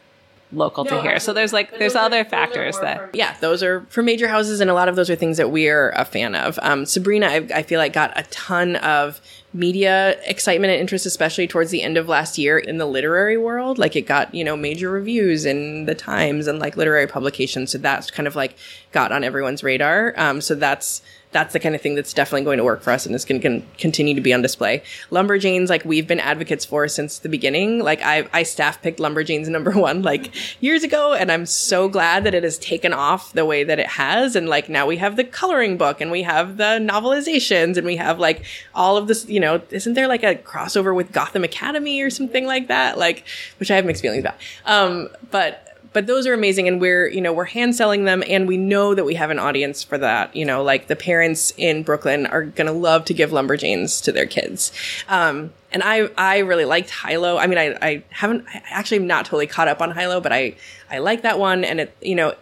local 0.53 0.85
to 0.85 1.03
here. 1.03 1.19
So 1.19 1.33
there's 1.33 1.53
like 1.53 1.79
there's 1.79 1.97
other 1.97 2.25
factors 2.25 2.79
that 2.81 3.15
Yeah, 3.15 3.37
those 3.41 3.63
are 3.63 3.81
for 3.89 4.03
major 4.03 4.29
houses, 4.29 4.61
and 4.61 4.71
a 4.71 4.75
lot 4.75 4.89
of 4.89 4.97
those 4.97 5.11
are 5.11 5.17
things 5.17 5.39
that 5.39 5.51
we're 5.51 5.91
a 5.91 6.05
fan 6.05 6.35
of. 6.35 6.59
Um, 6.63 6.87
Sabrina, 6.87 7.27
I, 7.27 7.47
I 7.55 7.63
feel 7.63 7.79
like 7.79 7.93
got 7.93 8.13
a 8.19 8.23
ton 8.25 8.77
of 8.77 9.21
media 9.57 10.19
excitement 10.25 10.73
and 10.73 10.81
interest, 10.81 11.07
especially 11.07 11.47
towards 11.47 11.71
the 11.71 11.83
end 11.83 11.97
of 11.97 12.09
last 12.09 12.39
year 12.39 12.59
in 12.59 12.79
the 12.79 12.87
literary 12.87 13.39
world. 13.39 13.79
Like 13.79 13.97
it 13.97 14.03
got 14.03 14.35
you 14.35 14.45
know 14.45 14.57
major 14.57 14.91
reviews 14.91 15.45
in 15.45 15.87
the 15.87 15.95
Times 15.95 16.47
and 16.47 16.59
like 16.59 16.77
literary 16.77 17.07
publications, 17.07 17.73
so 17.73 17.79
that's 17.79 18.11
kind 18.11 18.27
of 18.27 18.37
like 18.37 18.57
got 18.93 19.13
on 19.13 19.25
everyone's 19.25 19.63
radar. 19.63 20.15
Um, 20.17 20.41
so 20.41 20.55
that's 20.55 21.03
that's 21.33 21.53
the 21.53 21.61
kind 21.61 21.75
of 21.75 21.81
thing 21.81 21.95
that's 21.95 22.13
definitely 22.13 22.45
going 22.45 22.59
to 22.59 22.65
work 22.65 22.83
for 22.83 22.93
us 22.93 23.05
and 23.05 23.15
is 23.15 23.25
going 23.25 23.41
to 23.41 23.63
continue 23.79 24.15
to 24.15 24.21
be 24.21 24.33
on 24.33 24.43
display. 24.43 24.83
Lumberjanes, 25.11 25.69
like 25.69 25.85
we've 25.85 26.07
been 26.07 26.21
advocates 26.21 26.65
for 26.65 26.89
since 26.89 27.19
the 27.19 27.29
beginning. 27.29 27.81
Like 27.81 28.01
I, 28.03 28.27
I 28.33 28.43
staff 28.43 28.81
picked 28.81 28.99
Lumberjanes 28.99 29.49
number 29.49 29.71
one 29.79 30.03
like 30.03 30.33
years 30.63 30.83
ago, 30.83 31.15
and 31.15 31.31
I'm 31.31 31.47
so 31.47 31.89
glad 31.89 32.25
that 32.25 32.35
it 32.35 32.43
has 32.43 32.59
taken 32.59 32.93
off 32.93 33.33
the 33.33 33.45
way 33.45 33.65
that 33.65 33.79
it 33.79 33.87
has. 33.87 34.37
And 34.37 34.49
like 34.49 34.69
now 34.69 34.87
we 34.87 34.97
have 34.97 35.17
the 35.17 35.25
coloring 35.25 35.77
book 35.77 36.01
and 36.01 36.11
we 36.11 36.23
have 36.23 36.57
the 36.57 36.79
novelizations 36.81 37.77
and 37.77 37.87
we 37.87 37.97
have 37.97 38.19
like 38.19 38.45
all 38.75 38.97
of 38.97 39.09
this, 39.09 39.29
you 39.29 39.41
know, 39.41 39.61
isn't 39.71 39.95
there 39.95 40.09
like 40.09 40.23
a 40.23 40.37
crossover 40.37 40.95
with 40.95 41.13
Gotham 41.13 41.45
Academy 41.45 42.01
or 42.01 42.11
something 42.11 42.47
like 42.47 42.69
that? 42.69 42.99
Like, 42.99 43.25
which 43.59 43.71
I 43.71 43.77
have 43.77 43.85
mixed 43.85 44.03
feelings 44.03 44.21
about. 44.21 44.37
Um, 44.65 45.09
but 45.31 45.66
but 45.97 46.07
those 46.07 46.27
are 46.27 46.35
amazing 46.35 46.69
and 46.69 46.79
we're 46.79 47.09
you 47.09 47.23
know 47.23 47.33
we're 47.33 47.47
hand 47.47 47.75
selling 47.75 48.05
them 48.05 48.23
and 48.29 48.47
we 48.47 48.59
know 48.59 48.95
that 48.95 49.05
we 49.05 49.15
have 49.15 49.31
an 49.31 49.39
audience 49.39 49.83
for 49.83 49.97
that 49.97 50.37
you 50.37 50.45
know 50.45 50.63
like 50.63 50.89
the 50.89 50.95
parents 50.95 51.55
in 51.57 51.83
brooklyn 51.83 52.27
are 52.27 52.45
gonna 52.45 52.71
love 52.71 53.03
to 53.07 53.15
give 53.15 53.31
lumberjanes 53.31 54.03
to 54.03 54.13
their 54.13 54.27
kids. 54.27 54.73
Um, 55.09 55.55
and 55.73 55.83
i 55.83 56.11
i 56.19 56.41
really 56.41 56.67
liked 56.67 56.91
hilo. 56.91 57.39
I 57.39 57.47
mean 57.47 57.57
i 57.57 57.79
i 57.81 58.03
haven't 58.11 58.45
i 58.53 58.63
actually 58.69 58.99
am 58.99 59.07
not 59.07 59.25
totally 59.25 59.47
caught 59.47 59.69
up 59.69 59.81
on 59.81 59.93
hilo 59.93 60.21
but 60.21 60.35
i 60.35 60.55
i 60.91 60.99
like 60.99 61.23
that 61.23 61.39
one 61.39 61.65
and 61.65 61.81
it 61.81 61.97
you 62.03 62.15
know 62.15 62.35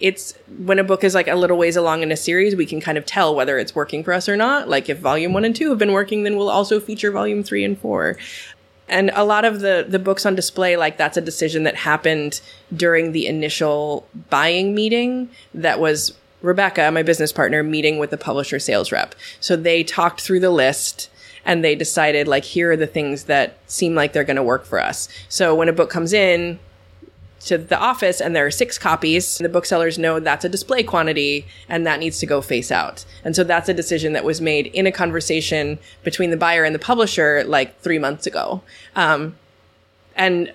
it's 0.00 0.34
when 0.58 0.78
a 0.78 0.84
book 0.84 1.02
is 1.02 1.14
like 1.14 1.28
a 1.28 1.34
little 1.34 1.56
ways 1.56 1.74
along 1.74 2.04
in 2.04 2.12
a 2.12 2.16
series, 2.16 2.54
we 2.54 2.66
can 2.66 2.80
kind 2.80 2.96
of 2.96 3.04
tell 3.04 3.34
whether 3.34 3.58
it's 3.58 3.74
working 3.74 4.04
for 4.04 4.12
us 4.12 4.28
or 4.28 4.36
not. 4.36 4.68
Like 4.68 4.88
if 4.88 5.00
volume 5.00 5.32
one 5.32 5.44
and 5.44 5.56
two 5.56 5.70
have 5.70 5.78
been 5.78 5.90
working, 5.90 6.22
then 6.22 6.36
we'll 6.36 6.50
also 6.50 6.78
feature 6.78 7.10
volume 7.10 7.42
three 7.42 7.64
and 7.64 7.76
four 7.76 8.16
and 8.88 9.10
a 9.14 9.24
lot 9.24 9.44
of 9.44 9.60
the 9.60 9.84
the 9.88 9.98
books 9.98 10.24
on 10.26 10.34
display 10.34 10.76
like 10.76 10.96
that's 10.96 11.16
a 11.16 11.20
decision 11.20 11.64
that 11.64 11.74
happened 11.74 12.40
during 12.74 13.12
the 13.12 13.26
initial 13.26 14.06
buying 14.30 14.74
meeting 14.74 15.28
that 15.54 15.80
was 15.80 16.16
Rebecca, 16.40 16.90
my 16.92 17.02
business 17.02 17.32
partner, 17.32 17.62
meeting 17.62 17.98
with 17.98 18.10
the 18.10 18.16
publisher 18.16 18.58
sales 18.60 18.92
rep. 18.92 19.14
So 19.40 19.56
they 19.56 19.82
talked 19.82 20.20
through 20.20 20.40
the 20.40 20.50
list 20.50 21.10
and 21.44 21.64
they 21.64 21.74
decided 21.74 22.28
like 22.28 22.44
here 22.44 22.72
are 22.72 22.76
the 22.76 22.86
things 22.86 23.24
that 23.24 23.58
seem 23.66 23.94
like 23.94 24.12
they're 24.12 24.24
going 24.24 24.36
to 24.36 24.42
work 24.42 24.64
for 24.64 24.80
us. 24.80 25.08
So 25.28 25.54
when 25.54 25.68
a 25.68 25.72
book 25.72 25.90
comes 25.90 26.12
in 26.12 26.58
to 27.48 27.58
the 27.58 27.78
office 27.78 28.20
and 28.20 28.36
there 28.36 28.46
are 28.46 28.50
six 28.50 28.78
copies, 28.78 29.38
the 29.38 29.48
booksellers 29.48 29.98
know 29.98 30.20
that's 30.20 30.44
a 30.44 30.48
display 30.48 30.82
quantity 30.82 31.46
and 31.68 31.86
that 31.86 31.98
needs 31.98 32.18
to 32.20 32.26
go 32.26 32.40
face 32.40 32.70
out. 32.70 33.04
And 33.24 33.34
so 33.34 33.42
that's 33.42 33.68
a 33.68 33.74
decision 33.74 34.12
that 34.12 34.24
was 34.24 34.40
made 34.40 34.66
in 34.68 34.86
a 34.86 34.92
conversation 34.92 35.78
between 36.04 36.30
the 36.30 36.36
buyer 36.36 36.64
and 36.64 36.74
the 36.74 36.78
publisher 36.78 37.42
like 37.44 37.78
three 37.80 37.98
months 37.98 38.26
ago. 38.26 38.62
Um, 38.94 39.36
and 40.14 40.52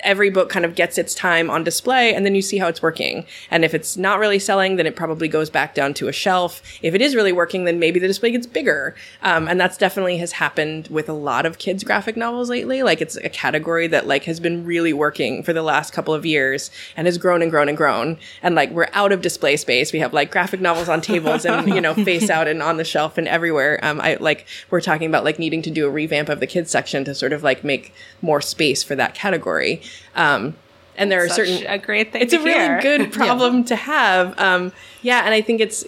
every 0.00 0.30
book 0.30 0.48
kind 0.48 0.64
of 0.64 0.74
gets 0.74 0.98
its 0.98 1.14
time 1.14 1.50
on 1.50 1.64
display 1.64 2.14
and 2.14 2.24
then 2.24 2.34
you 2.34 2.42
see 2.42 2.58
how 2.58 2.68
it's 2.68 2.82
working. 2.82 3.26
And 3.50 3.64
if 3.64 3.74
it's 3.74 3.96
not 3.96 4.18
really 4.18 4.38
selling, 4.38 4.76
then 4.76 4.86
it 4.86 4.96
probably 4.96 5.28
goes 5.28 5.50
back 5.50 5.74
down 5.74 5.94
to 5.94 6.08
a 6.08 6.12
shelf. 6.12 6.62
If 6.82 6.94
it 6.94 7.00
is 7.00 7.14
really 7.14 7.32
working, 7.32 7.64
then 7.64 7.78
maybe 7.78 7.98
the 7.98 8.06
display 8.06 8.30
gets 8.30 8.46
bigger. 8.46 8.94
Um, 9.22 9.48
and 9.48 9.60
that's 9.60 9.76
definitely 9.76 10.18
has 10.18 10.32
happened 10.32 10.88
with 10.88 11.08
a 11.08 11.12
lot 11.12 11.46
of 11.46 11.58
kids 11.58 11.84
graphic 11.84 12.16
novels 12.16 12.50
lately. 12.50 12.82
Like 12.82 13.00
it's 13.00 13.16
a 13.16 13.28
category 13.28 13.86
that 13.88 14.06
like 14.06 14.24
has 14.24 14.40
been 14.40 14.64
really 14.64 14.92
working 14.92 15.42
for 15.42 15.52
the 15.52 15.62
last 15.62 15.92
couple 15.92 16.14
of 16.14 16.26
years 16.26 16.70
and 16.96 17.06
has 17.06 17.18
grown 17.18 17.42
and 17.42 17.50
grown 17.50 17.68
and 17.68 17.76
grown. 17.76 18.18
And 18.42 18.54
like 18.54 18.70
we're 18.70 18.88
out 18.92 19.12
of 19.12 19.22
display 19.22 19.56
space. 19.56 19.92
We 19.92 19.98
have 20.00 20.12
like 20.12 20.30
graphic 20.30 20.60
novels 20.60 20.88
on 20.88 21.00
tables 21.00 21.44
and, 21.44 21.68
you 21.68 21.80
know, 21.80 21.94
face 21.94 22.30
out 22.30 22.48
and 22.48 22.62
on 22.62 22.76
the 22.76 22.84
shelf 22.84 23.18
and 23.18 23.28
everywhere. 23.28 23.80
Um, 23.82 24.00
I 24.00 24.16
like, 24.20 24.46
we're 24.70 24.80
talking 24.80 25.08
about 25.08 25.24
like 25.24 25.38
needing 25.38 25.62
to 25.62 25.70
do 25.70 25.86
a 25.86 25.90
revamp 25.90 26.28
of 26.28 26.40
the 26.40 26.46
kids 26.46 26.70
section 26.70 27.04
to 27.04 27.14
sort 27.14 27.32
of 27.32 27.42
like 27.42 27.64
make 27.64 27.94
more 28.22 28.40
space 28.40 28.82
for 28.82 28.94
that 28.94 29.14
category. 29.14 29.80
Um, 30.14 30.56
and 30.96 31.10
there 31.12 31.22
are 31.22 31.28
Such 31.28 31.48
certain 31.48 31.66
a 31.66 31.78
great 31.78 32.12
thing 32.12 32.22
it's 32.22 32.32
a 32.32 32.42
really 32.42 32.80
good 32.82 33.12
problem 33.12 33.64
to 33.64 33.76
have. 33.76 34.38
Um, 34.38 34.72
yeah, 35.02 35.24
and 35.24 35.34
I 35.34 35.40
think 35.40 35.60
it's 35.60 35.84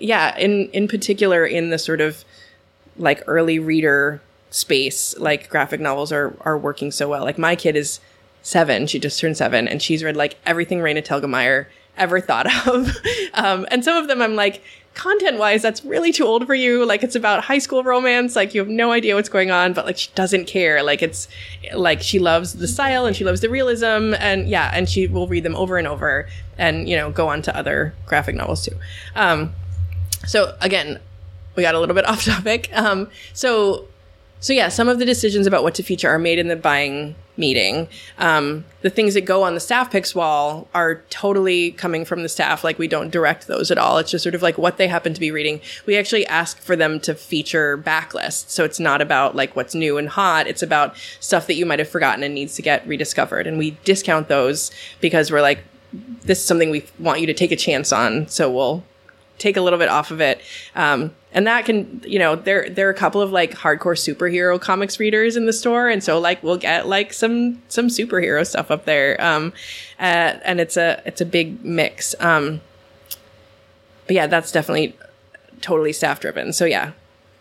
yeah, 0.00 0.36
in 0.38 0.68
in 0.70 0.88
particular 0.88 1.44
in 1.44 1.70
the 1.70 1.78
sort 1.78 2.00
of 2.00 2.24
like 2.96 3.22
early 3.26 3.58
reader 3.58 4.20
space, 4.50 5.16
like 5.18 5.48
graphic 5.48 5.80
novels 5.80 6.12
are 6.12 6.36
are 6.40 6.56
working 6.56 6.90
so 6.90 7.08
well. 7.08 7.24
Like 7.24 7.38
my 7.38 7.56
kid 7.56 7.76
is 7.76 8.00
seven; 8.42 8.86
she 8.86 8.98
just 8.98 9.18
turned 9.18 9.36
seven, 9.36 9.66
and 9.68 9.82
she's 9.82 10.04
read 10.04 10.16
like 10.16 10.36
everything 10.46 10.78
Raina 10.78 11.04
Telgemeier 11.04 11.66
ever 11.96 12.20
thought 12.20 12.46
of. 12.68 12.96
um, 13.34 13.66
and 13.70 13.84
some 13.84 13.96
of 13.96 14.08
them, 14.08 14.22
I'm 14.22 14.36
like. 14.36 14.62
Content 14.96 15.38
wise, 15.38 15.60
that's 15.60 15.84
really 15.84 16.10
too 16.10 16.24
old 16.24 16.46
for 16.46 16.54
you. 16.54 16.86
Like, 16.86 17.04
it's 17.04 17.14
about 17.14 17.44
high 17.44 17.58
school 17.58 17.84
romance. 17.84 18.34
Like, 18.34 18.54
you 18.54 18.60
have 18.62 18.68
no 18.68 18.92
idea 18.92 19.14
what's 19.14 19.28
going 19.28 19.50
on, 19.50 19.74
but 19.74 19.84
like, 19.84 19.98
she 19.98 20.10
doesn't 20.14 20.46
care. 20.46 20.82
Like, 20.82 21.02
it's 21.02 21.28
like 21.74 22.00
she 22.00 22.18
loves 22.18 22.54
the 22.54 22.66
style 22.66 23.04
and 23.04 23.14
she 23.14 23.22
loves 23.22 23.42
the 23.42 23.50
realism. 23.50 24.14
And 24.18 24.48
yeah, 24.48 24.70
and 24.72 24.88
she 24.88 25.06
will 25.06 25.28
read 25.28 25.44
them 25.44 25.54
over 25.54 25.76
and 25.76 25.86
over 25.86 26.26
and, 26.56 26.88
you 26.88 26.96
know, 26.96 27.10
go 27.10 27.28
on 27.28 27.42
to 27.42 27.54
other 27.54 27.94
graphic 28.06 28.34
novels 28.34 28.64
too. 28.64 28.74
Um, 29.14 29.52
so 30.26 30.56
again, 30.62 30.98
we 31.56 31.62
got 31.62 31.74
a 31.74 31.78
little 31.78 31.94
bit 31.94 32.04
off 32.08 32.24
topic. 32.24 32.70
Um, 32.72 33.10
so, 33.34 33.86
so 34.40 34.52
yeah, 34.52 34.68
some 34.68 34.88
of 34.88 34.98
the 34.98 35.04
decisions 35.04 35.46
about 35.46 35.62
what 35.62 35.74
to 35.76 35.82
feature 35.82 36.08
are 36.08 36.18
made 36.18 36.38
in 36.38 36.48
the 36.48 36.56
buying 36.56 37.14
meeting. 37.36 37.88
Um, 38.18 38.64
the 38.82 38.90
things 38.90 39.14
that 39.14 39.22
go 39.22 39.42
on 39.42 39.54
the 39.54 39.60
staff 39.60 39.90
picks 39.90 40.14
wall 40.14 40.68
are 40.74 41.02
totally 41.10 41.72
coming 41.72 42.04
from 42.04 42.22
the 42.22 42.28
staff. 42.28 42.64
Like 42.64 42.78
we 42.78 42.88
don't 42.88 43.10
direct 43.10 43.46
those 43.46 43.70
at 43.70 43.78
all. 43.78 43.98
It's 43.98 44.10
just 44.10 44.22
sort 44.22 44.34
of 44.34 44.42
like 44.42 44.58
what 44.58 44.76
they 44.76 44.88
happen 44.88 45.14
to 45.14 45.20
be 45.20 45.30
reading. 45.30 45.60
We 45.86 45.96
actually 45.96 46.26
ask 46.26 46.58
for 46.58 46.76
them 46.76 47.00
to 47.00 47.14
feature 47.14 47.76
backlists. 47.78 48.50
So 48.50 48.64
it's 48.64 48.80
not 48.80 49.00
about 49.00 49.36
like 49.36 49.56
what's 49.56 49.74
new 49.74 49.98
and 49.98 50.08
hot. 50.08 50.46
It's 50.46 50.62
about 50.62 50.96
stuff 51.20 51.46
that 51.46 51.54
you 51.54 51.66
might 51.66 51.78
have 51.78 51.88
forgotten 51.88 52.22
and 52.22 52.34
needs 52.34 52.54
to 52.56 52.62
get 52.62 52.86
rediscovered. 52.86 53.46
And 53.46 53.58
we 53.58 53.72
discount 53.84 54.28
those 54.28 54.70
because 55.00 55.30
we're 55.30 55.42
like, 55.42 55.64
this 56.22 56.38
is 56.38 56.44
something 56.44 56.70
we 56.70 56.84
want 56.98 57.20
you 57.20 57.26
to 57.26 57.34
take 57.34 57.52
a 57.52 57.56
chance 57.56 57.92
on. 57.92 58.28
So 58.28 58.50
we'll 58.50 58.84
take 59.38 59.56
a 59.56 59.60
little 59.60 59.78
bit 59.78 59.88
off 59.88 60.10
of 60.10 60.20
it. 60.20 60.40
Um, 60.74 61.14
and 61.32 61.46
that 61.46 61.66
can, 61.66 62.02
you 62.06 62.18
know, 62.18 62.34
there 62.34 62.68
there 62.70 62.88
are 62.88 62.90
a 62.90 62.94
couple 62.94 63.20
of 63.20 63.30
like 63.30 63.52
hardcore 63.52 63.96
superhero 63.96 64.60
comics 64.60 64.98
readers 64.98 65.36
in 65.36 65.46
the 65.46 65.52
store, 65.52 65.88
and 65.88 66.02
so 66.02 66.18
like 66.18 66.42
we'll 66.42 66.56
get 66.56 66.86
like 66.86 67.12
some 67.12 67.62
some 67.68 67.88
superhero 67.88 68.46
stuff 68.46 68.70
up 68.70 68.84
there. 68.86 69.20
Um, 69.22 69.52
uh, 69.98 70.40
and 70.44 70.60
it's 70.60 70.76
a 70.76 71.02
it's 71.04 71.20
a 71.20 71.26
big 71.26 71.64
mix. 71.64 72.14
Um, 72.20 72.60
but 74.06 74.16
yeah, 74.16 74.26
that's 74.26 74.52
definitely 74.52 74.96
totally 75.60 75.92
staff 75.92 76.20
driven. 76.20 76.52
So 76.52 76.64
yeah, 76.64 76.92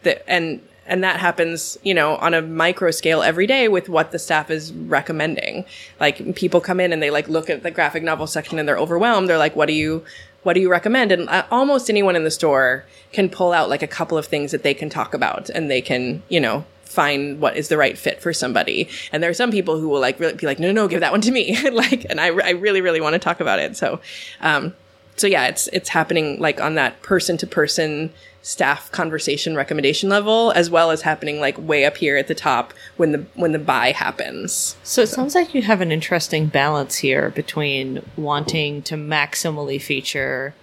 the, 0.04 0.28
and 0.30 0.62
and 0.88 1.04
that 1.04 1.20
happens, 1.20 1.78
you 1.84 1.94
know, 1.94 2.16
on 2.18 2.34
a 2.34 2.42
micro 2.42 2.92
scale 2.92 3.24
every 3.24 3.48
day 3.48 3.68
with 3.68 3.90
what 3.90 4.12
the 4.12 4.20
staff 4.20 4.52
is 4.52 4.72
recommending. 4.72 5.66
Like 6.00 6.36
people 6.36 6.62
come 6.62 6.80
in 6.80 6.94
and 6.94 7.02
they 7.02 7.10
like 7.10 7.28
look 7.28 7.50
at 7.50 7.64
the 7.64 7.72
graphic 7.72 8.04
novel 8.04 8.28
section 8.28 8.60
and 8.60 8.68
they're 8.68 8.78
overwhelmed. 8.78 9.28
They're 9.30 9.38
like, 9.38 9.56
"What 9.56 9.68
do 9.68 9.74
you, 9.74 10.04
what 10.46 10.54
do 10.54 10.62
you 10.62 10.70
recommend?" 10.70 11.12
And 11.12 11.28
uh, 11.30 11.46
almost 11.52 11.90
anyone 11.90 12.16
in 12.16 12.24
the 12.24 12.32
store 12.32 12.86
can 13.12 13.30
pull 13.30 13.52
out 13.52 13.70
like 13.70 13.84
a 13.84 13.88
couple 13.88 14.18
of 14.18 14.26
things 14.26 14.52
that 14.52 14.64
they 14.64 14.74
can 14.74 14.90
talk 14.90 15.14
about, 15.14 15.50
and 15.50 15.70
they 15.70 15.82
can, 15.82 16.24
you 16.30 16.40
know, 16.40 16.64
find 16.84 17.40
what 17.42 17.58
is 17.58 17.68
the 17.68 17.78
right 17.78 17.98
fit 17.98 18.22
for 18.22 18.32
somebody. 18.32 18.88
And 19.12 19.22
there 19.22 19.30
are 19.30 19.36
some 19.36 19.52
people 19.52 19.80
who 19.80 19.90
will 19.90 20.00
like 20.00 20.20
really 20.20 20.34
be 20.36 20.46
like, 20.46 20.60
"No, 20.60 20.68
no, 20.68 20.84
no 20.84 20.88
give 20.88 21.02
that 21.02 21.12
one 21.12 21.22
to 21.22 21.32
me," 21.32 21.58
like, 21.72 22.06
and 22.10 22.22
I, 22.22 22.28
I 22.28 22.52
really, 22.52 22.82
really 22.82 23.02
want 23.02 23.14
to 23.14 23.20
talk 23.20 23.40
about 23.40 23.60
it. 23.60 23.76
So, 23.76 24.00
um, 24.42 24.74
so 25.18 25.28
yeah, 25.28 25.48
it's 25.48 25.68
it's 25.68 25.90
happening 25.90 26.40
like 26.40 26.62
on 26.62 26.76
that 26.76 27.02
person 27.02 27.38
to 27.38 27.48
person 27.48 28.14
staff 28.46 28.92
conversation 28.92 29.56
recommendation 29.56 30.08
level 30.08 30.52
as 30.52 30.70
well 30.70 30.92
as 30.92 31.02
happening 31.02 31.40
like 31.40 31.58
way 31.58 31.84
up 31.84 31.98
here 31.98 32.16
at 32.16 32.28
the 32.28 32.36
top 32.36 32.76
when 32.96 33.12
the 33.12 33.26
when 33.34 33.54
the 33.54 33.60
buy 33.60 33.92
happens. 33.92 34.78
So 34.84 35.02
it 35.02 35.08
sounds 35.08 35.34
like 35.34 35.56
you 35.56 35.64
have 35.64 35.82
an 35.82 35.92
interesting 35.92 36.46
balance 36.46 36.98
here 36.98 37.32
between 37.32 38.08
wanting 38.16 38.84
to 38.84 38.94
maximally 38.94 39.82
feature 39.82 40.54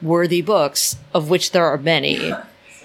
worthy 0.00 0.40
books, 0.40 0.96
of 1.12 1.28
which 1.28 1.50
there 1.50 1.66
are 1.66 1.76
many, 1.76 2.32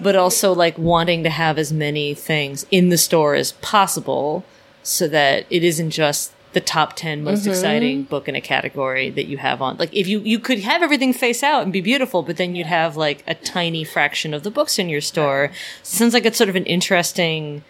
but 0.02 0.16
also 0.16 0.54
like 0.54 0.76
wanting 0.76 1.22
to 1.22 1.30
have 1.30 1.60
as 1.60 1.72
many 1.72 2.16
things 2.16 2.66
in 2.72 2.90
the 2.90 2.98
store 2.98 3.36
as 3.36 3.52
possible 3.52 4.44
so 4.82 5.08
that 5.08 5.46
it 5.52 5.64
isn't 5.64 5.92
just 5.92 6.32
the 6.56 6.62
top 6.62 6.96
10 6.96 7.22
most 7.22 7.46
exciting 7.46 8.04
book 8.04 8.30
in 8.30 8.34
a 8.34 8.40
category 8.40 9.10
that 9.10 9.26
you 9.26 9.36
have 9.36 9.62
on 9.62 9.76
like 9.76 9.94
if 9.94 10.08
you 10.08 10.22
you 10.22 10.40
could 10.40 10.60
have 10.60 10.82
everything 10.82 11.12
face 11.12 11.44
out 11.44 11.64
and 11.64 11.74
be 11.74 11.82
beautiful 11.82 12.24
but 12.24 12.38
then 12.38 12.56
you'd 12.56 12.66
have 12.66 12.96
like 12.96 13.26
a 13.28 13.36
tiny 13.36 13.84
fraction 13.84 14.34
of 14.34 14.44
the 14.44 14.50
books 14.50 14.80
in 14.80 14.88
your 14.88 15.02
store 15.02 15.52
sounds 15.84 16.14
like 16.14 16.26
it's 16.26 16.38
sort 16.38 16.50
of 16.50 16.56
an 16.56 16.66
interesting 16.66 17.62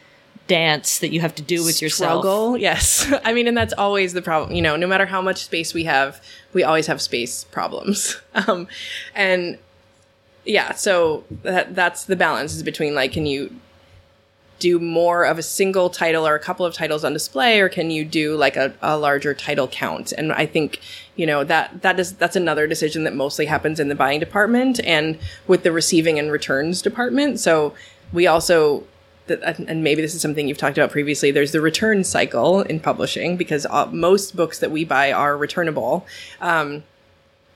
dance 0.45 0.99
that 0.99 1.09
you 1.09 1.19
have 1.19 1.33
to 1.33 1.41
do 1.41 1.65
with 1.65 1.81
yourself 1.81 2.21
Struggle, 2.21 2.57
yes. 2.57 3.11
I 3.25 3.33
mean, 3.33 3.47
and 3.47 3.57
that's 3.57 3.73
always 3.73 4.13
the 4.13 4.21
problem. 4.21 4.55
You 4.55 4.61
know, 4.61 4.75
no 4.75 4.85
matter 4.85 5.07
how 5.07 5.19
much 5.19 5.43
space 5.43 5.73
we 5.73 5.85
have, 5.85 6.21
we 6.53 6.63
always 6.63 6.85
have 6.85 7.01
space 7.01 7.43
problems. 7.45 8.21
Um, 8.47 8.67
and 9.15 9.57
yeah, 10.43 10.73
so 10.73 11.23
that 11.43 11.73
that's 11.73 12.03
the 12.03 12.17
balance 12.17 12.53
is 12.53 12.63
between 12.63 12.93
like, 12.93 13.13
can 13.13 13.25
you 13.25 13.55
do 14.59 14.79
more 14.79 15.25
of 15.25 15.37
a 15.37 15.43
single 15.43 15.89
title 15.89 16.27
or 16.27 16.35
a 16.35 16.39
couple 16.39 16.65
of 16.65 16.73
titles 16.73 17.03
on 17.03 17.13
display, 17.13 17.59
or 17.59 17.69
can 17.69 17.91
you 17.91 18.05
do 18.05 18.35
like 18.35 18.55
a, 18.55 18.73
a 18.81 18.97
larger 18.97 19.33
title 19.33 19.67
count? 19.67 20.11
And 20.11 20.31
I 20.31 20.45
think 20.45 20.79
you 21.15 21.25
know 21.25 21.43
that 21.43 21.81
that 21.81 21.99
is 21.99 22.13
that's 22.13 22.35
another 22.35 22.67
decision 22.67 23.03
that 23.03 23.15
mostly 23.15 23.45
happens 23.45 23.79
in 23.79 23.89
the 23.89 23.95
buying 23.95 24.19
department 24.19 24.79
and 24.85 25.17
with 25.47 25.63
the 25.63 25.71
receiving 25.71 26.19
and 26.19 26.31
returns 26.31 26.81
department. 26.81 27.39
So 27.39 27.73
we 28.13 28.27
also 28.27 28.85
and 29.27 29.83
maybe 29.83 30.01
this 30.01 30.13
is 30.13 30.21
something 30.21 30.47
you've 30.47 30.57
talked 30.57 30.77
about 30.77 30.91
previously. 30.91 31.31
There's 31.31 31.51
the 31.51 31.61
return 31.61 32.03
cycle 32.03 32.61
in 32.61 32.79
publishing 32.79 33.37
because 33.37 33.65
uh, 33.69 33.87
most 33.87 34.35
books 34.35 34.59
that 34.59 34.69
we 34.71 34.85
buy 34.85 35.11
are 35.11 35.35
returnable. 35.35 36.05
Um, 36.41 36.83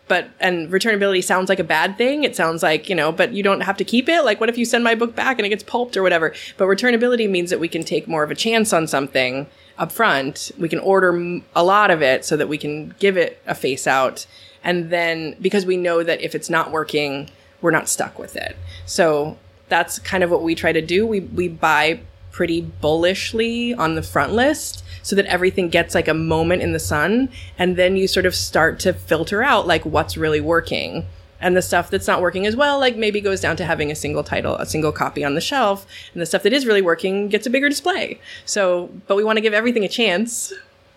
but 0.10 0.30
and 0.42 0.70
returnability 0.70 1.24
sounds 1.24 1.48
like 1.48 1.60
a 1.60 1.64
bad 1.64 1.98
thing. 1.98 2.26
It 2.26 2.36
sounds 2.36 2.62
like 2.62 2.90
you 2.90 2.96
know, 2.96 3.14
but 3.14 3.32
you 3.32 3.42
don't 3.42 3.62
have 3.62 3.78
to 3.78 3.86
keep 3.86 4.10
it. 4.10 4.26
Like, 4.26 4.42
what 4.42 4.50
if 4.50 4.58
you 4.58 4.66
send 4.66 4.84
my 4.84 4.96
book 4.96 5.16
back 5.16 5.40
and 5.40 5.46
it 5.46 5.50
gets 5.50 5.64
pulped 5.64 5.96
or 5.96 6.04
whatever? 6.04 6.34
But 6.58 6.66
returnability 6.66 7.30
means 7.30 7.50
that 7.52 7.62
we 7.62 7.70
can 7.70 7.84
take 7.84 8.08
more 8.08 8.24
of 8.24 8.32
a 8.32 8.36
chance 8.36 8.74
on 8.74 8.88
something 8.88 9.48
up 9.78 9.94
front. 9.94 10.52
We 10.58 10.68
can 10.68 10.80
order 10.80 11.40
a 11.56 11.64
lot 11.64 11.92
of 11.92 12.02
it 12.02 12.26
so 12.26 12.36
that 12.36 12.50
we 12.50 12.58
can 12.58 12.94
give 13.00 13.16
it 13.16 13.42
a 13.48 13.56
face 13.56 13.88
out, 13.88 14.28
and 14.62 14.90
then 14.90 15.38
because 15.40 15.66
we 15.66 15.78
know 15.78 16.04
that 16.04 16.20
if 16.20 16.36
it's 16.36 16.50
not 16.50 16.72
working, 16.72 17.30
we're 17.62 17.72
not 17.72 17.88
stuck 17.88 18.20
with 18.20 18.36
it. 18.36 18.58
So 18.86 19.38
that's 19.70 20.00
kind 20.00 20.24
of 20.24 20.32
what 20.32 20.42
we 20.44 20.56
try 20.56 20.74
to 20.74 20.82
do. 20.82 21.08
We 21.08 21.22
we 21.22 21.48
buy 21.48 22.02
pretty 22.32 22.62
bullishly 22.62 23.74
on 23.74 23.96
the 23.96 24.02
front 24.02 24.34
list 24.34 24.84
so 25.02 25.16
that 25.16 25.26
everything 25.26 25.70
gets 25.70 25.96
like 25.96 26.08
a 26.08 26.14
moment 26.14 26.62
in 26.62 26.74
the 26.74 26.80
sun 26.80 27.30
and 27.58 27.76
then 27.76 27.96
you 27.96 28.08
sort 28.08 28.26
of 28.26 28.36
start 28.36 28.80
to 28.80 28.94
filter 28.94 29.44
out 29.44 29.68
like 29.68 29.86
what's 29.86 30.18
really 30.18 30.42
working. 30.42 31.06
And 31.42 31.56
the 31.56 31.62
stuff 31.62 31.90
that's 31.90 32.06
not 32.06 32.22
working 32.22 32.46
as 32.46 32.56
well 32.56 32.80
like 32.80 32.98
maybe 32.98 33.22
goes 33.22 33.40
down 33.40 33.56
to 33.58 33.66
having 33.66 33.92
a 33.92 33.96
single 33.96 34.24
title 34.24 34.56
a 34.56 34.66
single 34.66 34.92
copy 34.92 35.24
on 35.24 35.36
the 35.36 35.42
shelf 35.42 35.88
and 36.14 36.22
the 36.22 36.26
stuff 36.26 36.44
that 36.44 36.52
is 36.52 36.66
really 36.66 36.82
working 36.82 37.30
gets 37.30 37.48
a 37.48 37.50
bigger 37.50 37.70
display. 37.70 38.20
So 38.46 38.90
but 39.08 39.16
we 39.16 39.24
want 39.24 39.38
to 39.38 39.42
give 39.42 39.54
everything 39.54 39.86
a 39.86 39.90
chance 39.90 40.52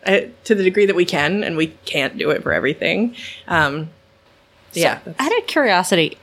uh, 0.04 0.22
to 0.44 0.54
the 0.56 0.64
degree 0.64 0.84
that 0.86 0.96
we 0.96 1.04
can 1.04 1.44
and 1.44 1.56
we 1.56 1.68
can't 1.84 2.18
do 2.18 2.30
it 2.30 2.42
for 2.42 2.52
everything. 2.52 3.14
Um 3.46 3.90
yeah. 4.72 5.00
out 5.18 5.38
of 5.38 5.46
curiosity 5.46 6.16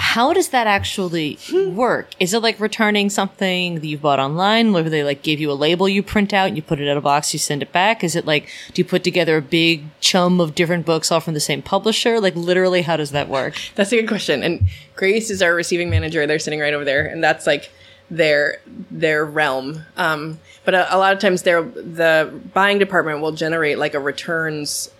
how 0.00 0.32
does 0.32 0.48
that 0.48 0.66
actually 0.66 1.38
work? 1.52 2.08
Is 2.18 2.32
it 2.32 2.40
like 2.40 2.58
returning 2.58 3.10
something 3.10 3.76
that 3.76 3.86
you 3.86 3.98
bought 3.98 4.18
online 4.18 4.72
where 4.72 4.82
they 4.82 5.04
like 5.04 5.22
give 5.22 5.40
you 5.40 5.52
a 5.52 5.54
label 5.54 5.88
you 5.90 6.02
print 6.02 6.32
out, 6.32 6.56
you 6.56 6.62
put 6.62 6.80
it 6.80 6.88
in 6.88 6.96
a 6.96 7.02
box, 7.02 7.34
you 7.34 7.38
send 7.38 7.62
it 7.62 7.70
back? 7.70 8.02
Is 8.02 8.16
it 8.16 8.24
like, 8.24 8.48
do 8.72 8.80
you 8.80 8.84
put 8.84 9.04
together 9.04 9.36
a 9.36 9.42
big 9.42 9.84
chum 10.00 10.40
of 10.40 10.54
different 10.54 10.86
books 10.86 11.12
all 11.12 11.20
from 11.20 11.34
the 11.34 11.40
same 11.40 11.60
publisher? 11.60 12.18
Like 12.18 12.34
literally, 12.34 12.80
how 12.80 12.96
does 12.96 13.10
that 13.10 13.28
work? 13.28 13.54
That's 13.74 13.92
a 13.92 13.96
good 14.00 14.08
question. 14.08 14.42
And 14.42 14.68
Grace 14.96 15.28
is 15.28 15.42
our 15.42 15.54
receiving 15.54 15.90
manager. 15.90 16.26
They're 16.26 16.38
sitting 16.38 16.60
right 16.60 16.72
over 16.72 16.84
there. 16.84 17.04
And 17.06 17.22
that's 17.22 17.46
like 17.46 17.70
their 18.10 18.60
their 18.90 19.24
realm. 19.26 19.84
Um, 19.98 20.40
but 20.64 20.74
a, 20.74 20.94
a 20.94 20.96
lot 20.96 21.12
of 21.12 21.18
times, 21.18 21.42
their 21.42 21.62
the 21.62 22.40
buying 22.54 22.78
department 22.78 23.20
will 23.20 23.32
generate 23.32 23.78
like 23.78 23.94
a 23.94 24.00
returns 24.00 24.90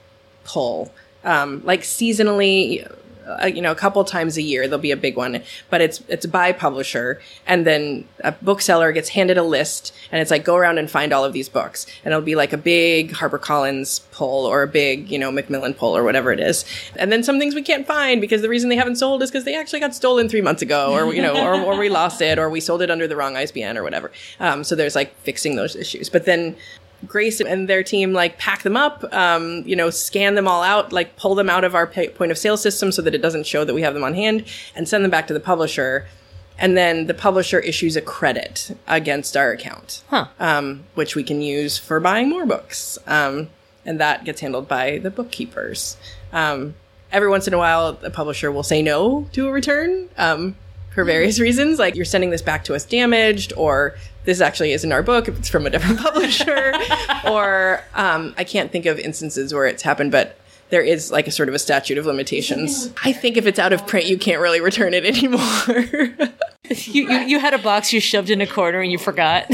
pull, 0.45 0.93
um, 1.25 1.63
like 1.65 1.81
seasonally. 1.81 2.87
Uh, 3.43 3.47
you 3.47 3.63
know, 3.63 3.71
a 3.71 3.77
couple 3.77 4.03
times 4.05 4.37
a 4.37 4.43
year 4.43 4.67
there'll 4.67 4.79
be 4.79 4.91
a 4.91 4.97
big 4.97 5.17
one, 5.17 5.43
but 5.69 5.81
it's 5.81 6.03
it's 6.09 6.27
by 6.27 6.53
publisher, 6.53 7.21
and 7.47 7.67
then 7.67 8.07
a 8.25 8.33
bookseller 8.33 8.93
gets 8.93 9.11
handed 9.11 9.39
a 9.39 9.43
list, 9.43 9.93
and 10.11 10.21
it's 10.21 10.31
like 10.31 10.45
go 10.45 10.57
around 10.57 10.79
and 10.79 10.91
find 10.91 11.13
all 11.13 11.25
of 11.25 11.33
these 11.33 11.49
books, 11.49 11.87
and 12.05 12.13
it'll 12.13 12.25
be 12.25 12.35
like 12.35 12.53
a 12.53 12.59
big 12.59 13.13
HarperCollins 13.13 14.01
pull 14.13 14.47
or 14.47 14.63
a 14.63 14.69
big 14.69 15.11
you 15.11 15.19
know 15.19 15.31
Macmillan 15.31 15.75
pull 15.75 15.97
or 15.97 16.03
whatever 16.03 16.33
it 16.33 16.41
is, 16.41 16.65
and 16.97 17.11
then 17.13 17.23
some 17.23 17.39
things 17.39 17.55
we 17.55 17.63
can't 17.63 17.87
find 17.87 18.21
because 18.21 18.43
the 18.43 18.49
reason 18.49 18.69
they 18.69 18.77
haven't 18.77 18.97
sold 18.97 19.23
is 19.23 19.31
because 19.31 19.45
they 19.45 19.55
actually 19.55 19.81
got 19.81 19.95
stolen 19.95 20.29
three 20.29 20.43
months 20.43 20.63
ago, 20.63 20.93
or 20.93 21.13
you 21.15 21.23
know, 21.23 21.35
or, 21.45 21.61
or 21.61 21.79
we 21.79 21.89
lost 21.89 22.21
it, 22.21 22.39
or 22.39 22.51
we 22.51 22.61
sold 22.61 22.83
it 22.83 22.91
under 22.91 23.07
the 23.07 23.17
wrong 23.17 23.37
ISBN 23.37 23.77
or 23.77 23.83
whatever. 23.83 24.11
Um, 24.39 24.65
so 24.65 24.75
there's 24.75 24.95
like 24.95 25.15
fixing 25.19 25.57
those 25.57 25.77
issues, 25.77 26.09
but 26.09 26.25
then 26.25 26.57
Grace 27.07 27.41
and 27.41 27.69
their 27.69 27.83
team 27.83 28.13
like 28.13 28.39
pack 28.39 28.63
them 28.63 28.77
up, 28.77 29.05
um, 29.13 29.63
you 29.67 29.75
know, 29.77 29.91
scan 29.91 30.35
them 30.35 30.47
all 30.47 30.63
out, 30.63 30.93
like 30.93 31.17
pull 31.17 31.35
them 31.35 31.49
out 31.51 31.65
of 31.65 31.75
our 31.75 31.87
pay- 31.87 32.09
point 32.09 32.31
of 32.31 32.39
sale 32.39 32.57
system 32.57 32.93
so 32.93 33.01
that 33.03 33.15
it 33.15 33.23
doesn't 33.23 33.47
show 33.47 33.65
that 33.65 33.75
we 33.75 33.83
have 33.83 33.95
them 33.95 34.05
on 34.05 34.15
hand, 34.15 34.45
and 34.75 34.89
send 34.89 35.03
them 35.05 35.11
back 35.11 35.27
to 35.29 35.35
the 35.35 35.41
publisher. 35.41 36.07
And 36.59 36.77
then 36.77 37.07
the 37.07 37.15
publisher 37.15 37.59
issues 37.61 37.97
a 37.97 38.03
credit 38.03 38.77
against 38.87 39.35
our 39.35 39.51
account, 39.51 40.03
Huh. 40.11 40.27
um, 40.39 40.85
which 40.95 41.17
we 41.17 41.23
can 41.25 41.41
use 41.41 41.79
for 41.79 42.01
buying 42.01 42.29
more 42.29 42.45
books. 42.45 42.99
Um, 43.07 43.49
and 43.87 43.99
that 43.99 44.25
gets 44.25 44.43
handled 44.43 44.69
by 44.69 44.99
the 44.99 45.11
bookkeepers. 45.11 45.97
Um, 46.35 46.75
every 47.11 47.31
once 47.31 47.49
in 47.49 47.55
a 47.55 47.59
while, 47.59 47.95
the 47.95 48.11
publisher 48.11 48.53
will 48.53 48.63
say 48.63 48.83
no 48.83 49.27
to 49.33 49.49
a 49.49 49.51
return 49.51 50.11
um, 50.19 50.55
for 50.95 51.03
various 51.03 51.41
reasons, 51.41 51.79
like 51.79 51.95
you're 51.95 52.05
sending 52.05 52.29
this 52.29 52.43
back 52.43 52.65
to 52.65 52.75
us 52.75 52.85
damaged, 52.85 53.55
or 53.57 53.95
this 54.25 54.41
actually 54.41 54.73
isn't 54.73 54.93
our 54.93 55.03
book, 55.03 55.29
it's 55.29 55.49
from 55.49 55.67
a 55.67 55.71
different 55.71 55.99
publisher, 56.01 56.75
or 57.27 57.83
um, 57.95 58.35
I 58.37 58.45
can't 58.45 58.71
think 58.71 58.87
of 58.87 58.99
instances 58.99 59.53
where 59.55 59.67
it's 59.67 59.83
happened, 59.83 60.13
but 60.13 60.37
there 60.71 60.83
is 60.83 61.11
like 61.11 61.27
a 61.27 61.31
sort 61.31 61.49
of 61.49 61.55
a 61.55 61.59
statute 61.59 61.99
of 61.99 62.07
limitations. 62.07 62.93
I 63.05 63.13
think 63.13 63.37
if 63.37 63.47
it's 63.47 63.59
out 63.59 63.73
of 63.73 63.87
print, 63.87 64.07
you 64.07 64.17
can't 64.17 64.41
really 64.41 64.61
return 64.61 64.95
it 64.95 65.05
anymore. 65.17 65.43
You, 66.87 67.11
you 67.11 67.19
you 67.21 67.41
had 67.41 67.55
a 67.55 67.59
box 67.59 67.93
you 67.93 68.01
shoved 68.01 68.31
in 68.31 68.41
a 68.41 68.47
corner 68.47 68.81
and 68.81 68.93
you 68.93 68.99
forgot. 68.99 69.51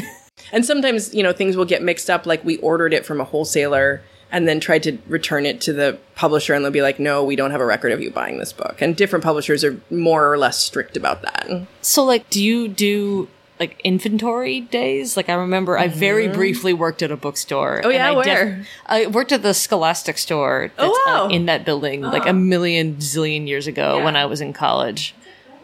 And 0.53 0.65
sometimes, 0.65 1.15
you 1.15 1.23
know, 1.23 1.33
things 1.33 1.57
will 1.57 1.65
get 1.65 1.83
mixed 1.83 2.11
up. 2.11 2.27
Like 2.27 2.45
we 2.45 2.59
ordered 2.59 2.93
it 2.93 3.07
from 3.07 3.21
a 3.21 3.25
wholesaler 3.25 4.03
and 4.31 4.47
then 4.47 4.61
tried 4.61 4.83
to 4.83 4.99
return 5.07 5.47
it 5.47 5.61
to 5.63 5.73
the 5.73 5.99
publisher 6.15 6.53
and 6.53 6.65
they'll 6.65 6.73
be 6.73 6.83
like, 6.83 6.99
no, 6.99 7.25
we 7.25 7.37
don't 7.37 7.53
have 7.53 7.61
a 7.61 7.67
record 7.67 7.93
of 7.93 8.01
you 8.03 8.11
buying 8.11 8.39
this 8.39 8.53
book. 8.53 8.83
And 8.83 8.97
different 8.97 9.25
publishers 9.25 9.65
are 9.65 9.81
more 9.91 10.31
or 10.31 10.37
less 10.37 10.59
strict 10.59 10.97
about 10.97 11.23
that. 11.23 11.67
So, 11.81 12.05
like, 12.05 12.29
do 12.31 12.43
you 12.43 12.69
do 12.69 13.29
like 13.59 13.81
inventory 13.85 14.61
days? 14.61 15.17
Like, 15.17 15.29
I 15.29 15.35
remember 15.35 15.79
I 15.79 15.89
very 15.89 16.29
briefly 16.29 16.73
worked 16.73 17.03
at 17.03 17.11
a 17.11 17.17
bookstore. 17.17 17.79
Mm-hmm. 17.79 17.87
Oh, 17.87 17.91
yeah? 17.91 18.09
and 18.09 18.19
I 18.19 18.21
Where? 18.21 18.67
I 18.87 19.07
worked 19.07 19.33
at 19.33 19.43
the 19.43 19.55
Scholastic 19.55 20.19
store. 20.19 20.71
That's, 20.77 20.89
Oh, 20.93 21.03
wow. 21.07 21.27
uh, 21.27 21.29
in 21.29 21.47
that 21.47 21.65
building, 21.65 22.03
like 22.03 22.27
a 22.27 22.33
million 22.33 22.97
zillion 22.97 23.47
years 23.49 23.67
ago 23.67 24.03
when 24.05 24.17
I 24.17 24.27
was 24.27 24.41
in 24.41 24.53
college. 24.53 25.15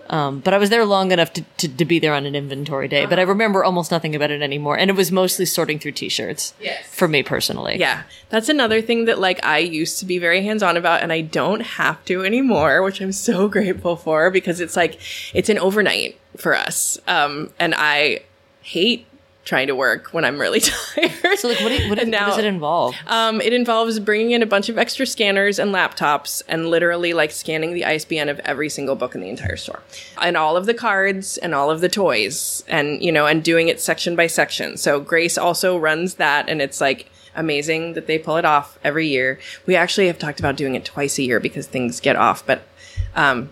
Um, 0.08 0.40
but 0.40 0.52
I 0.52 0.58
was 0.58 0.70
there 0.70 0.84
long 0.84 1.10
enough 1.10 1.32
to, 1.34 1.42
to, 1.58 1.68
to 1.68 1.84
be 1.84 1.98
there 1.98 2.12
on 2.12 2.26
an 2.26 2.34
inventory 2.34 2.88
day. 2.88 3.06
But 3.06 3.18
I 3.18 3.22
remember 3.22 3.64
almost 3.64 3.90
nothing 3.90 4.14
about 4.14 4.30
it 4.30 4.42
anymore. 4.42 4.78
And 4.78 4.90
it 4.90 4.96
was 4.96 5.10
mostly 5.10 5.46
sorting 5.46 5.78
through 5.78 5.92
t-shirts. 5.92 6.54
Yes. 6.60 6.86
For 6.86 7.08
me 7.08 7.22
personally. 7.22 7.78
Yeah. 7.78 8.02
That's 8.28 8.48
another 8.48 8.82
thing 8.82 9.06
that 9.06 9.18
like 9.18 9.44
I 9.44 9.58
used 9.58 9.98
to 10.00 10.06
be 10.06 10.18
very 10.18 10.42
hands 10.42 10.62
on 10.62 10.76
about 10.76 11.02
and 11.02 11.12
I 11.12 11.20
don't 11.20 11.60
have 11.60 12.04
to 12.06 12.24
anymore, 12.24 12.82
which 12.82 13.00
I'm 13.00 13.12
so 13.12 13.48
grateful 13.56 13.96
for 13.96 14.30
because 14.30 14.60
it's 14.60 14.76
like, 14.76 15.00
it's 15.34 15.48
an 15.48 15.58
overnight 15.58 16.18
for 16.36 16.54
us. 16.54 16.98
Um, 17.06 17.50
and 17.58 17.74
I 17.76 18.22
hate 18.62 19.06
trying 19.44 19.66
to 19.66 19.74
work 19.74 20.08
when 20.12 20.24
I'm 20.24 20.40
really 20.40 20.60
tired. 20.60 21.38
So, 21.38 21.48
like, 21.48 21.60
what, 21.60 21.68
do 21.70 21.74
And 22.00 22.12
what 22.12 22.36
does 22.36 22.38
it 22.38 22.44
involve? 22.44 22.94
Um, 23.06 23.40
it 23.40 23.52
involves 23.52 23.98
bringing 23.98 24.32
in 24.32 24.42
a 24.42 24.46
bunch 24.46 24.68
of 24.68 24.78
extra 24.78 25.06
scanners 25.06 25.58
and 25.58 25.74
laptops 25.74 26.42
and 26.48 26.68
literally 26.68 27.12
like 27.12 27.30
scanning 27.30 27.74
the 27.74 27.84
ISBN 27.84 28.28
of 28.28 28.38
every 28.40 28.68
single 28.68 28.94
book 28.94 29.14
in 29.14 29.20
the 29.20 29.28
entire 29.28 29.56
store 29.56 29.82
and 30.20 30.36
all 30.36 30.56
of 30.56 30.66
the 30.66 30.74
cards 30.74 31.38
and 31.38 31.54
all 31.54 31.70
of 31.70 31.80
the 31.80 31.88
toys 31.88 32.64
and, 32.68 33.02
you 33.02 33.10
know, 33.10 33.26
and 33.26 33.42
doing 33.42 33.68
it 33.68 33.80
section 33.80 34.14
by 34.14 34.26
section. 34.26 34.76
So 34.76 35.00
Grace 35.00 35.36
also 35.36 35.76
runs 35.76 36.14
that 36.14 36.48
and 36.48 36.62
it's 36.62 36.80
like 36.80 37.10
amazing 37.34 37.94
that 37.94 38.06
they 38.06 38.18
pull 38.18 38.36
it 38.36 38.44
off 38.44 38.78
every 38.84 39.08
year. 39.08 39.40
We 39.66 39.74
actually 39.74 40.06
have 40.06 40.18
talked 40.18 40.38
about 40.38 40.56
doing 40.56 40.74
it 40.74 40.84
twice 40.84 41.18
a 41.18 41.22
year 41.22 41.40
because 41.40 41.66
things 41.66 41.98
get 41.98 42.16
off, 42.16 42.46
but, 42.46 42.62
um, 43.14 43.50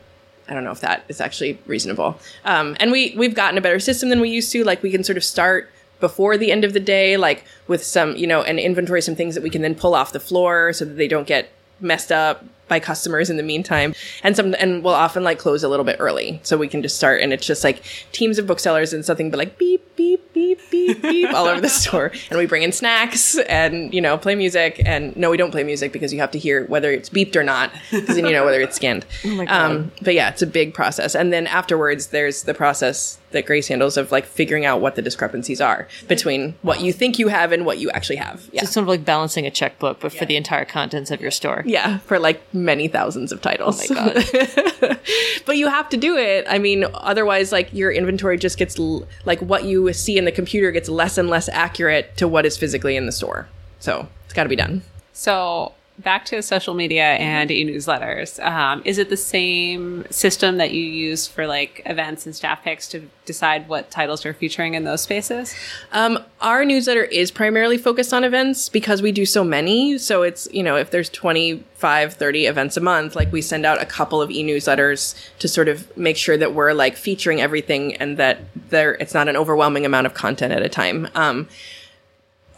I 0.49 0.55
don't 0.55 0.65
know 0.65 0.73
if 0.73 0.81
that 0.81 1.05
is 1.09 1.21
actually 1.21 1.61
reasonable. 1.67 2.19
Um, 2.45 2.77
and 2.81 2.91
we 2.91 3.15
we've 3.17 3.37
gotten 3.37 3.57
a 3.57 3.61
better 3.61 3.79
system 3.79 4.09
than 4.09 4.21
we 4.21 4.31
used 4.31 4.51
to. 4.51 4.65
Like 4.65 4.83
we 4.83 4.91
can 4.91 5.05
sort 5.05 5.17
of 5.17 5.23
start 5.23 5.71
before 6.01 6.37
the 6.37 6.51
end 6.51 6.65
of 6.65 6.73
the 6.73 6.81
day, 6.81 7.17
like 7.17 7.45
with 7.69 7.85
some 7.85 8.17
you 8.17 8.27
know, 8.27 8.43
and 8.43 8.59
inventory 8.59 9.03
some 9.03 9.15
things 9.15 9.35
that 9.35 9.43
we 9.43 9.51
can 9.51 9.63
then 9.63 9.75
pull 9.75 9.95
off 9.95 10.13
the 10.13 10.21
floor 10.21 10.73
so 10.73 10.85
that 10.85 10.95
they 10.95 11.09
don't 11.09 11.27
get 11.27 11.53
messed 11.81 12.13
up 12.13 12.45
by 12.69 12.81
customers 12.81 13.29
in 13.29 13.37
the 13.37 13.43
meantime. 13.43 13.95
And 14.23 14.35
some 14.35 14.55
and 14.59 14.83
we'll 14.83 14.95
often 14.95 15.23
like 15.25 15.39
close 15.39 15.63
a 15.63 15.69
little 15.69 15.85
bit 15.85 15.97
early 15.99 16.41
so 16.43 16.57
we 16.57 16.69
can 16.69 16.83
just 16.83 16.97
start. 16.97 17.21
And 17.21 17.33
it's 17.33 17.47
just 17.47 17.65
like 17.65 17.83
teams 18.13 18.39
of 18.39 18.47
booksellers 18.47 18.93
and 18.93 19.05
something, 19.05 19.31
but 19.31 19.39
like 19.39 19.59
beep 19.59 19.97
beep 19.97 20.30
beep 20.41 20.71
beep 20.71 21.03
beep 21.03 21.35
all 21.35 21.47
over 21.47 21.61
the 21.61 21.69
store. 21.83 22.13
And 22.31 22.39
we 22.39 22.47
bring 22.47 22.63
in 22.63 22.73
snacks 22.73 23.39
and 23.39 23.93
you 23.93 24.01
know 24.01 24.17
play 24.17 24.35
music. 24.35 24.81
And 24.85 25.15
no, 25.17 25.31
we 25.31 25.37
don't 25.37 25.51
play 25.51 25.65
music 25.65 25.93
because 25.93 26.13
you 26.13 26.21
have 26.21 26.31
to 26.33 26.39
hear 26.39 26.65
whether 26.67 26.91
it's 26.91 27.09
beeped 27.11 27.37
or 27.37 27.43
not 27.43 27.71
because 27.91 28.17
then 28.17 28.27
you 28.27 28.33
know 28.33 28.45
whether 28.45 28.61
it's 28.61 28.77
scanned. 28.77 29.05
my 29.25 29.45
God. 29.45 29.71
Um, 29.71 29.93
but 30.03 30.15
yeah, 30.15 30.31
it's 30.31 30.43
a 30.43 30.47
big 30.47 30.73
process. 30.75 31.15
And 31.15 31.33
then 31.33 31.47
afterwards, 31.47 32.09
there's 32.09 32.45
the 32.45 32.55
process 32.55 33.19
that 33.33 33.47
Grace 33.47 33.69
handles 33.69 33.97
of 33.97 34.11
like 34.11 34.27
figuring 34.27 34.65
out 34.65 34.81
what 34.81 34.97
the 34.97 35.03
discrepancies 35.03 35.61
are 35.61 35.87
between 36.09 36.55
what 36.63 36.81
you 36.81 36.93
think 36.93 37.17
you 37.17 37.29
have 37.29 37.53
and 37.53 37.65
what 37.65 37.79
you 37.79 37.89
actually 37.91 38.17
have. 38.17 38.49
Yeah. 38.53 38.63
It's 38.63 38.73
sort 38.73 38.83
of 38.83 38.89
like 38.89 39.05
balancing 39.05 39.47
a 39.47 39.53
checkbook, 39.53 40.01
but 40.01 40.13
for 40.13 40.25
the 40.25 40.35
entire 40.35 40.65
contents 40.65 41.13
of 41.13 41.21
your 41.21 41.31
store. 41.31 41.63
yeah, 41.65 41.99
for 41.99 42.19
like 42.19 42.43
many 42.53 42.89
thousands 42.89 43.31
of 43.31 43.41
titles. 43.41 43.89
Oh 43.89 43.95
my 43.95 44.13
god. 44.13 44.99
but 45.47 45.57
you 45.57 45.69
have 45.69 45.89
to 45.91 45.97
do 45.97 46.17
it. 46.17 46.45
I 46.49 46.59
mean, 46.59 46.87
otherwise, 46.95 47.53
like 47.53 47.73
your 47.73 47.93
inventory 47.93 48.37
just 48.37 48.59
gets 48.59 48.79
l- 48.81 49.07
like 49.25 49.41
what 49.41 49.63
you 49.65 49.93
see 49.93 50.19
in 50.19 50.25
the 50.25 50.30
computer 50.33 50.71
gets 50.71 50.89
less 50.89 51.19
and 51.19 51.29
less 51.29 51.49
accurate 51.49 52.17
to 52.17 52.29
what 52.29 52.47
is 52.47 52.57
physically 52.57 52.97
in 52.97 53.07
the 53.07 53.13
store. 53.13 53.49
So 53.79 54.09
it's 54.25 54.35
got 54.35 54.45
to 54.45 54.49
be 54.49 54.57
done. 54.57 54.83
So 55.13 55.75
back 56.01 56.25
to 56.27 56.43
social 56.43 56.75
media 56.75 57.13
and 57.15 57.51
e-newsletters. 57.51 58.43
Um, 58.45 58.83
is 58.85 58.99
it 58.99 59.11
the 59.11 59.17
same 59.17 60.05
system 60.11 60.57
that 60.57 60.73
you 60.73 60.83
use 60.83 61.27
for 61.27 61.47
like 61.47 61.83
events 61.87 62.27
and 62.27 62.35
staff 62.35 62.63
picks 62.63 62.89
to 62.89 63.09
decide 63.27 63.69
what 63.69 63.91
titles 63.91 64.25
are 64.27 64.33
featuring 64.33 64.75
in 64.75 64.85
those 64.85 65.03
spaces? 65.03 65.55
Um, 65.93 66.19
our 66.41 66.65
newsletter 66.65 67.05
is 67.05 67.31
primarily 67.31 67.79
focused 67.79 68.13
on 68.13 68.25
events 68.25 68.69
because 68.69 69.03
we 69.03 69.13
do 69.13 69.27
so 69.27 69.45
many. 69.45 69.99
So 69.99 70.23
it's, 70.23 70.49
you 70.53 70.63
know, 70.63 70.77
if 70.77 70.91
there's 70.91 71.09
25, 71.11 72.15
30 72.15 72.47
events 72.47 72.77
a 72.77 72.81
month, 72.81 73.15
like 73.15 73.31
we 73.33 73.43
send 73.43 73.67
out 73.67 73.81
a 73.81 73.87
couple 73.87 74.23
of 74.23 74.31
e-newsletters 74.31 75.15
to 75.39 75.49
sort 75.49 75.69
of 75.69 75.97
make 75.97 76.17
sure 76.17 76.37
that 76.37 76.55
we're 76.55 76.73
like 76.73 76.97
featuring 76.97 77.41
everything 77.41 77.95
and 77.97 78.17
that 78.17 78.41
there, 78.71 78.95
it's 78.95 79.15
not 79.15 79.29
an 79.29 79.37
overwhelming 79.37 79.85
amount 79.85 80.07
of 80.07 80.15
content 80.15 80.53
at 80.53 80.63
a 80.63 80.69
time. 80.69 81.09
Um, 81.15 81.49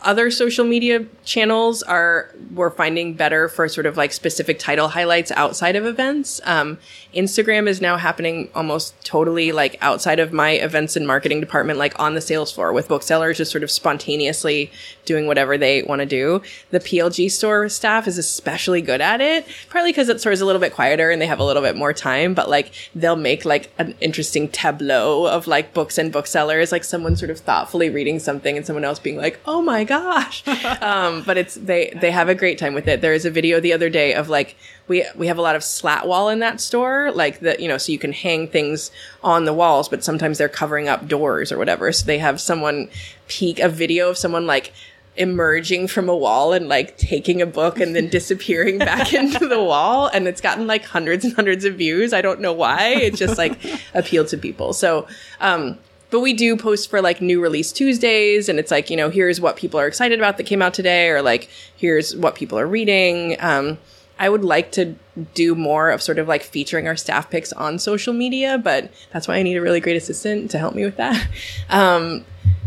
other 0.02 0.30
social 0.30 0.64
media 0.64 1.04
channels 1.24 1.82
are 1.82 2.34
we're 2.54 2.70
finding 2.70 3.14
better 3.14 3.48
for 3.48 3.68
sort 3.68 3.86
of 3.86 3.96
like 3.96 4.12
specific 4.12 4.58
title 4.58 4.88
highlights 4.88 5.30
outside 5.32 5.76
of 5.76 5.86
events. 5.86 6.40
Um, 6.44 6.78
Instagram 7.14 7.68
is 7.68 7.80
now 7.80 7.96
happening 7.96 8.50
almost 8.54 8.94
totally 9.04 9.52
like 9.52 9.76
outside 9.80 10.18
of 10.18 10.32
my 10.32 10.50
events 10.50 10.96
and 10.96 11.06
marketing 11.06 11.40
department, 11.40 11.78
like 11.78 11.98
on 11.98 12.14
the 12.14 12.20
sales 12.20 12.50
floor 12.52 12.72
with 12.72 12.88
booksellers 12.88 13.36
just 13.36 13.50
sort 13.50 13.62
of 13.62 13.70
spontaneously 13.70 14.70
doing 15.04 15.26
whatever 15.26 15.58
they 15.58 15.82
want 15.82 16.00
to 16.00 16.06
do. 16.06 16.42
The 16.70 16.80
PLG 16.80 17.30
store 17.30 17.68
staff 17.68 18.06
is 18.06 18.18
especially 18.18 18.82
good 18.82 19.00
at 19.00 19.20
it, 19.20 19.46
partly 19.70 19.90
because 19.90 20.06
that 20.06 20.20
store 20.20 20.32
is 20.32 20.40
a 20.40 20.46
little 20.46 20.60
bit 20.60 20.74
quieter 20.74 21.10
and 21.10 21.20
they 21.20 21.26
have 21.26 21.40
a 21.40 21.44
little 21.44 21.62
bit 21.62 21.76
more 21.76 21.92
time, 21.92 22.34
but 22.34 22.48
like 22.48 22.72
they'll 22.94 23.16
make 23.16 23.44
like 23.44 23.72
an 23.78 23.94
interesting 24.00 24.48
tableau 24.48 25.26
of 25.26 25.46
like 25.46 25.74
books 25.74 25.98
and 25.98 26.12
booksellers, 26.12 26.72
like 26.72 26.84
someone 26.84 27.16
sort 27.16 27.30
of 27.30 27.38
thoughtfully 27.38 27.90
reading 27.90 28.18
something 28.18 28.56
and 28.56 28.66
someone 28.66 28.84
else 28.84 28.98
being 28.98 29.16
like, 29.16 29.38
oh 29.46 29.62
my 29.62 29.84
gosh. 29.92 30.42
um, 30.82 31.22
but 31.22 31.36
it's, 31.36 31.54
they, 31.56 31.92
they 32.00 32.10
have 32.10 32.28
a 32.28 32.34
great 32.34 32.58
time 32.58 32.74
with 32.74 32.88
it. 32.88 33.00
There 33.00 33.12
is 33.12 33.24
a 33.24 33.30
video 33.30 33.60
the 33.60 33.72
other 33.72 33.90
day 33.90 34.14
of 34.14 34.28
like, 34.28 34.56
we, 34.88 35.06
we 35.14 35.26
have 35.26 35.38
a 35.38 35.42
lot 35.42 35.54
of 35.54 35.62
slat 35.62 36.08
wall 36.08 36.28
in 36.28 36.38
that 36.38 36.60
store, 36.60 37.12
like 37.12 37.40
that, 37.40 37.60
you 37.60 37.68
know, 37.68 37.78
so 37.78 37.92
you 37.92 37.98
can 37.98 38.12
hang 38.12 38.48
things 38.48 38.90
on 39.22 39.44
the 39.44 39.52
walls, 39.52 39.88
but 39.88 40.02
sometimes 40.02 40.38
they're 40.38 40.48
covering 40.48 40.88
up 40.88 41.06
doors 41.06 41.52
or 41.52 41.58
whatever. 41.58 41.92
So 41.92 42.06
they 42.06 42.18
have 42.18 42.40
someone 42.40 42.88
peek 43.28 43.58
a 43.58 43.68
video 43.68 44.10
of 44.10 44.18
someone 44.18 44.46
like, 44.46 44.72
emerging 45.14 45.86
from 45.86 46.08
a 46.08 46.16
wall 46.16 46.54
and 46.54 46.68
like 46.68 46.96
taking 46.96 47.42
a 47.42 47.46
book 47.46 47.78
and 47.78 47.94
then 47.94 48.08
disappearing 48.08 48.78
back 48.90 49.12
into 49.12 49.46
the 49.46 49.62
wall 49.62 50.06
and 50.06 50.26
it's 50.26 50.40
gotten 50.40 50.66
like 50.66 50.86
hundreds 50.86 51.22
and 51.22 51.34
hundreds 51.34 51.66
of 51.66 51.74
views 51.74 52.14
i 52.14 52.22
don't 52.22 52.40
know 52.40 52.54
why 52.54 52.88
it 52.88 53.14
just 53.14 53.36
like 53.36 53.58
appealed 53.94 54.26
to 54.26 54.38
people 54.38 54.72
so 54.72 55.06
um 55.40 55.78
but 56.12 56.20
we 56.20 56.32
do 56.32 56.56
post 56.56 56.88
for 56.88 57.02
like 57.02 57.20
new 57.20 57.40
release 57.40 57.72
tuesdays 57.72 58.48
and 58.48 58.60
it's 58.60 58.70
like 58.70 58.88
you 58.90 58.96
know 58.96 59.10
here's 59.10 59.40
what 59.40 59.56
people 59.56 59.80
are 59.80 59.88
excited 59.88 60.20
about 60.20 60.36
that 60.36 60.44
came 60.44 60.62
out 60.62 60.74
today 60.74 61.08
or 61.08 61.22
like 61.22 61.48
here's 61.76 62.14
what 62.14 62.36
people 62.36 62.56
are 62.56 62.66
reading 62.66 63.36
um 63.40 63.78
I 64.18 64.28
would 64.28 64.44
like 64.44 64.70
to 64.72 64.94
do 65.34 65.56
more 65.56 65.90
of 65.90 66.00
sort 66.00 66.20
of 66.20 66.28
like 66.28 66.44
featuring 66.44 66.86
our 66.86 66.94
staff 66.94 67.28
picks 67.28 67.52
on 67.52 67.80
social 67.80 68.12
media, 68.12 68.56
but 68.56 68.92
that's 69.12 69.26
why 69.26 69.34
I 69.34 69.42
need 69.42 69.56
a 69.56 69.60
really 69.60 69.80
great 69.80 69.96
assistant 69.96 70.52
to 70.52 70.58
help 70.58 70.76
me 70.76 70.84
with 70.84 70.96
that. 70.98 71.26
Um, 71.70 72.24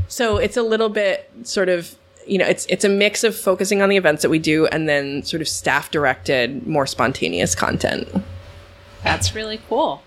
so 0.09 0.35
it's 0.37 0.57
a 0.57 0.63
little 0.63 0.89
bit 0.89 1.29
sort 1.43 1.69
of 1.69 1.95
you 2.27 2.37
know 2.37 2.45
it's 2.45 2.65
it's 2.67 2.83
a 2.83 2.89
mix 2.89 3.23
of 3.23 3.35
focusing 3.35 3.81
on 3.81 3.89
the 3.89 3.95
events 3.95 4.21
that 4.23 4.29
we 4.29 4.39
do 4.39 4.65
and 4.67 4.89
then 4.89 5.23
sort 5.23 5.41
of 5.41 5.47
staff 5.47 5.91
directed 5.91 6.67
more 6.67 6.85
spontaneous 6.87 7.55
content 7.55 8.09
That's 9.03 9.33
really 9.35 9.61
cool. 9.69 10.03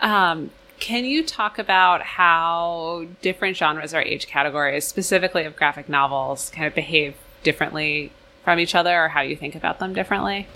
Um, 0.00 0.50
can 0.80 1.04
you 1.04 1.24
talk 1.24 1.58
about 1.58 2.02
how 2.02 3.06
different 3.22 3.56
genres 3.56 3.94
or 3.94 4.00
age 4.00 4.26
categories, 4.26 4.86
specifically 4.86 5.44
of 5.44 5.54
graphic 5.54 5.88
novels, 5.88 6.50
kind 6.50 6.66
of 6.66 6.74
behave 6.74 7.14
differently 7.42 8.10
from 8.42 8.58
each 8.58 8.74
other 8.74 9.04
or 9.04 9.08
how 9.08 9.20
you 9.20 9.36
think 9.36 9.54
about 9.54 9.78
them 9.78 9.92
differently? 9.92 10.48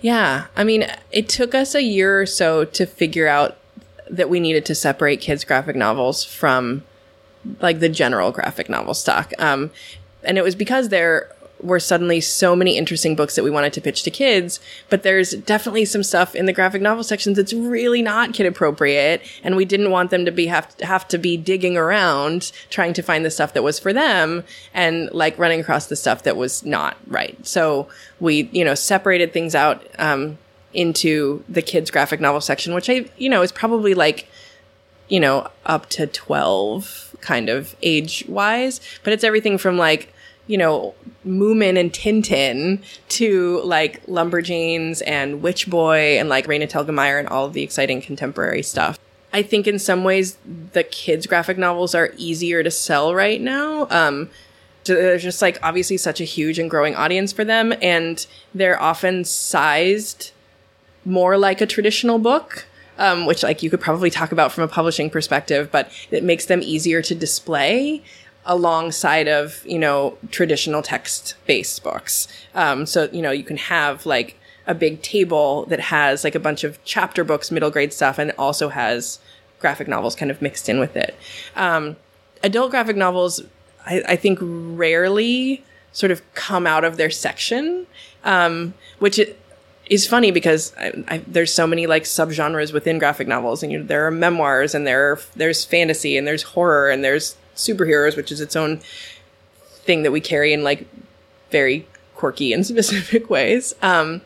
Yeah. 0.00 0.46
I 0.56 0.64
mean, 0.64 0.86
it 1.10 1.28
took 1.28 1.54
us 1.54 1.74
a 1.74 1.82
year 1.82 2.20
or 2.20 2.26
so 2.26 2.64
to 2.64 2.86
figure 2.86 3.28
out 3.28 3.58
that 4.08 4.30
we 4.30 4.40
needed 4.40 4.64
to 4.66 4.74
separate 4.74 5.20
kids' 5.20 5.44
graphic 5.44 5.76
novels 5.76 6.24
from 6.24 6.84
like 7.60 7.80
the 7.80 7.88
general 7.88 8.30
graphic 8.30 8.68
novel 8.68 8.94
stock. 8.94 9.32
Um, 9.38 9.70
and 10.22 10.38
it 10.38 10.42
was 10.42 10.54
because 10.54 10.88
there 10.88 11.34
were 11.62 11.80
suddenly 11.80 12.20
so 12.20 12.56
many 12.56 12.76
interesting 12.76 13.14
books 13.14 13.34
that 13.34 13.44
we 13.44 13.50
wanted 13.50 13.72
to 13.72 13.80
pitch 13.80 14.02
to 14.02 14.10
kids, 14.10 14.60
but 14.88 15.02
there's 15.02 15.32
definitely 15.32 15.84
some 15.84 16.02
stuff 16.02 16.34
in 16.34 16.46
the 16.46 16.52
graphic 16.52 16.82
novel 16.82 17.04
sections 17.04 17.36
that's 17.36 17.52
really 17.52 18.02
not 18.02 18.34
kid 18.34 18.46
appropriate, 18.46 19.22
and 19.42 19.56
we 19.56 19.64
didn't 19.64 19.90
want 19.90 20.10
them 20.10 20.24
to 20.24 20.32
be 20.32 20.46
have 20.46 20.74
have 20.80 21.06
to 21.08 21.18
be 21.18 21.36
digging 21.36 21.76
around 21.76 22.52
trying 22.70 22.92
to 22.92 23.02
find 23.02 23.24
the 23.24 23.30
stuff 23.30 23.52
that 23.54 23.62
was 23.62 23.78
for 23.78 23.92
them 23.92 24.44
and 24.74 25.10
like 25.12 25.38
running 25.38 25.60
across 25.60 25.86
the 25.86 25.96
stuff 25.96 26.22
that 26.24 26.36
was 26.36 26.64
not 26.64 26.96
right. 27.06 27.36
So 27.46 27.88
we, 28.20 28.48
you 28.52 28.64
know, 28.64 28.74
separated 28.74 29.32
things 29.32 29.54
out 29.54 29.86
um, 29.98 30.38
into 30.74 31.44
the 31.48 31.62
kids 31.62 31.90
graphic 31.90 32.20
novel 32.20 32.40
section, 32.40 32.74
which 32.74 32.90
I, 32.90 33.06
you 33.16 33.28
know, 33.28 33.42
is 33.42 33.52
probably 33.52 33.94
like 33.94 34.28
you 35.12 35.20
know, 35.20 35.46
up 35.66 35.90
to 35.90 36.06
12 36.06 37.16
kind 37.20 37.50
of 37.50 37.76
age 37.82 38.24
wise, 38.28 38.80
but 39.04 39.12
it's 39.12 39.22
everything 39.22 39.58
from 39.58 39.76
like, 39.76 40.12
you 40.46 40.58
know, 40.58 40.94
Moomin 41.26 41.78
and 41.78 41.92
Tintin 41.92 42.82
to 43.08 43.60
like 43.62 44.04
Lumberjanes 44.06 45.02
and 45.06 45.42
Witch 45.42 45.68
Boy 45.68 46.18
and 46.18 46.28
like 46.28 46.46
Raina 46.46 46.68
Telgemeier 46.68 47.18
and 47.18 47.28
all 47.28 47.46
of 47.46 47.52
the 47.52 47.62
exciting 47.62 48.02
contemporary 48.02 48.62
stuff. 48.62 48.98
I 49.32 49.42
think 49.42 49.66
in 49.66 49.78
some 49.78 50.04
ways 50.04 50.36
the 50.72 50.84
kids' 50.84 51.26
graphic 51.26 51.56
novels 51.56 51.94
are 51.94 52.12
easier 52.16 52.62
to 52.62 52.70
sell 52.70 53.14
right 53.14 53.40
now. 53.40 53.86
Um, 53.90 54.30
there's 54.84 55.22
just 55.22 55.40
like 55.40 55.58
obviously 55.62 55.96
such 55.96 56.20
a 56.20 56.24
huge 56.24 56.58
and 56.58 56.68
growing 56.68 56.94
audience 56.96 57.32
for 57.32 57.44
them, 57.44 57.72
and 57.80 58.26
they're 58.54 58.80
often 58.80 59.24
sized 59.24 60.32
more 61.04 61.38
like 61.38 61.60
a 61.60 61.66
traditional 61.66 62.18
book 62.18 62.66
um, 62.98 63.26
which 63.26 63.42
like 63.42 63.62
you 63.62 63.70
could 63.70 63.80
probably 63.80 64.10
talk 64.10 64.32
about 64.32 64.52
from 64.52 64.64
a 64.64 64.68
publishing 64.68 65.10
perspective, 65.10 65.70
but 65.72 65.90
it 66.10 66.22
makes 66.22 66.46
them 66.46 66.60
easier 66.62 67.02
to 67.02 67.14
display 67.14 68.02
alongside 68.44 69.28
of 69.28 69.64
you 69.66 69.78
know 69.78 70.18
traditional 70.30 70.82
text 70.82 71.34
based 71.46 71.82
books. 71.82 72.28
Um, 72.54 72.86
so 72.86 73.08
you 73.12 73.22
know 73.22 73.30
you 73.30 73.44
can 73.44 73.56
have 73.56 74.06
like 74.06 74.36
a 74.66 74.74
big 74.74 75.02
table 75.02 75.66
that 75.66 75.80
has 75.80 76.24
like 76.24 76.34
a 76.34 76.40
bunch 76.40 76.64
of 76.64 76.82
chapter 76.84 77.24
books, 77.24 77.50
middle 77.50 77.70
grade 77.70 77.92
stuff, 77.92 78.18
and 78.18 78.32
also 78.38 78.68
has 78.68 79.18
graphic 79.58 79.88
novels 79.88 80.14
kind 80.14 80.30
of 80.30 80.40
mixed 80.42 80.68
in 80.68 80.78
with 80.78 80.96
it. 80.96 81.16
Um, 81.56 81.96
adult 82.42 82.70
graphic 82.70 82.96
novels, 82.96 83.42
I, 83.86 84.02
I, 84.08 84.16
think, 84.16 84.38
rarely 84.42 85.64
sort 85.92 86.12
of 86.12 86.22
come 86.34 86.66
out 86.66 86.84
of 86.84 86.96
their 86.96 87.10
section, 87.10 87.86
um, 88.24 88.74
which 88.98 89.18
it, 89.18 89.38
is 89.86 90.06
funny 90.06 90.30
because 90.30 90.74
I, 90.78 91.04
I, 91.08 91.18
there's 91.26 91.52
so 91.52 91.66
many 91.66 91.86
like 91.86 92.04
subgenres 92.04 92.72
within 92.72 92.98
graphic 92.98 93.26
novels, 93.26 93.62
and 93.62 93.72
you 93.72 93.78
know, 93.78 93.84
there 93.84 94.06
are 94.06 94.10
memoirs, 94.10 94.74
and 94.74 94.86
there 94.86 95.12
are, 95.12 95.20
there's 95.34 95.64
fantasy, 95.64 96.16
and 96.16 96.26
there's 96.26 96.42
horror, 96.42 96.90
and 96.90 97.02
there's 97.02 97.36
superheroes, 97.56 98.16
which 98.16 98.32
is 98.32 98.40
its 98.40 98.56
own 98.56 98.80
thing 99.84 100.02
that 100.02 100.12
we 100.12 100.20
carry 100.20 100.52
in 100.52 100.62
like 100.62 100.86
very 101.50 101.86
quirky 102.14 102.52
and 102.52 102.66
specific 102.74 103.28
ways. 103.30 103.74
Um, 103.82 104.22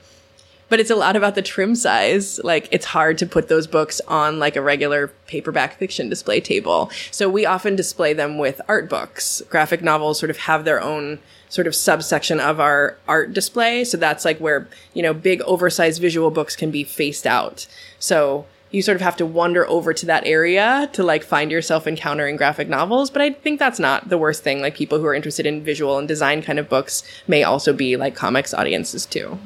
but 0.69 0.81
it's 0.81 0.91
a 0.91 0.97
lot 0.97 1.17
about 1.17 1.35
the 1.35 1.43
trim 1.43 1.75
size. 1.75 2.41
Like 2.43 2.69
it's 2.73 2.87
hard 2.87 3.19
to 3.19 3.27
put 3.27 3.49
those 3.49 3.67
books 3.67 4.01
on 4.09 4.39
like 4.39 4.57
a 4.57 4.63
regular 4.63 5.09
paperback 5.27 5.79
fiction 5.79 6.09
display 6.09 6.41
table. 6.41 6.91
So 7.11 7.29
we 7.29 7.47
often 7.47 7.77
display 7.77 8.13
them 8.13 8.39
with 8.39 8.61
art 8.69 8.91
books. 8.91 9.43
Graphic 9.49 9.83
novels 9.83 10.19
sort 10.19 10.31
of 10.31 10.39
have 10.39 10.65
their 10.65 10.83
own 10.83 11.21
sort 11.49 11.69
of 11.69 11.75
subsection 11.75 12.41
of 12.41 12.59
our 12.59 12.97
art 13.07 13.33
display. 13.33 13.85
So 13.85 13.97
that's 13.97 14.25
like 14.25 14.39
where, 14.39 14.67
you 14.93 15.03
know, 15.03 15.15
big 15.15 15.41
oversized 15.43 16.01
visual 16.01 16.31
books 16.31 16.57
can 16.57 16.73
be 16.73 16.83
faced 16.83 17.27
out. 17.27 17.69
So 18.01 18.47
you 18.77 18.83
sort 18.83 18.97
of 18.97 19.01
have 19.01 19.17
to 19.17 19.25
wander 19.25 19.67
over 19.69 19.95
to 19.95 20.05
that 20.05 20.27
area 20.27 20.91
to 20.93 21.03
like 21.03 21.25
find 21.25 21.51
yourself 21.51 21.87
encountering 21.87 22.37
graphic 22.37 22.69
novels. 22.69 23.09
But 23.09 23.23
I 23.23 23.31
think 23.31 23.59
that's 23.59 23.79
not 23.79 24.11
the 24.11 24.19
worst 24.19 24.43
thing. 24.43 24.61
Like 24.61 24.75
people 24.75 24.99
who 24.99 25.07
are 25.07 25.15
interested 25.15 25.47
in 25.47 25.65
visual 25.65 25.97
and 25.97 26.07
design 26.07 26.43
kind 26.43 26.59
of 26.59 26.69
books 26.69 27.03
may 27.27 27.43
also 27.43 27.73
be 27.73 27.97
like 27.97 28.15
comics 28.15 28.53
audiences 28.53 29.07
too. 29.07 29.39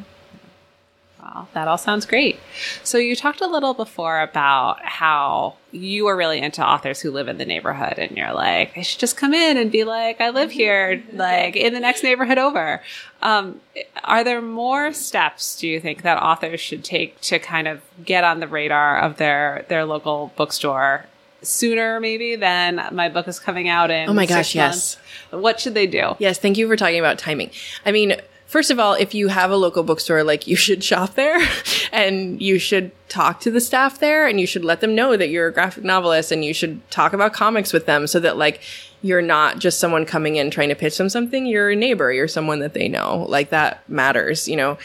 Wow, 1.32 1.46
that 1.54 1.68
all 1.68 1.78
sounds 1.78 2.06
great. 2.06 2.40
So 2.82 2.98
you 2.98 3.14
talked 3.14 3.40
a 3.40 3.46
little 3.46 3.72
before 3.72 4.20
about 4.20 4.84
how 4.84 5.54
you 5.70 6.08
are 6.08 6.16
really 6.16 6.40
into 6.40 6.66
authors 6.66 7.00
who 7.00 7.12
live 7.12 7.28
in 7.28 7.38
the 7.38 7.44
neighborhood 7.44 7.98
and 7.98 8.16
you're 8.16 8.32
like, 8.32 8.74
they 8.74 8.82
should 8.82 8.98
just 8.98 9.16
come 9.16 9.32
in 9.32 9.56
and 9.56 9.70
be 9.70 9.84
like, 9.84 10.20
I 10.20 10.30
live 10.30 10.50
here, 10.50 11.00
like 11.12 11.54
in 11.54 11.72
the 11.72 11.78
next 11.78 12.02
neighborhood 12.02 12.38
over. 12.38 12.82
Um, 13.22 13.60
are 14.02 14.24
there 14.24 14.42
more 14.42 14.92
steps, 14.92 15.56
do 15.56 15.68
you 15.68 15.78
think, 15.78 16.02
that 16.02 16.20
authors 16.20 16.60
should 16.60 16.82
take 16.82 17.20
to 17.22 17.38
kind 17.38 17.68
of 17.68 17.80
get 18.04 18.24
on 18.24 18.40
the 18.40 18.48
radar 18.48 18.98
of 18.98 19.18
their, 19.18 19.64
their 19.68 19.84
local 19.84 20.32
bookstore 20.36 21.06
sooner 21.42 22.00
maybe 22.00 22.36
than 22.36 22.86
my 22.92 23.08
book 23.08 23.26
is 23.26 23.40
coming 23.40 23.66
out 23.66 23.90
in 23.90 24.10
oh 24.10 24.12
my 24.12 24.26
gosh 24.26 24.54
yes. 24.54 24.98
what 25.30 25.58
should 25.58 25.72
they 25.72 25.86
do? 25.86 26.14
Yes 26.18 26.38
thank 26.38 26.58
you 26.58 26.68
for 26.68 26.76
talking 26.76 26.98
about 26.98 27.18
timing. 27.18 27.50
I 27.86 27.92
mean 27.92 28.20
first 28.50 28.72
of 28.72 28.80
all, 28.80 28.94
if 28.94 29.14
you 29.14 29.28
have 29.28 29.52
a 29.52 29.56
local 29.56 29.84
bookstore, 29.84 30.24
like 30.24 30.48
you 30.48 30.56
should 30.56 30.82
shop 30.82 31.14
there 31.14 31.38
and 31.92 32.42
you 32.42 32.58
should 32.58 32.90
talk 33.08 33.40
to 33.40 33.50
the 33.50 33.60
staff 33.60 34.00
there 34.00 34.26
and 34.26 34.40
you 34.40 34.46
should 34.46 34.64
let 34.64 34.80
them 34.80 34.94
know 34.94 35.16
that 35.16 35.28
you're 35.28 35.46
a 35.46 35.52
graphic 35.52 35.84
novelist 35.84 36.32
and 36.32 36.44
you 36.44 36.52
should 36.52 36.88
talk 36.90 37.12
about 37.12 37.32
comics 37.32 37.72
with 37.72 37.86
them 37.86 38.08
so 38.08 38.18
that 38.18 38.36
like 38.36 38.60
you're 39.02 39.22
not 39.22 39.60
just 39.60 39.78
someone 39.78 40.04
coming 40.04 40.34
in 40.34 40.50
trying 40.50 40.68
to 40.68 40.74
pitch 40.74 40.98
them 40.98 41.08
something. 41.08 41.46
You're 41.46 41.70
a 41.70 41.76
neighbor. 41.76 42.12
You're 42.12 42.28
someone 42.28 42.58
that 42.58 42.74
they 42.74 42.88
know. 42.88 43.24
Like 43.28 43.50
that 43.50 43.88
matters, 43.88 44.48
you 44.48 44.56
know? 44.56 44.76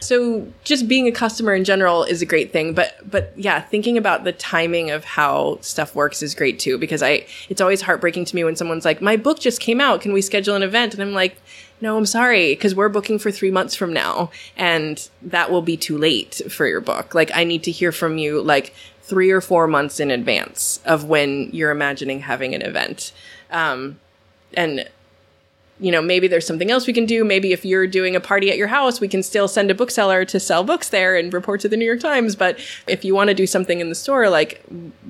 So 0.00 0.48
just 0.64 0.88
being 0.88 1.06
a 1.06 1.12
customer 1.12 1.54
in 1.54 1.62
general 1.62 2.02
is 2.02 2.22
a 2.22 2.26
great 2.26 2.52
thing, 2.52 2.74
but 2.74 2.96
but 3.08 3.32
yeah, 3.36 3.60
thinking 3.60 3.96
about 3.96 4.24
the 4.24 4.32
timing 4.32 4.90
of 4.90 5.04
how 5.04 5.58
stuff 5.60 5.94
works 5.94 6.22
is 6.22 6.34
great 6.34 6.58
too 6.58 6.76
because 6.76 7.04
I 7.04 7.24
it's 7.48 7.60
always 7.60 7.82
heartbreaking 7.82 8.24
to 8.24 8.34
me 8.34 8.42
when 8.42 8.56
someone's 8.56 8.84
like, 8.84 9.00
"My 9.00 9.16
book 9.16 9.38
just 9.38 9.60
came 9.60 9.80
out. 9.80 10.00
Can 10.00 10.12
we 10.12 10.20
schedule 10.20 10.56
an 10.56 10.64
event?" 10.64 10.92
And 10.92 11.04
I'm 11.04 11.12
like, 11.12 11.40
no, 11.82 11.96
I'm 11.96 12.06
sorry, 12.06 12.54
because 12.54 12.76
we're 12.76 12.88
booking 12.88 13.18
for 13.18 13.32
three 13.32 13.50
months 13.50 13.74
from 13.74 13.92
now, 13.92 14.30
and 14.56 15.08
that 15.20 15.50
will 15.50 15.62
be 15.62 15.76
too 15.76 15.98
late 15.98 16.40
for 16.48 16.64
your 16.64 16.80
book. 16.80 17.12
Like, 17.12 17.32
I 17.34 17.42
need 17.42 17.64
to 17.64 17.72
hear 17.72 17.90
from 17.90 18.18
you 18.18 18.40
like 18.40 18.72
three 19.02 19.32
or 19.32 19.40
four 19.40 19.66
months 19.66 19.98
in 19.98 20.12
advance 20.12 20.80
of 20.84 21.04
when 21.04 21.50
you're 21.52 21.72
imagining 21.72 22.20
having 22.20 22.54
an 22.54 22.62
event. 22.62 23.12
Um, 23.50 23.98
and 24.54 24.88
you 25.80 25.90
know, 25.90 26.00
maybe 26.00 26.28
there's 26.28 26.46
something 26.46 26.70
else 26.70 26.86
we 26.86 26.92
can 26.92 27.06
do. 27.06 27.24
Maybe 27.24 27.52
if 27.52 27.64
you're 27.64 27.88
doing 27.88 28.14
a 28.14 28.20
party 28.20 28.50
at 28.52 28.56
your 28.56 28.68
house, 28.68 29.00
we 29.00 29.08
can 29.08 29.24
still 29.24 29.48
send 29.48 29.68
a 29.68 29.74
bookseller 29.74 30.24
to 30.26 30.38
sell 30.38 30.62
books 30.62 30.90
there 30.90 31.16
and 31.16 31.34
report 31.34 31.60
to 31.62 31.68
the 31.68 31.76
New 31.76 31.84
York 31.84 31.98
Times. 31.98 32.36
But 32.36 32.60
if 32.86 33.04
you 33.04 33.16
want 33.16 33.28
to 33.28 33.34
do 33.34 33.48
something 33.48 33.80
in 33.80 33.88
the 33.88 33.96
store, 33.96 34.28
like 34.28 34.62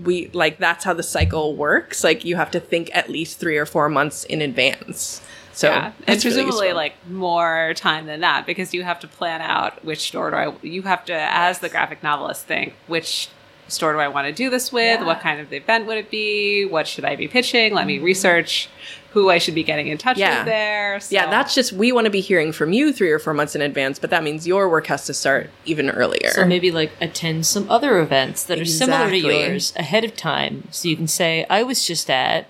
we, 0.03 0.29
like 0.29 0.57
that's 0.57 0.85
how 0.85 0.95
the 0.95 1.03
cycle 1.03 1.55
works. 1.55 2.03
Like 2.03 2.25
you 2.25 2.37
have 2.37 2.51
to 2.53 2.61
think 2.61 2.91
at 2.95 3.11
least 3.11 3.39
three 3.39 3.59
or 3.59 3.67
four 3.67 3.91
months 3.91 4.25
in 4.25 4.41
advance. 4.41 5.21
So 5.53 5.69
yeah. 5.71 5.93
and 6.07 6.21
presumably 6.21 6.69
really 6.69 6.73
like 6.73 6.95
more 7.09 7.75
time 7.77 8.07
than 8.07 8.21
that 8.21 8.47
because 8.47 8.73
you 8.73 8.83
have 8.83 9.01
to 9.01 9.09
plan 9.09 9.41
out 9.43 9.85
which 9.85 10.01
store 10.01 10.31
do 10.31 10.37
I 10.37 10.55
you 10.63 10.83
have 10.83 11.05
to 11.07 11.15
as 11.15 11.59
the 11.59 11.69
graphic 11.69 12.03
novelist 12.03 12.47
think 12.47 12.75
which 12.87 13.29
store 13.69 13.93
do 13.93 13.99
I 13.99 14.09
want 14.09 14.27
to 14.27 14.33
do 14.33 14.51
this 14.51 14.73
with? 14.73 15.01
Yeah. 15.01 15.07
What 15.07 15.21
kind 15.21 15.41
of 15.41 15.53
event 15.53 15.87
would 15.87 15.99
it 15.99 16.11
be? 16.11 16.65
What 16.65 16.87
should 16.87 17.05
I 17.05 17.17
be 17.17 17.29
pitching? 17.29 17.75
Let 17.75 17.87
me 17.87 17.97
mm-hmm. 17.97 18.05
research 18.05 18.69
who 19.11 19.29
I 19.29 19.39
should 19.39 19.55
be 19.55 19.63
getting 19.63 19.89
in 19.89 19.99
touch 19.99 20.17
yeah. 20.17 20.39
with 20.39 20.47
there. 20.47 21.01
So. 21.01 21.15
Yeah, 21.15 21.29
that's 21.29 21.55
just 21.55 21.73
we 21.73 21.93
want 21.93 22.07
to 22.07 22.11
be 22.11 22.21
hearing 22.21 22.51
from 22.51 22.73
you 22.73 22.93
three 22.93 23.11
or 23.11 23.19
four 23.19 23.35
months 23.35 23.55
in 23.55 23.61
advance, 23.61 23.99
but 23.99 24.11
that 24.11 24.23
means 24.23 24.47
your 24.47 24.69
work 24.69 24.87
has 24.87 25.05
to 25.07 25.15
start 25.15 25.51
even 25.67 25.91
earlier. 25.91 26.31
So 26.31 26.47
maybe 26.47 26.71
like 26.71 26.93
attend 27.01 27.45
some 27.47 27.71
other 27.71 28.01
events 28.01 28.45
that 28.45 28.59
exactly. 28.59 28.95
are 28.95 28.97
similar 28.97 29.11
to 29.11 29.49
yours 29.51 29.73
ahead 29.77 30.05
of 30.05 30.17
time, 30.17 30.69
so 30.71 30.89
you 30.89 30.97
can 30.97 31.09
say, 31.09 31.47
"I 31.51 31.63
was 31.63 31.87
just 31.87 32.09
at." 32.11 32.47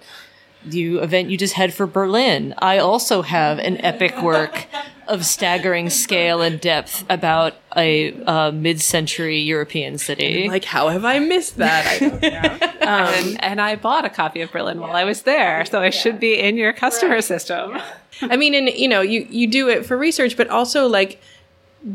The 0.64 0.98
event 0.98 1.30
you 1.30 1.36
just 1.36 1.54
had 1.54 1.74
for 1.74 1.86
Berlin. 1.86 2.54
I 2.58 2.78
also 2.78 3.22
have 3.22 3.58
an 3.58 3.78
epic 3.78 4.20
work 4.22 4.66
of 5.08 5.26
staggering 5.26 5.90
scale 5.90 6.40
and 6.40 6.60
depth 6.60 7.04
about 7.10 7.54
a 7.76 8.12
uh, 8.24 8.52
mid-century 8.52 9.38
European 9.40 9.98
city. 9.98 10.48
Like, 10.48 10.64
how 10.64 10.88
have 10.88 11.04
I 11.04 11.18
missed 11.18 11.56
that? 11.56 11.86
I 11.90 11.98
don't 11.98 12.22
know. 12.22 12.28
um, 12.82 13.14
and, 13.14 13.44
and, 13.44 13.60
I 13.60 13.76
bought 13.76 14.04
a 14.04 14.10
copy 14.10 14.40
of 14.40 14.52
Berlin 14.52 14.80
while 14.80 14.94
I 14.94 15.04
was 15.04 15.22
there, 15.22 15.64
so 15.64 15.80
I 15.80 15.90
should 15.90 16.20
be 16.20 16.38
in 16.38 16.56
your 16.56 16.72
customer 16.72 17.16
right. 17.16 17.24
system. 17.24 17.78
I 18.22 18.36
mean, 18.36 18.54
and 18.54 18.68
you 18.68 18.88
know, 18.88 19.00
you 19.00 19.26
you 19.28 19.46
do 19.46 19.68
it 19.68 19.84
for 19.84 19.96
research, 19.96 20.36
but 20.36 20.48
also 20.48 20.86
like 20.86 21.20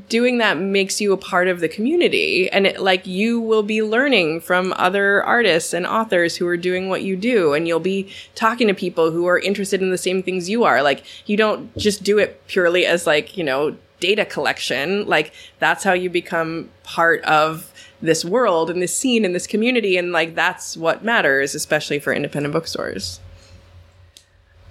doing 0.09 0.38
that 0.39 0.57
makes 0.57 0.99
you 0.99 1.13
a 1.13 1.17
part 1.17 1.47
of 1.47 1.59
the 1.59 1.69
community. 1.69 2.49
And 2.49 2.67
it, 2.67 2.81
like 2.81 3.07
you 3.07 3.39
will 3.39 3.63
be 3.63 3.81
learning 3.81 4.41
from 4.41 4.73
other 4.75 5.23
artists 5.23 5.73
and 5.73 5.85
authors 5.85 6.35
who 6.35 6.47
are 6.47 6.57
doing 6.57 6.89
what 6.89 7.03
you 7.03 7.15
do. 7.15 7.53
And 7.53 7.67
you'll 7.67 7.79
be 7.79 8.11
talking 8.35 8.67
to 8.67 8.73
people 8.73 9.11
who 9.11 9.25
are 9.27 9.39
interested 9.39 9.81
in 9.81 9.89
the 9.89 9.97
same 9.97 10.21
things 10.21 10.49
you 10.49 10.63
are. 10.63 10.81
Like 10.81 11.03
you 11.25 11.38
don't 11.38 11.75
just 11.77 12.03
do 12.03 12.17
it 12.17 12.45
purely 12.47 12.85
as 12.85 13.07
like 13.07 13.38
you 13.38 13.43
know 13.43 13.77
data 13.99 14.25
collection. 14.25 15.07
Like 15.07 15.33
that's 15.59 15.83
how 15.83 15.93
you 15.93 16.09
become 16.09 16.69
part 16.83 17.23
of 17.23 17.73
this 18.01 18.23
world 18.23 18.69
and 18.69 18.81
this 18.81 18.95
scene 18.95 19.25
and 19.25 19.33
this 19.33 19.47
community. 19.47 19.97
And 19.97 20.11
like 20.11 20.35
that's 20.35 20.75
what 20.75 21.03
matters 21.03 21.55
especially 21.55 21.99
for 21.99 22.13
independent 22.13 22.53
bookstores. 22.53 23.19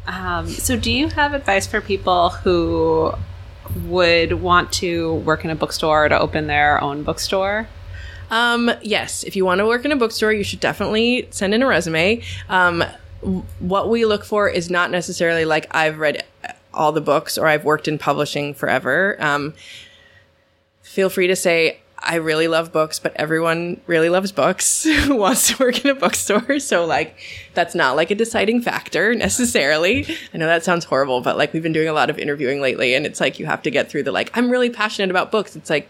Um, 0.07 0.47
so, 0.47 0.77
do 0.77 0.93
you 0.93 1.09
have 1.09 1.35
advice 1.35 1.67
for 1.67 1.81
people 1.81 2.31
who 2.31 3.13
would 3.75 4.35
want 4.35 4.73
to 4.75 5.15
work 5.17 5.45
in 5.45 5.51
a 5.51 5.55
bookstore 5.55 6.07
or 6.07 6.09
to 6.09 6.19
open 6.19 6.47
their 6.47 6.81
own 6.83 7.03
bookstore? 7.03 7.69
Um, 8.31 8.71
yes, 8.83 9.23
if 9.23 9.37
you 9.37 9.45
want 9.45 9.61
to 9.61 9.67
work 9.67 9.85
in 9.85 9.93
a 9.93 9.97
bookstore, 9.97 10.33
you 10.33 10.45
should 10.45 10.61
definitely 10.61 11.29
send 11.31 11.55
in 11.55 11.63
a 11.63 11.67
resume. 11.67 12.23
Um, 12.49 12.85
what 13.59 13.89
we 13.89 14.05
look 14.05 14.25
for 14.25 14.49
is 14.49 14.71
not 14.71 14.91
necessarily 14.91 15.45
like 15.45 15.67
I've 15.75 15.99
read 15.99 16.25
all 16.75 16.93
the 16.93 17.01
books 17.01 17.39
or 17.39 17.47
I've 17.47 17.65
worked 17.65 17.89
in 17.89 17.99
publishing 17.99 18.55
forever. 18.55 19.17
Um, 19.19 19.55
feel 20.83 21.09
free 21.09 21.27
to 21.27 21.37
say, 21.37 21.81
I 22.07 22.17
really 22.17 22.49
love 22.49 22.73
books, 22.73 22.99
but 22.99 23.15
everyone 23.17 23.81
really 23.87 24.09
loves 24.09 24.33
books 24.33 24.85
who 25.05 25.17
wants 25.17 25.49
to 25.49 25.63
work 25.63 25.85
in 25.85 25.91
a 25.91 25.95
bookstore. 25.95 26.59
So 26.67 26.85
like, 26.85 27.17
that's 27.55 27.75
not 27.75 27.97
like 27.97 28.11
a 28.11 28.15
deciding 28.15 28.61
factor 28.63 29.15
necessarily. 29.27 30.07
I 30.33 30.39
know 30.39 30.47
that 30.47 30.65
sounds 30.65 30.85
horrible, 30.85 31.21
but 31.21 31.37
like 31.37 31.53
we've 31.53 31.63
been 31.63 31.73
doing 31.73 31.89
a 31.89 31.93
lot 31.93 32.11
of 32.11 32.19
interviewing 32.19 32.61
lately 32.61 32.95
and 32.95 33.07
it's 33.07 33.21
like 33.21 33.39
you 33.39 33.47
have 33.47 33.63
to 33.63 33.71
get 33.71 33.89
through 33.91 34.05
the 34.05 34.13
like, 34.13 34.37
I'm 34.37 34.51
really 34.51 34.71
passionate 34.71 35.11
about 35.11 35.31
books. 35.31 35.55
It's 35.55 35.71
like, 35.71 35.89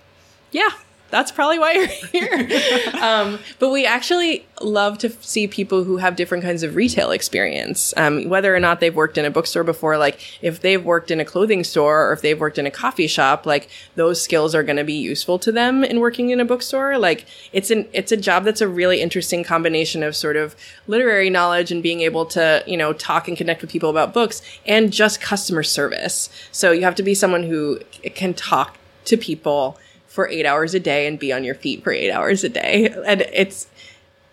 yeah, 0.51 0.71
that's 1.11 1.31
probably 1.31 1.59
why 1.59 1.73
you're 1.73 1.87
here. 1.87 2.61
um, 3.03 3.39
but 3.59 3.71
we 3.71 3.87
actually 3.87 4.47
love 4.61 4.99
to 4.99 5.11
see 5.21 5.47
people 5.47 5.85
who 5.85 5.99
have 5.99 6.17
different 6.17 6.43
kinds 6.43 6.63
of 6.63 6.75
retail 6.75 7.11
experience, 7.11 7.95
um, 7.97 8.29
whether 8.29 8.55
or 8.55 8.61
not 8.61 8.81
they've 8.81 8.95
worked 8.95 9.19
in 9.19 9.25
a 9.25 9.31
bookstore 9.31 9.65
before. 9.65 9.99
Like 9.99 10.21
if 10.43 10.61
they've 10.61 10.85
worked 10.85 11.11
in 11.11 11.21
a 11.21 11.25
clothing 11.25 11.63
store 11.63 12.09
or 12.09 12.13
if 12.13 12.23
they've 12.23 12.39
worked 12.39 12.59
in 12.59 12.67
a 12.67 12.71
coffee 12.71 13.07
shop, 13.07 13.47
like 13.47 13.69
those 13.95 14.21
skills 14.21 14.55
are 14.55 14.63
going 14.63 14.77
to 14.77 14.85
be 14.85 14.95
useful 14.95 15.39
to 15.41 15.53
them 15.53 15.85
in 15.85 16.01
working 16.01 16.31
in 16.31 16.41
a 16.41 16.45
bookstore. 16.45 16.99
Like 16.99 17.27
it's 17.53 17.71
an 17.71 17.87
it's 17.93 18.13
a 18.13 18.17
job 18.17 18.45
that's 18.45 18.61
a 18.61 18.69
really 18.69 19.01
interesting 19.01 19.45
combination 19.45 20.03
of 20.03 20.17
sort 20.17 20.37
of 20.37 20.57
literary 20.87 21.31
knowledge 21.31 21.71
and 21.71 21.83
being 21.83 22.01
able 22.01 22.27
to 22.27 22.65
you 22.67 22.77
know 22.77 22.93
talk 22.93 23.29
and 23.29 23.37
connect 23.37 23.61
with 23.61 23.71
people 23.71 23.91
about 23.91 24.13
books 24.13 24.43
and 24.65 24.93
just 24.93 25.21
customer 25.21 25.63
service. 25.63 26.29
So 26.51 26.73
you 26.73 26.83
have 26.83 26.95
to 26.97 27.03
be 27.03 27.15
someone 27.15 27.45
who 27.45 27.81
can 28.15 28.35
talk 28.35 28.77
to 29.05 29.17
people 29.17 29.79
for 30.17 30.29
eight 30.29 30.47
hours 30.47 30.75
a 30.75 30.81
day 30.81 31.07
and 31.07 31.19
be 31.19 31.31
on 31.31 31.45
your 31.45 31.55
feet 31.55 31.85
for 31.85 31.93
eight 31.93 32.11
hours 32.11 32.43
a 32.43 32.49
day. 32.49 32.89
And 33.07 33.21
it's, 33.33 33.69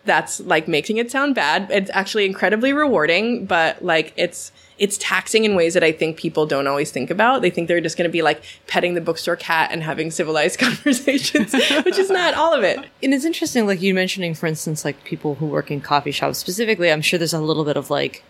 that's 0.06 0.40
like 0.40 0.66
making 0.66 0.96
it 0.98 1.12
sound 1.12 1.36
bad. 1.36 1.70
It's 1.70 1.92
actually 1.94 2.26
incredibly 2.26 2.72
rewarding, 2.72 3.46
but 3.46 3.84
like 3.84 4.14
it's, 4.16 4.54
it's 4.80 4.98
taxing 4.98 5.44
in 5.44 5.56
ways 5.56 5.74
that 5.74 5.84
I 5.84 5.92
think 5.92 6.16
people 6.16 6.46
don't 6.46 6.68
always 6.68 6.90
think 6.90 7.12
about. 7.12 7.42
They 7.42 7.50
think 7.50 7.68
they're 7.68 7.82
just 7.82 7.98
going 7.98 8.10
to 8.10 8.12
be 8.12 8.22
like 8.22 8.42
petting 8.66 8.94
the 8.94 9.02
bookstore 9.02 9.36
cat 9.36 9.72
and 9.74 9.84
having 9.84 10.10
civilized 10.10 10.58
conversations, 10.68 11.54
which 11.84 12.00
is 12.00 12.10
not 12.10 12.34
all 12.34 12.54
of 12.54 12.64
it. 12.64 12.80
And 13.04 13.14
it's 13.14 13.26
interesting, 13.26 13.68
like 13.68 13.82
you 13.82 13.94
mentioning, 13.94 14.34
for 14.34 14.48
instance, 14.48 14.86
like 14.86 15.04
people 15.04 15.36
who 15.36 15.48
work 15.48 15.70
in 15.70 15.82
coffee 15.82 16.12
shops 16.12 16.38
specifically. 16.38 16.94
I'm 16.94 17.02
sure 17.02 17.20
there's 17.20 17.34
a 17.34 17.42
little 17.42 17.66
bit 17.66 17.76
of 17.76 17.90
like 17.90 18.24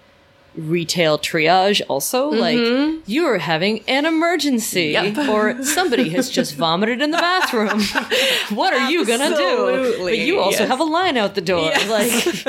retail 0.55 1.17
triage 1.17 1.81
also. 1.87 2.29
Like 2.29 2.57
mm-hmm. 2.57 3.01
you 3.05 3.25
are 3.25 3.37
having 3.37 3.83
an 3.87 4.05
emergency, 4.05 4.91
Yep. 4.91 5.17
or 5.29 5.63
somebody 5.63 6.09
has 6.09 6.29
just 6.29 6.55
vomited 6.63 7.01
in 7.01 7.11
the 7.11 7.17
bathroom. 7.17 7.81
what 8.57 8.73
are 8.73 8.89
you 8.89 9.05
gonna 9.05 9.35
do? 9.35 10.03
But 10.03 10.17
you 10.17 10.39
also 10.39 10.59
yes. 10.59 10.69
have 10.69 10.79
a 10.79 10.83
line 10.83 11.17
out 11.17 11.35
the 11.35 11.41
door, 11.41 11.71
like. 11.87 12.47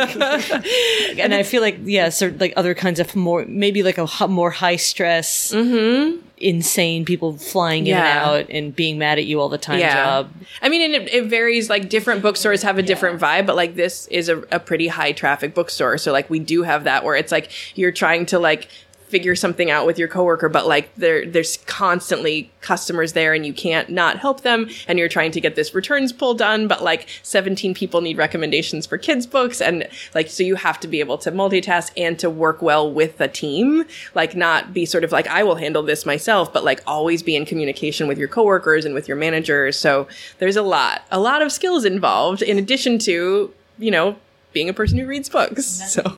and 1.18 1.34
I 1.34 1.42
feel 1.42 1.62
like 1.62 1.78
yeah, 1.82 2.09
so 2.09 2.34
like 2.38 2.52
other 2.57 2.74
kinds 2.74 3.00
of 3.00 3.14
more 3.16 3.44
maybe 3.46 3.82
like 3.82 3.98
a 3.98 4.28
more 4.28 4.50
high 4.50 4.76
stress. 4.76 5.52
Mm-hmm. 5.52 6.20
Insane 6.45 7.07
people 7.07 7.38
flying 7.38 7.86
in 7.86 7.97
and 7.97 8.07
out 8.07 8.47
and 8.51 8.76
being 8.76 8.99
mad 8.99 9.16
at 9.16 9.24
you 9.24 9.40
all 9.40 9.49
the 9.49 9.57
time. 9.57 9.80
Job. 9.80 10.30
I 10.61 10.68
mean, 10.68 10.82
and 10.82 11.03
it, 11.03 11.14
it 11.14 11.24
varies. 11.24 11.70
Like 11.70 11.88
different 11.88 12.20
bookstores 12.20 12.62
have 12.62 12.76
a 12.76 12.82
different 12.82 13.18
vibe, 13.18 13.47
but 13.47 13.57
like 13.57 13.76
this 13.76 14.07
is 14.09 14.28
a, 14.28 14.40
a 14.53 14.61
pretty 14.61 14.88
high 14.88 15.12
traffic 15.12 15.55
bookstore. 15.55 15.97
So 15.97 16.12
like 16.12 16.28
we 16.28 16.38
do 16.38 16.62
have 16.62 16.84
that 16.84 17.03
where 17.03 17.16
it's 17.16 17.32
like 17.32 17.51
you're 17.78 17.92
trying 17.92 18.26
to 18.26 18.38
like 18.38 18.68
figure 19.14 19.36
something 19.36 19.70
out 19.70 19.86
with 19.86 19.96
your 19.96 20.08
coworker, 20.08 20.48
but 20.48 20.66
like 20.66 20.92
there 20.96 21.24
there's 21.24 21.58
constantly 21.66 22.50
customers 22.60 23.12
there 23.12 23.32
and 23.32 23.46
you 23.46 23.54
can't 23.54 23.88
not 23.88 24.18
help 24.18 24.40
them. 24.40 24.68
And 24.88 24.98
you're 24.98 25.08
trying 25.08 25.30
to 25.30 25.40
get 25.40 25.54
this 25.54 25.72
returns 25.72 26.12
pull 26.12 26.34
done, 26.34 26.66
but 26.66 26.82
like 26.82 27.06
17 27.22 27.74
people 27.74 28.00
need 28.00 28.16
recommendations 28.16 28.86
for 28.86 28.98
kids 28.98 29.24
books. 29.24 29.60
And 29.60 29.88
like, 30.16 30.26
so 30.26 30.42
you 30.42 30.56
have 30.56 30.80
to 30.80 30.88
be 30.88 30.98
able 30.98 31.16
to 31.18 31.30
multitask 31.30 31.92
and 31.96 32.18
to 32.18 32.28
work 32.28 32.60
well 32.60 32.90
with 32.90 33.20
a 33.20 33.28
team, 33.28 33.84
like 34.16 34.34
not 34.34 34.74
be 34.74 34.84
sort 34.84 35.04
of 35.04 35.12
like, 35.12 35.28
I 35.28 35.44
will 35.44 35.54
handle 35.54 35.84
this 35.84 36.04
myself, 36.04 36.52
but 36.52 36.64
like 36.64 36.82
always 36.84 37.22
be 37.22 37.36
in 37.36 37.46
communication 37.46 38.08
with 38.08 38.18
your 38.18 38.26
coworkers 38.26 38.84
and 38.84 38.96
with 38.96 39.06
your 39.06 39.16
managers. 39.16 39.78
So 39.78 40.08
there's 40.40 40.56
a 40.56 40.62
lot, 40.62 41.02
a 41.12 41.20
lot 41.20 41.40
of 41.40 41.52
skills 41.52 41.84
involved 41.84 42.42
in 42.42 42.58
addition 42.58 42.98
to, 43.00 43.54
you 43.78 43.90
know, 43.92 44.16
being 44.52 44.68
a 44.68 44.72
person 44.72 44.98
who 44.98 45.06
reads 45.06 45.28
books. 45.28 45.66
So 45.92 46.16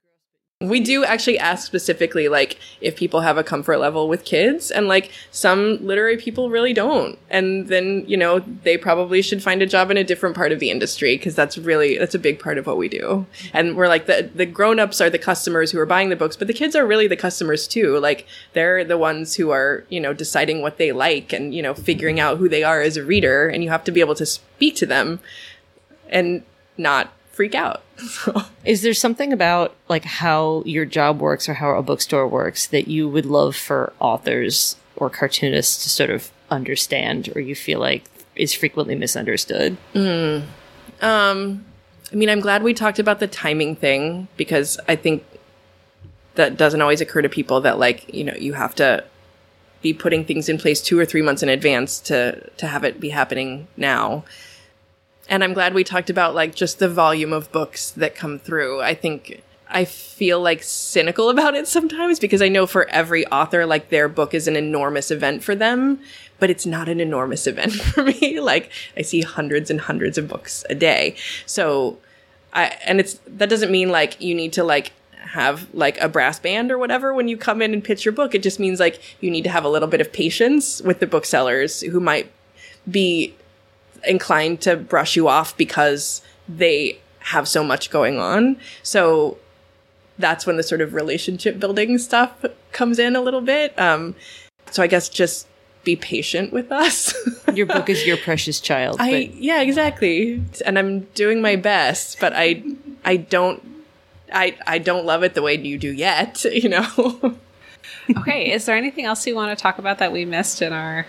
we 0.62 0.80
do 0.80 1.04
actually 1.04 1.38
ask 1.38 1.66
specifically 1.66 2.28
like 2.28 2.58
if 2.80 2.96
people 2.96 3.20
have 3.20 3.36
a 3.36 3.44
comfort 3.44 3.76
level 3.76 4.08
with 4.08 4.24
kids 4.24 4.70
and 4.70 4.88
like 4.88 5.12
some 5.30 5.76
literary 5.84 6.16
people 6.16 6.48
really 6.48 6.72
don't. 6.72 7.18
And 7.28 7.68
then 7.68 8.04
you 8.06 8.16
know 8.16 8.38
they 8.38 8.78
probably 8.78 9.20
should 9.20 9.42
find 9.42 9.60
a 9.60 9.66
job 9.66 9.90
in 9.90 9.98
a 9.98 10.04
different 10.04 10.34
part 10.34 10.52
of 10.52 10.58
the 10.58 10.70
industry 10.70 11.18
because 11.18 11.34
that's 11.34 11.58
really 11.58 11.98
that's 11.98 12.14
a 12.14 12.18
big 12.18 12.40
part 12.40 12.56
of 12.56 12.66
what 12.66 12.78
we 12.78 12.88
do. 12.88 13.26
And 13.52 13.76
we're 13.76 13.88
like 13.88 14.06
the 14.06 14.30
the 14.34 14.46
grown-ups 14.46 14.98
are 15.02 15.10
the 15.10 15.18
customers 15.18 15.72
who 15.72 15.78
are 15.78 15.84
buying 15.84 16.08
the 16.08 16.16
books 16.16 16.36
but 16.38 16.46
the 16.46 16.54
kids 16.54 16.74
are 16.74 16.86
really 16.86 17.06
the 17.06 17.16
customers 17.16 17.68
too. 17.68 17.98
Like 17.98 18.26
they're 18.54 18.82
the 18.82 18.96
ones 18.96 19.34
who 19.34 19.50
are 19.50 19.84
you 19.90 20.00
know 20.00 20.14
deciding 20.14 20.62
what 20.62 20.78
they 20.78 20.90
like 20.90 21.34
and 21.34 21.54
you 21.54 21.60
know 21.60 21.74
figuring 21.74 22.18
out 22.18 22.38
who 22.38 22.48
they 22.48 22.64
are 22.64 22.80
as 22.80 22.96
a 22.96 23.04
reader 23.04 23.46
and 23.46 23.62
you 23.62 23.68
have 23.68 23.84
to 23.84 23.92
be 23.92 24.00
able 24.00 24.14
to 24.14 24.24
speak 24.24 24.74
to 24.76 24.86
them 24.86 25.20
and 26.08 26.44
not 26.78 27.12
freak 27.36 27.54
out 27.54 27.82
Is 28.64 28.82
there 28.82 28.94
something 28.94 29.32
about 29.32 29.74
like 29.88 30.04
how 30.04 30.62
your 30.66 30.84
job 30.84 31.20
works 31.20 31.48
or 31.48 31.54
how 31.54 31.70
a 31.76 31.82
bookstore 31.82 32.26
works 32.26 32.66
that 32.68 32.88
you 32.88 33.08
would 33.08 33.26
love 33.26 33.56
for 33.56 33.92
authors 34.00 34.76
or 34.96 35.08
cartoonists 35.10 35.82
to 35.84 35.90
sort 35.90 36.10
of 36.10 36.30
understand 36.50 37.30
or 37.34 37.40
you 37.40 37.54
feel 37.54 37.80
like 37.80 38.04
is 38.34 38.52
frequently 38.52 38.94
misunderstood? 38.94 39.76
Um, 41.00 41.64
I 42.12 42.16
mean, 42.16 42.28
I'm 42.28 42.40
glad 42.40 42.62
we 42.62 42.74
talked 42.74 42.98
about 42.98 43.20
the 43.20 43.26
timing 43.26 43.76
thing 43.76 44.28
because 44.36 44.78
I 44.88 44.96
think 44.96 45.24
that 46.34 46.56
doesn't 46.56 46.82
always 46.82 47.00
occur 47.00 47.22
to 47.22 47.28
people 47.28 47.60
that 47.62 47.78
like, 47.78 48.12
you 48.12 48.24
know, 48.24 48.34
you 48.34 48.54
have 48.54 48.74
to 48.76 49.04
be 49.80 49.94
putting 49.94 50.24
things 50.24 50.48
in 50.48 50.58
place 50.58 50.82
two 50.82 50.98
or 50.98 51.06
three 51.06 51.22
months 51.22 51.42
in 51.42 51.48
advance 51.48 52.00
to 52.00 52.50
to 52.56 52.66
have 52.66 52.84
it 52.84 53.00
be 53.00 53.10
happening 53.10 53.68
now. 53.76 54.24
And 55.28 55.42
I'm 55.42 55.54
glad 55.54 55.74
we 55.74 55.84
talked 55.84 56.10
about 56.10 56.34
like 56.34 56.54
just 56.54 56.78
the 56.78 56.88
volume 56.88 57.32
of 57.32 57.50
books 57.52 57.90
that 57.92 58.14
come 58.14 58.38
through. 58.38 58.80
I 58.80 58.94
think 58.94 59.42
I 59.68 59.84
feel 59.84 60.40
like 60.40 60.62
cynical 60.62 61.30
about 61.30 61.54
it 61.54 61.66
sometimes 61.66 62.18
because 62.18 62.42
I 62.42 62.48
know 62.48 62.66
for 62.66 62.88
every 62.88 63.26
author, 63.26 63.66
like 63.66 63.90
their 63.90 64.08
book 64.08 64.34
is 64.34 64.48
an 64.48 64.56
enormous 64.56 65.10
event 65.10 65.42
for 65.42 65.54
them, 65.54 66.00
but 66.38 66.50
it's 66.50 66.66
not 66.66 66.88
an 66.88 67.00
enormous 67.00 67.46
event 67.46 67.72
for 67.72 68.04
me. 68.04 68.40
Like 68.40 68.70
I 68.96 69.02
see 69.02 69.22
hundreds 69.22 69.70
and 69.70 69.80
hundreds 69.80 70.18
of 70.18 70.28
books 70.28 70.64
a 70.70 70.74
day. 70.74 71.16
So 71.46 71.98
I, 72.52 72.76
and 72.84 73.00
it's, 73.00 73.20
that 73.26 73.48
doesn't 73.48 73.70
mean 73.70 73.90
like 73.90 74.20
you 74.20 74.34
need 74.34 74.52
to 74.54 74.64
like 74.64 74.92
have 75.12 75.66
like 75.74 76.00
a 76.00 76.08
brass 76.08 76.38
band 76.38 76.70
or 76.70 76.78
whatever 76.78 77.12
when 77.12 77.28
you 77.28 77.36
come 77.36 77.60
in 77.60 77.74
and 77.74 77.82
pitch 77.82 78.04
your 78.04 78.12
book. 78.12 78.34
It 78.34 78.42
just 78.42 78.60
means 78.60 78.80
like 78.80 79.00
you 79.20 79.30
need 79.30 79.44
to 79.44 79.50
have 79.50 79.64
a 79.64 79.68
little 79.68 79.88
bit 79.88 80.00
of 80.00 80.12
patience 80.12 80.80
with 80.82 81.00
the 81.00 81.06
booksellers 81.06 81.80
who 81.82 82.00
might 82.00 82.30
be 82.88 83.34
inclined 84.06 84.60
to 84.62 84.76
brush 84.76 85.16
you 85.16 85.28
off 85.28 85.56
because 85.56 86.22
they 86.48 86.98
have 87.20 87.48
so 87.48 87.64
much 87.64 87.90
going 87.90 88.18
on. 88.18 88.56
So 88.82 89.38
that's 90.18 90.46
when 90.46 90.56
the 90.56 90.62
sort 90.62 90.80
of 90.80 90.94
relationship 90.94 91.58
building 91.58 91.98
stuff 91.98 92.44
comes 92.72 92.98
in 92.98 93.16
a 93.16 93.20
little 93.20 93.40
bit. 93.40 93.78
Um, 93.78 94.14
so 94.70 94.82
I 94.82 94.86
guess 94.86 95.08
just 95.08 95.46
be 95.84 95.96
patient 95.96 96.52
with 96.52 96.72
us. 96.72 97.14
Your 97.54 97.66
book 97.66 97.88
is 97.88 98.04
your 98.04 98.16
precious 98.16 98.60
child. 98.60 98.96
I 98.98 99.30
yeah, 99.34 99.62
exactly. 99.62 100.42
And 100.66 100.78
I'm 100.78 101.00
doing 101.14 101.40
my 101.40 101.56
best, 101.56 102.20
but 102.20 102.32
I 102.34 102.62
I 103.04 103.16
don't 103.16 103.62
I 104.32 104.56
I 104.66 104.78
don't 104.78 105.06
love 105.06 105.22
it 105.22 105.34
the 105.34 105.42
way 105.42 105.56
you 105.56 105.78
do 105.78 105.92
yet, 105.92 106.44
you 106.52 106.68
know. 106.68 107.36
Okay, 108.18 108.52
is 108.52 108.66
there 108.66 108.76
anything 108.76 109.04
else 109.04 109.26
you 109.26 109.34
want 109.34 109.56
to 109.56 109.62
talk 109.62 109.78
about 109.78 109.98
that 109.98 110.12
we 110.12 110.24
missed 110.24 110.60
in 110.60 110.72
our 110.72 111.06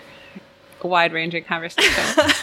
wide 0.84 1.13
ranging 1.13 1.43
conversation? 1.43 2.32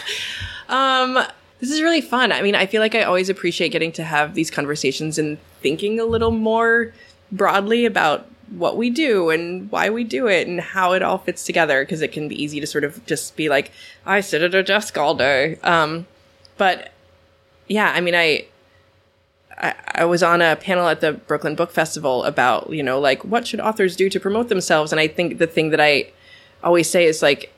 Um, 0.67 1.19
this 1.59 1.71
is 1.71 1.81
really 1.81 2.01
fun. 2.01 2.31
I 2.31 2.41
mean, 2.41 2.55
I 2.55 2.65
feel 2.65 2.81
like 2.81 2.95
I 2.95 3.03
always 3.03 3.29
appreciate 3.29 3.69
getting 3.69 3.91
to 3.93 4.03
have 4.03 4.33
these 4.33 4.51
conversations 4.51 5.17
and 5.17 5.37
thinking 5.61 5.99
a 5.99 6.05
little 6.05 6.31
more 6.31 6.93
broadly 7.31 7.85
about 7.85 8.27
what 8.49 8.77
we 8.77 8.89
do 8.89 9.29
and 9.31 9.71
why 9.71 9.89
we 9.89 10.03
do 10.03 10.27
it 10.27 10.47
and 10.47 10.61
how 10.61 10.93
it 10.93 11.01
all 11.01 11.17
fits 11.17 11.43
together 11.43 11.83
because 11.83 12.01
it 12.01 12.11
can 12.11 12.27
be 12.27 12.41
easy 12.41 12.59
to 12.59 12.67
sort 12.67 12.83
of 12.83 13.03
just 13.07 13.35
be 13.35 13.49
like 13.49 13.71
i 14.05 14.21
sit 14.21 14.43
at 14.43 14.53
a 14.53 14.61
desk 14.61 14.99
all 14.99 15.15
day 15.15 15.57
um, 15.63 16.05
but 16.55 16.91
yeah 17.67 17.91
i 17.95 17.99
mean 17.99 18.13
I, 18.13 18.45
I 19.57 19.73
i 19.95 20.05
was 20.05 20.21
on 20.21 20.43
a 20.43 20.55
panel 20.55 20.87
at 20.87 21.01
the 21.01 21.13
brooklyn 21.13 21.55
book 21.55 21.71
festival 21.71 22.23
about 22.23 22.69
you 22.69 22.83
know 22.83 22.99
like 22.99 23.25
what 23.25 23.47
should 23.47 23.59
authors 23.59 23.95
do 23.95 24.11
to 24.11 24.19
promote 24.19 24.47
themselves 24.47 24.91
and 24.91 24.99
i 24.99 25.07
think 25.07 25.39
the 25.39 25.47
thing 25.47 25.71
that 25.71 25.81
i 25.81 26.11
always 26.63 26.87
say 26.87 27.05
is 27.05 27.23
like 27.23 27.51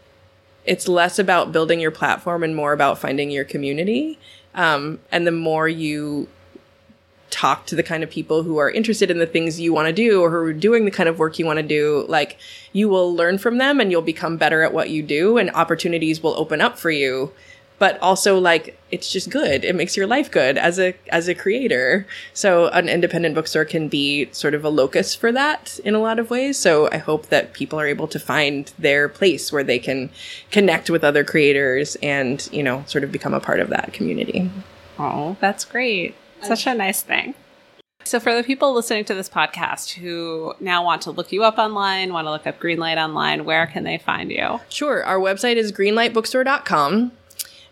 it's 0.68 0.88
less 0.88 1.18
about 1.18 1.52
building 1.52 1.80
your 1.80 1.92
platform 1.92 2.44
and 2.44 2.56
more 2.56 2.74
about 2.74 3.00
finding 3.00 3.32
your 3.32 3.46
community 3.46 4.20
um, 4.54 5.00
and 5.12 5.26
the 5.26 5.32
more 5.32 5.68
you 5.68 6.28
talk 7.30 7.66
to 7.66 7.76
the 7.76 7.84
kind 7.84 8.04
of 8.04 8.10
people 8.10 8.44
who 8.44 8.58
are 8.58 8.72
interested 8.72 9.12
in 9.12 9.20
the 9.20 9.26
things 9.26 9.60
you 9.60 9.74
want 9.74 9.88
to 9.88 9.94
do 9.94 10.22
or 10.22 10.30
who 10.30 10.38
are 10.38 10.54
doing 10.54 10.86
the 10.86 10.92
kind 10.92 11.10
of 11.10 11.20
work 11.20 11.38
you 11.38 11.46
want 11.46 11.58
to 11.58 11.64
do, 11.64 12.06
like 12.08 12.38
you 12.72 12.88
will 12.88 13.14
learn 13.14 13.38
from 13.38 13.58
them 13.58 13.80
and 13.80 13.92
you'll 13.92 14.02
become 14.02 14.38
better 14.38 14.64
at 14.64 14.74
what 14.74 14.90
you 14.90 15.04
do 15.04 15.38
and 15.38 15.50
opportunities 15.52 16.24
will 16.24 16.38
open 16.38 16.62
up 16.62 16.78
for 16.78 16.92
you. 16.92 17.32
But 17.80 18.00
also 18.02 18.40
like 18.40 18.80
it's 18.90 19.12
just 19.12 19.30
good. 19.30 19.64
It 19.64 19.76
makes 19.76 19.98
your 19.98 20.08
life 20.08 20.32
good 20.32 20.58
as 20.58 20.80
a 20.80 20.96
as 21.10 21.28
a 21.28 21.36
creator. 21.36 22.08
So 22.34 22.68
an 22.70 22.90
independent 22.90 23.36
bookstore 23.36 23.66
can 23.66 23.88
be 23.88 24.30
sort 24.32 24.54
of 24.54 24.64
a 24.64 24.70
locus 24.70 25.14
for 25.14 25.32
that 25.32 25.80
in 25.84 25.94
a 25.94 26.00
lot 26.00 26.20
of 26.20 26.30
ways. 26.30 26.58
So 26.58 26.90
I 26.92 26.98
hope 26.98 27.28
that 27.28 27.54
people 27.54 27.80
are 27.80 27.88
able 27.88 28.08
to 28.08 28.20
find 28.20 28.72
their 28.80 29.10
place 29.10 29.52
where 29.52 29.64
they 29.64 29.80
can 29.80 30.10
connect 30.52 30.90
with 30.90 31.04
other 31.04 31.24
creators 31.24 31.98
and, 32.02 32.48
you 32.52 32.64
know, 32.64 32.84
sort 32.88 33.04
of 33.04 33.12
become 33.12 33.34
a 33.34 33.40
part 33.40 33.60
of 33.60 33.70
that 33.70 33.94
community. 33.94 34.50
Oh, 34.98 35.38
that's 35.40 35.66
great. 35.66 36.16
Such 36.42 36.68
a 36.68 36.74
nice 36.74 37.02
thing. 37.02 37.36
So, 38.04 38.22
for 38.22 38.34
the 38.34 38.44
people 38.44 38.74
listening 38.74 39.04
to 39.06 39.14
this 39.14 39.28
podcast 39.28 39.96
who 39.96 40.54
now 40.62 40.84
want 40.84 41.02
to 41.02 41.12
look 41.12 41.34
you 41.34 41.44
up 41.44 41.58
online, 41.58 42.14
want 42.14 42.26
to 42.26 42.32
look 42.32 42.48
up 42.48 42.58
Greenlight 42.58 42.96
online, 42.96 43.44
where 43.44 43.68
can 43.68 43.84
they 43.84 43.98
find 43.98 44.32
you? 44.32 44.62
Sure. 44.70 45.04
Our 45.04 45.20
website 45.20 45.58
is 45.58 45.74
greenlightbookstore.com 45.74 47.12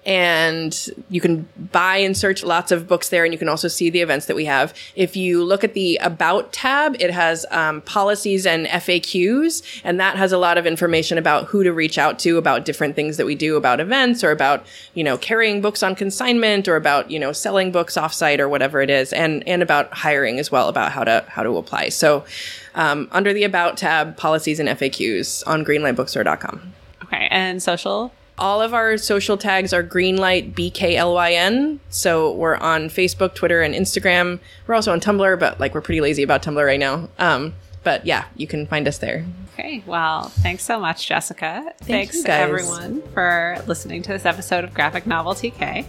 and 0.06 0.90
you 1.10 1.20
can 1.20 1.48
buy 1.72 1.98
and 1.98 2.16
search 2.16 2.44
lots 2.44 2.72
of 2.72 2.88
books 2.88 3.10
there 3.10 3.24
and 3.24 3.34
you 3.34 3.38
can 3.40 3.50
also 3.50 3.68
see 3.68 3.90
the 3.90 4.02
events 4.02 4.28
that 4.28 4.36
we 4.36 4.46
have. 4.46 4.74
If 4.96 5.16
you 5.16 5.44
look 5.44 5.64
at 5.64 5.74
the 5.74 5.98
about 6.02 6.54
tab 6.54 6.96
it 7.00 7.12
has 7.12 7.46
um, 7.52 7.82
policies 7.82 8.46
and 8.46 8.68
faqs 8.68 9.82
and 9.84 10.00
that 10.00 10.16
has 10.18 10.32
a 10.32 10.38
lot 10.38 10.58
of 10.58 10.68
information 10.68 11.18
about 11.18 11.46
who 11.46 11.64
to 11.64 11.74
reach 11.74 11.98
out 11.98 12.20
to 12.20 12.38
about 12.38 12.66
different 12.66 12.96
things 12.96 13.18
that 13.18 13.26
we 13.26 13.36
do 13.36 13.56
about 13.56 13.80
events 13.80 14.24
or 14.24 14.32
about 14.32 14.66
you 14.94 15.04
know 15.04 15.18
carrying 15.18 15.62
books 15.62 15.82
on 15.82 15.96
consignment 15.96 16.68
or 16.68 16.76
about 16.76 17.10
you 17.10 17.20
know 17.20 17.32
selling 17.32 17.72
books 17.72 17.96
offsite 17.96 18.40
or 18.40 18.48
whatever 18.48 18.82
it 18.82 18.90
is 18.90 19.12
and 19.14 19.48
and 19.48 19.64
about 19.64 19.92
hiring 19.94 20.40
as 20.40 20.52
well 20.52 20.70
about 20.70 20.92
how 20.92 21.04
to 21.04 21.26
how 21.28 21.44
to 21.44 21.58
apply. 21.58 21.90
So 21.90 22.26
um, 22.76 23.08
under 23.12 23.34
the 23.34 23.44
about 23.44 23.78
tab 23.78 24.18
policies 24.18 24.60
and 24.60 24.70
faqs 24.70 25.44
on 25.48 25.64
greenlightbookstore.com 25.66 26.74
Okay, 27.06 27.28
and 27.30 27.62
social? 27.62 28.12
All 28.38 28.62
of 28.62 28.74
our 28.74 28.98
social 28.98 29.38
tags 29.38 29.72
are 29.74 29.84
greenlight 29.84 30.54
bklyn 30.54 31.80
so 31.90 32.34
we're 32.34 32.58
on 32.58 32.90
facebook 32.90 33.34
twitter 33.34 33.62
and 33.62 33.74
instagram 33.74 34.40
we're 34.68 34.76
also 34.76 34.92
on 34.92 35.00
tumblr 35.00 35.40
but 35.40 35.60
like 35.60 35.74
we're 35.74 35.82
pretty 35.82 36.02
lazy 36.02 36.24
about 36.24 36.44
tumblr 36.44 36.66
right 36.66 36.80
now 36.80 37.08
um, 37.20 37.54
but 37.84 38.06
yeah 38.06 38.26
you 38.36 38.48
can 38.48 38.66
find 38.68 38.88
us 38.88 38.98
there 38.98 39.26
Okay, 39.58 39.82
well, 39.86 40.24
thanks 40.24 40.66
so 40.66 40.82
much, 40.82 41.08
Jessica. 41.08 41.72
thanks, 41.78 42.18
you, 42.18 42.24
guys. 42.26 42.42
everyone, 42.42 43.02
for 43.14 43.56
listening 43.68 44.02
to 44.02 44.12
this 44.12 44.26
episode 44.26 44.66
of 44.66 44.74
Graphic 44.74 45.08
Novel 45.08 45.34
TK. 45.34 45.86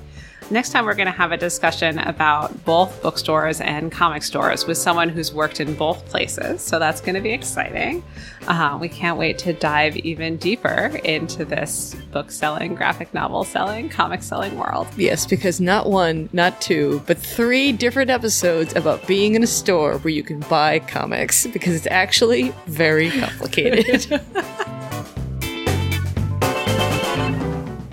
Next 0.48 0.70
time, 0.70 0.84
we're 0.84 0.94
going 0.94 1.06
to 1.06 1.12
have 1.12 1.32
a 1.32 1.36
discussion 1.36 1.98
about 1.98 2.64
both 2.64 3.02
bookstores 3.02 3.60
and 3.60 3.90
comic 3.90 4.22
stores 4.22 4.64
with 4.64 4.78
someone 4.78 5.08
who's 5.08 5.34
worked 5.34 5.58
in 5.58 5.74
both 5.74 6.06
places. 6.06 6.62
So 6.62 6.78
that's 6.78 7.00
going 7.00 7.16
to 7.16 7.20
be 7.20 7.32
exciting. 7.32 8.04
Uh, 8.46 8.78
we 8.80 8.88
can't 8.88 9.18
wait 9.18 9.38
to 9.38 9.52
dive 9.52 9.96
even 9.96 10.36
deeper 10.36 11.00
into 11.02 11.44
this 11.44 11.96
book 12.12 12.30
selling, 12.30 12.76
graphic 12.76 13.12
novel 13.12 13.42
selling, 13.42 13.88
comic 13.88 14.22
selling 14.22 14.56
world. 14.56 14.86
Yes, 14.96 15.26
because 15.26 15.60
not 15.60 15.90
one, 15.90 16.28
not 16.32 16.60
two, 16.60 17.02
but 17.06 17.18
three 17.18 17.72
different 17.72 18.08
episodes 18.08 18.72
about 18.76 19.04
being 19.08 19.34
in 19.34 19.42
a 19.42 19.48
store 19.48 19.98
where 19.98 20.12
you 20.12 20.22
can 20.22 20.38
buy 20.40 20.78
comics 20.78 21.48
because 21.48 21.74
it's 21.74 21.88
actually 21.90 22.54
very 22.66 23.10
complicated. 23.10 24.22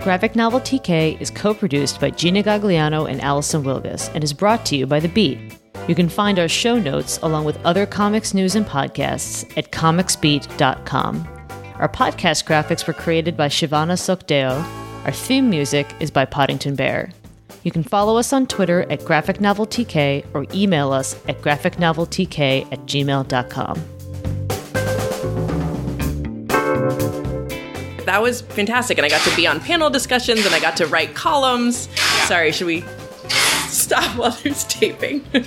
Graphic 0.04 0.36
Novel 0.36 0.60
TK 0.60 1.18
is 1.18 1.30
co 1.30 1.54
produced 1.54 1.98
by 1.98 2.10
Gina 2.10 2.42
Gagliano 2.42 3.10
and 3.10 3.22
Allison 3.22 3.64
Wilgus 3.64 4.14
and 4.14 4.22
is 4.22 4.34
brought 4.34 4.66
to 4.66 4.76
you 4.76 4.86
by 4.86 5.00
The 5.00 5.08
Beat. 5.08 5.38
You 5.88 5.94
can 5.94 6.10
find 6.10 6.38
our 6.38 6.46
show 6.46 6.78
notes 6.78 7.18
along 7.22 7.46
with 7.46 7.58
other 7.64 7.86
comics 7.86 8.34
news 8.34 8.54
and 8.54 8.66
podcasts 8.66 9.50
at 9.56 9.72
comicsbeat.com. 9.72 11.26
Our 11.76 11.88
podcast 11.88 12.44
graphics 12.44 12.86
were 12.86 12.92
created 12.92 13.34
by 13.34 13.48
Shivana 13.48 13.96
Sookdeo. 13.96 14.62
Our 15.06 15.12
theme 15.12 15.48
music 15.48 15.90
is 16.00 16.10
by 16.10 16.26
Poddington 16.26 16.76
Bear. 16.76 17.10
You 17.62 17.70
can 17.70 17.82
follow 17.82 18.18
us 18.18 18.34
on 18.34 18.46
Twitter 18.46 18.82
at 18.92 19.06
Graphic 19.06 19.40
Novel 19.40 19.66
TK 19.66 20.26
or 20.34 20.44
email 20.52 20.92
us 20.92 21.14
at 21.28 21.40
graphicnoveltk 21.40 22.70
at 22.70 22.80
gmail.com. 22.80 23.93
that 28.14 28.22
was 28.22 28.42
fantastic 28.42 28.96
and 28.96 29.04
i 29.04 29.08
got 29.08 29.20
to 29.28 29.34
be 29.34 29.44
on 29.44 29.58
panel 29.58 29.90
discussions 29.90 30.46
and 30.46 30.54
i 30.54 30.60
got 30.60 30.76
to 30.76 30.86
write 30.86 31.16
columns 31.16 31.88
sorry 32.28 32.52
should 32.52 32.68
we 32.68 32.84
stop 33.66 34.04
while 34.16 34.30
there's 34.44 34.62
taping 34.64 35.24
it 35.34 35.44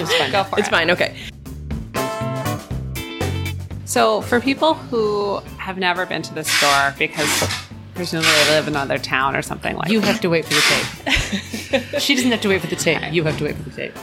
was 0.00 0.10
fun. 0.14 0.32
Go 0.32 0.44
for 0.44 0.56
it. 0.56 0.60
it's 0.60 0.68
it. 0.68 0.70
fine 0.70 0.90
okay 0.90 1.14
So, 3.84 4.20
for 4.20 4.40
people 4.40 4.74
who 4.74 5.40
have 5.58 5.76
never 5.76 6.06
been 6.06 6.22
to 6.22 6.32
the 6.32 6.44
store 6.44 6.94
because 6.96 7.28
presumably 7.96 8.30
they 8.44 8.50
live 8.50 8.68
in 8.68 8.74
another 8.76 8.98
town 8.98 9.34
or 9.34 9.42
something 9.42 9.76
like 9.76 9.90
You 9.90 10.00
that. 10.00 10.06
have 10.06 10.20
to 10.20 10.28
wait 10.30 10.44
for 10.44 10.54
the 10.54 10.60
tape. 10.60 12.00
she 12.00 12.14
doesn't 12.14 12.30
have 12.30 12.40
to 12.42 12.48
wait 12.48 12.60
for 12.60 12.68
the 12.68 12.76
tape. 12.76 13.02
You 13.12 13.24
have 13.24 13.36
to 13.38 13.44
wait 13.46 13.56
for 13.56 13.64
the 13.68 13.70
tape. 13.74 13.96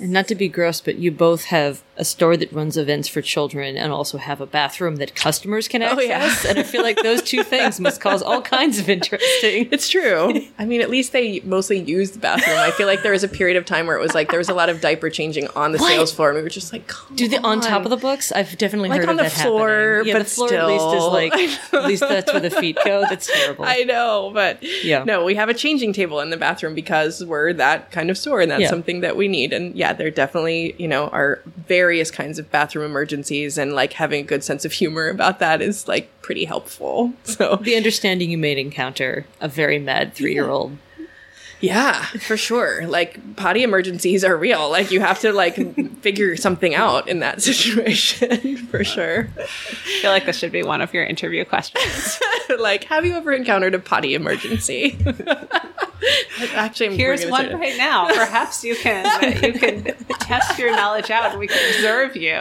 And 0.00 0.10
not 0.12 0.26
to 0.28 0.34
be 0.34 0.48
gross, 0.48 0.80
but 0.80 0.96
you 0.96 1.12
both 1.12 1.44
have 1.44 1.82
a 1.96 2.04
store 2.04 2.34
that 2.38 2.50
runs 2.52 2.78
events 2.78 3.06
for 3.08 3.20
children 3.20 3.76
and 3.76 3.92
also 3.92 4.16
have 4.16 4.40
a 4.40 4.46
bathroom 4.46 4.96
that 4.96 5.14
customers 5.14 5.68
can 5.68 5.82
access. 5.82 5.98
Oh, 5.98 6.00
yeah. 6.02 6.36
and 6.48 6.58
I 6.58 6.62
feel 6.62 6.82
like 6.82 6.96
those 7.02 7.20
two 7.20 7.42
things 7.42 7.78
must 7.78 8.00
cause 8.00 8.22
all 8.22 8.40
kinds 8.40 8.78
of 8.78 8.88
interesting. 8.88 9.68
It's 9.70 9.88
true. 9.90 10.32
I 10.58 10.64
mean, 10.64 10.80
at 10.80 10.88
least 10.88 11.12
they 11.12 11.40
mostly 11.40 11.78
use 11.78 12.12
the 12.12 12.18
bathroom. 12.18 12.56
I 12.58 12.70
feel 12.70 12.86
like 12.86 13.02
there 13.02 13.12
was 13.12 13.22
a 13.22 13.28
period 13.28 13.58
of 13.58 13.66
time 13.66 13.86
where 13.86 13.96
it 13.96 14.00
was 14.00 14.14
like 14.14 14.30
there 14.30 14.38
was 14.38 14.48
a 14.48 14.54
lot 14.54 14.70
of 14.70 14.80
diaper 14.80 15.10
changing 15.10 15.48
on 15.48 15.72
the 15.72 15.78
What? 15.78 15.88
sales 15.92 16.12
floor, 16.12 16.30
and 16.30 16.36
we 16.36 16.42
were 16.42 16.48
just 16.48 16.72
like, 16.72 16.90
Do 17.14 17.28
the 17.28 17.38
on 17.44 17.60
top 17.60 17.84
of 17.84 17.90
the 17.90 17.96
books? 17.98 18.32
I've 18.32 18.56
definitely 18.56 18.88
Like 18.88 19.00
heard 19.00 19.08
on 19.10 19.18
of 19.20 19.24
the 19.26 19.30
that 19.30 19.32
floor, 19.32 19.68
happening. 19.68 20.06
Yeah, 20.06 20.12
but 20.14 20.18
the 20.26 20.30
floor 20.30 20.54
at 20.54 20.66
least 20.66 20.94
is 20.94 21.04
like 21.04 21.34
at 21.74 21.84
least 21.84 22.00
that's 22.08 22.32
where 22.32 22.40
the 22.40 22.50
feet 22.50 22.78
go. 22.82 23.02
That's 23.10 23.26
terrible. 23.30 23.66
I 23.66 23.82
know, 23.84 24.30
but 24.32 24.62
Yeah. 24.62 25.04
no, 25.04 25.24
we 25.26 25.34
have 25.34 25.50
a 25.50 25.54
changing 25.54 25.92
table 25.92 26.20
in 26.20 26.30
the 26.30 26.38
bathroom 26.38 26.74
because 26.74 27.22
we're 27.22 27.52
that 27.54 27.90
kind 27.92 28.08
of 28.08 28.16
store, 28.16 28.40
and 28.40 28.50
that's 28.50 28.62
Yeah. 28.62 28.70
something 28.70 29.00
that 29.00 29.16
we 29.18 29.28
need. 29.28 29.52
And 29.52 29.74
yeah, 29.76 29.89
there 29.92 30.10
definitely, 30.10 30.74
you 30.78 30.88
know, 30.88 31.08
are 31.08 31.40
various 31.66 32.10
kinds 32.10 32.38
of 32.38 32.50
bathroom 32.50 32.84
emergencies, 32.84 33.58
and 33.58 33.74
like 33.74 33.94
having 33.94 34.20
a 34.20 34.26
good 34.26 34.44
sense 34.44 34.64
of 34.64 34.72
humor 34.72 35.08
about 35.08 35.38
that 35.38 35.60
is 35.62 35.88
like 35.88 36.10
pretty 36.22 36.44
helpful. 36.44 37.12
So 37.24 37.56
the 37.56 37.76
understanding 37.76 38.30
you 38.30 38.38
made 38.38 38.58
encounter 38.58 39.24
a 39.40 39.48
very 39.48 39.78
mad 39.78 40.14
three 40.14 40.34
year 40.34 40.48
old. 40.48 40.76
Yeah, 41.60 42.02
for 42.02 42.36
sure. 42.36 42.86
Like 42.86 43.36
potty 43.36 43.62
emergencies 43.62 44.24
are 44.24 44.36
real. 44.36 44.70
Like 44.70 44.90
you 44.90 45.00
have 45.00 45.20
to 45.20 45.32
like 45.32 45.56
figure 46.00 46.36
something 46.36 46.74
out 46.74 47.08
in 47.08 47.20
that 47.20 47.42
situation 47.42 48.56
for 48.68 48.82
sure. 48.82 49.28
I 49.38 49.44
feel 50.00 50.10
like 50.10 50.26
this 50.26 50.38
should 50.38 50.52
be 50.52 50.62
one 50.62 50.80
of 50.80 50.94
your 50.94 51.04
interview 51.04 51.44
questions. 51.44 52.20
like, 52.58 52.84
have 52.84 53.04
you 53.04 53.14
ever 53.14 53.32
encountered 53.32 53.74
a 53.74 53.78
potty 53.78 54.14
emergency? 54.14 54.98
Actually, 56.54 56.86
I'm 56.86 56.92
Here's 56.96 57.26
one 57.26 57.48
say 57.48 57.54
right 57.54 57.76
now. 57.76 58.06
Perhaps 58.08 58.64
you 58.64 58.74
can 58.74 59.42
you 59.42 59.52
can 59.52 59.84
test 60.20 60.58
your 60.58 60.74
knowledge 60.74 61.10
out 61.10 61.30
and 61.32 61.38
we 61.38 61.46
can 61.46 61.74
observe 61.74 62.16
you. 62.16 62.40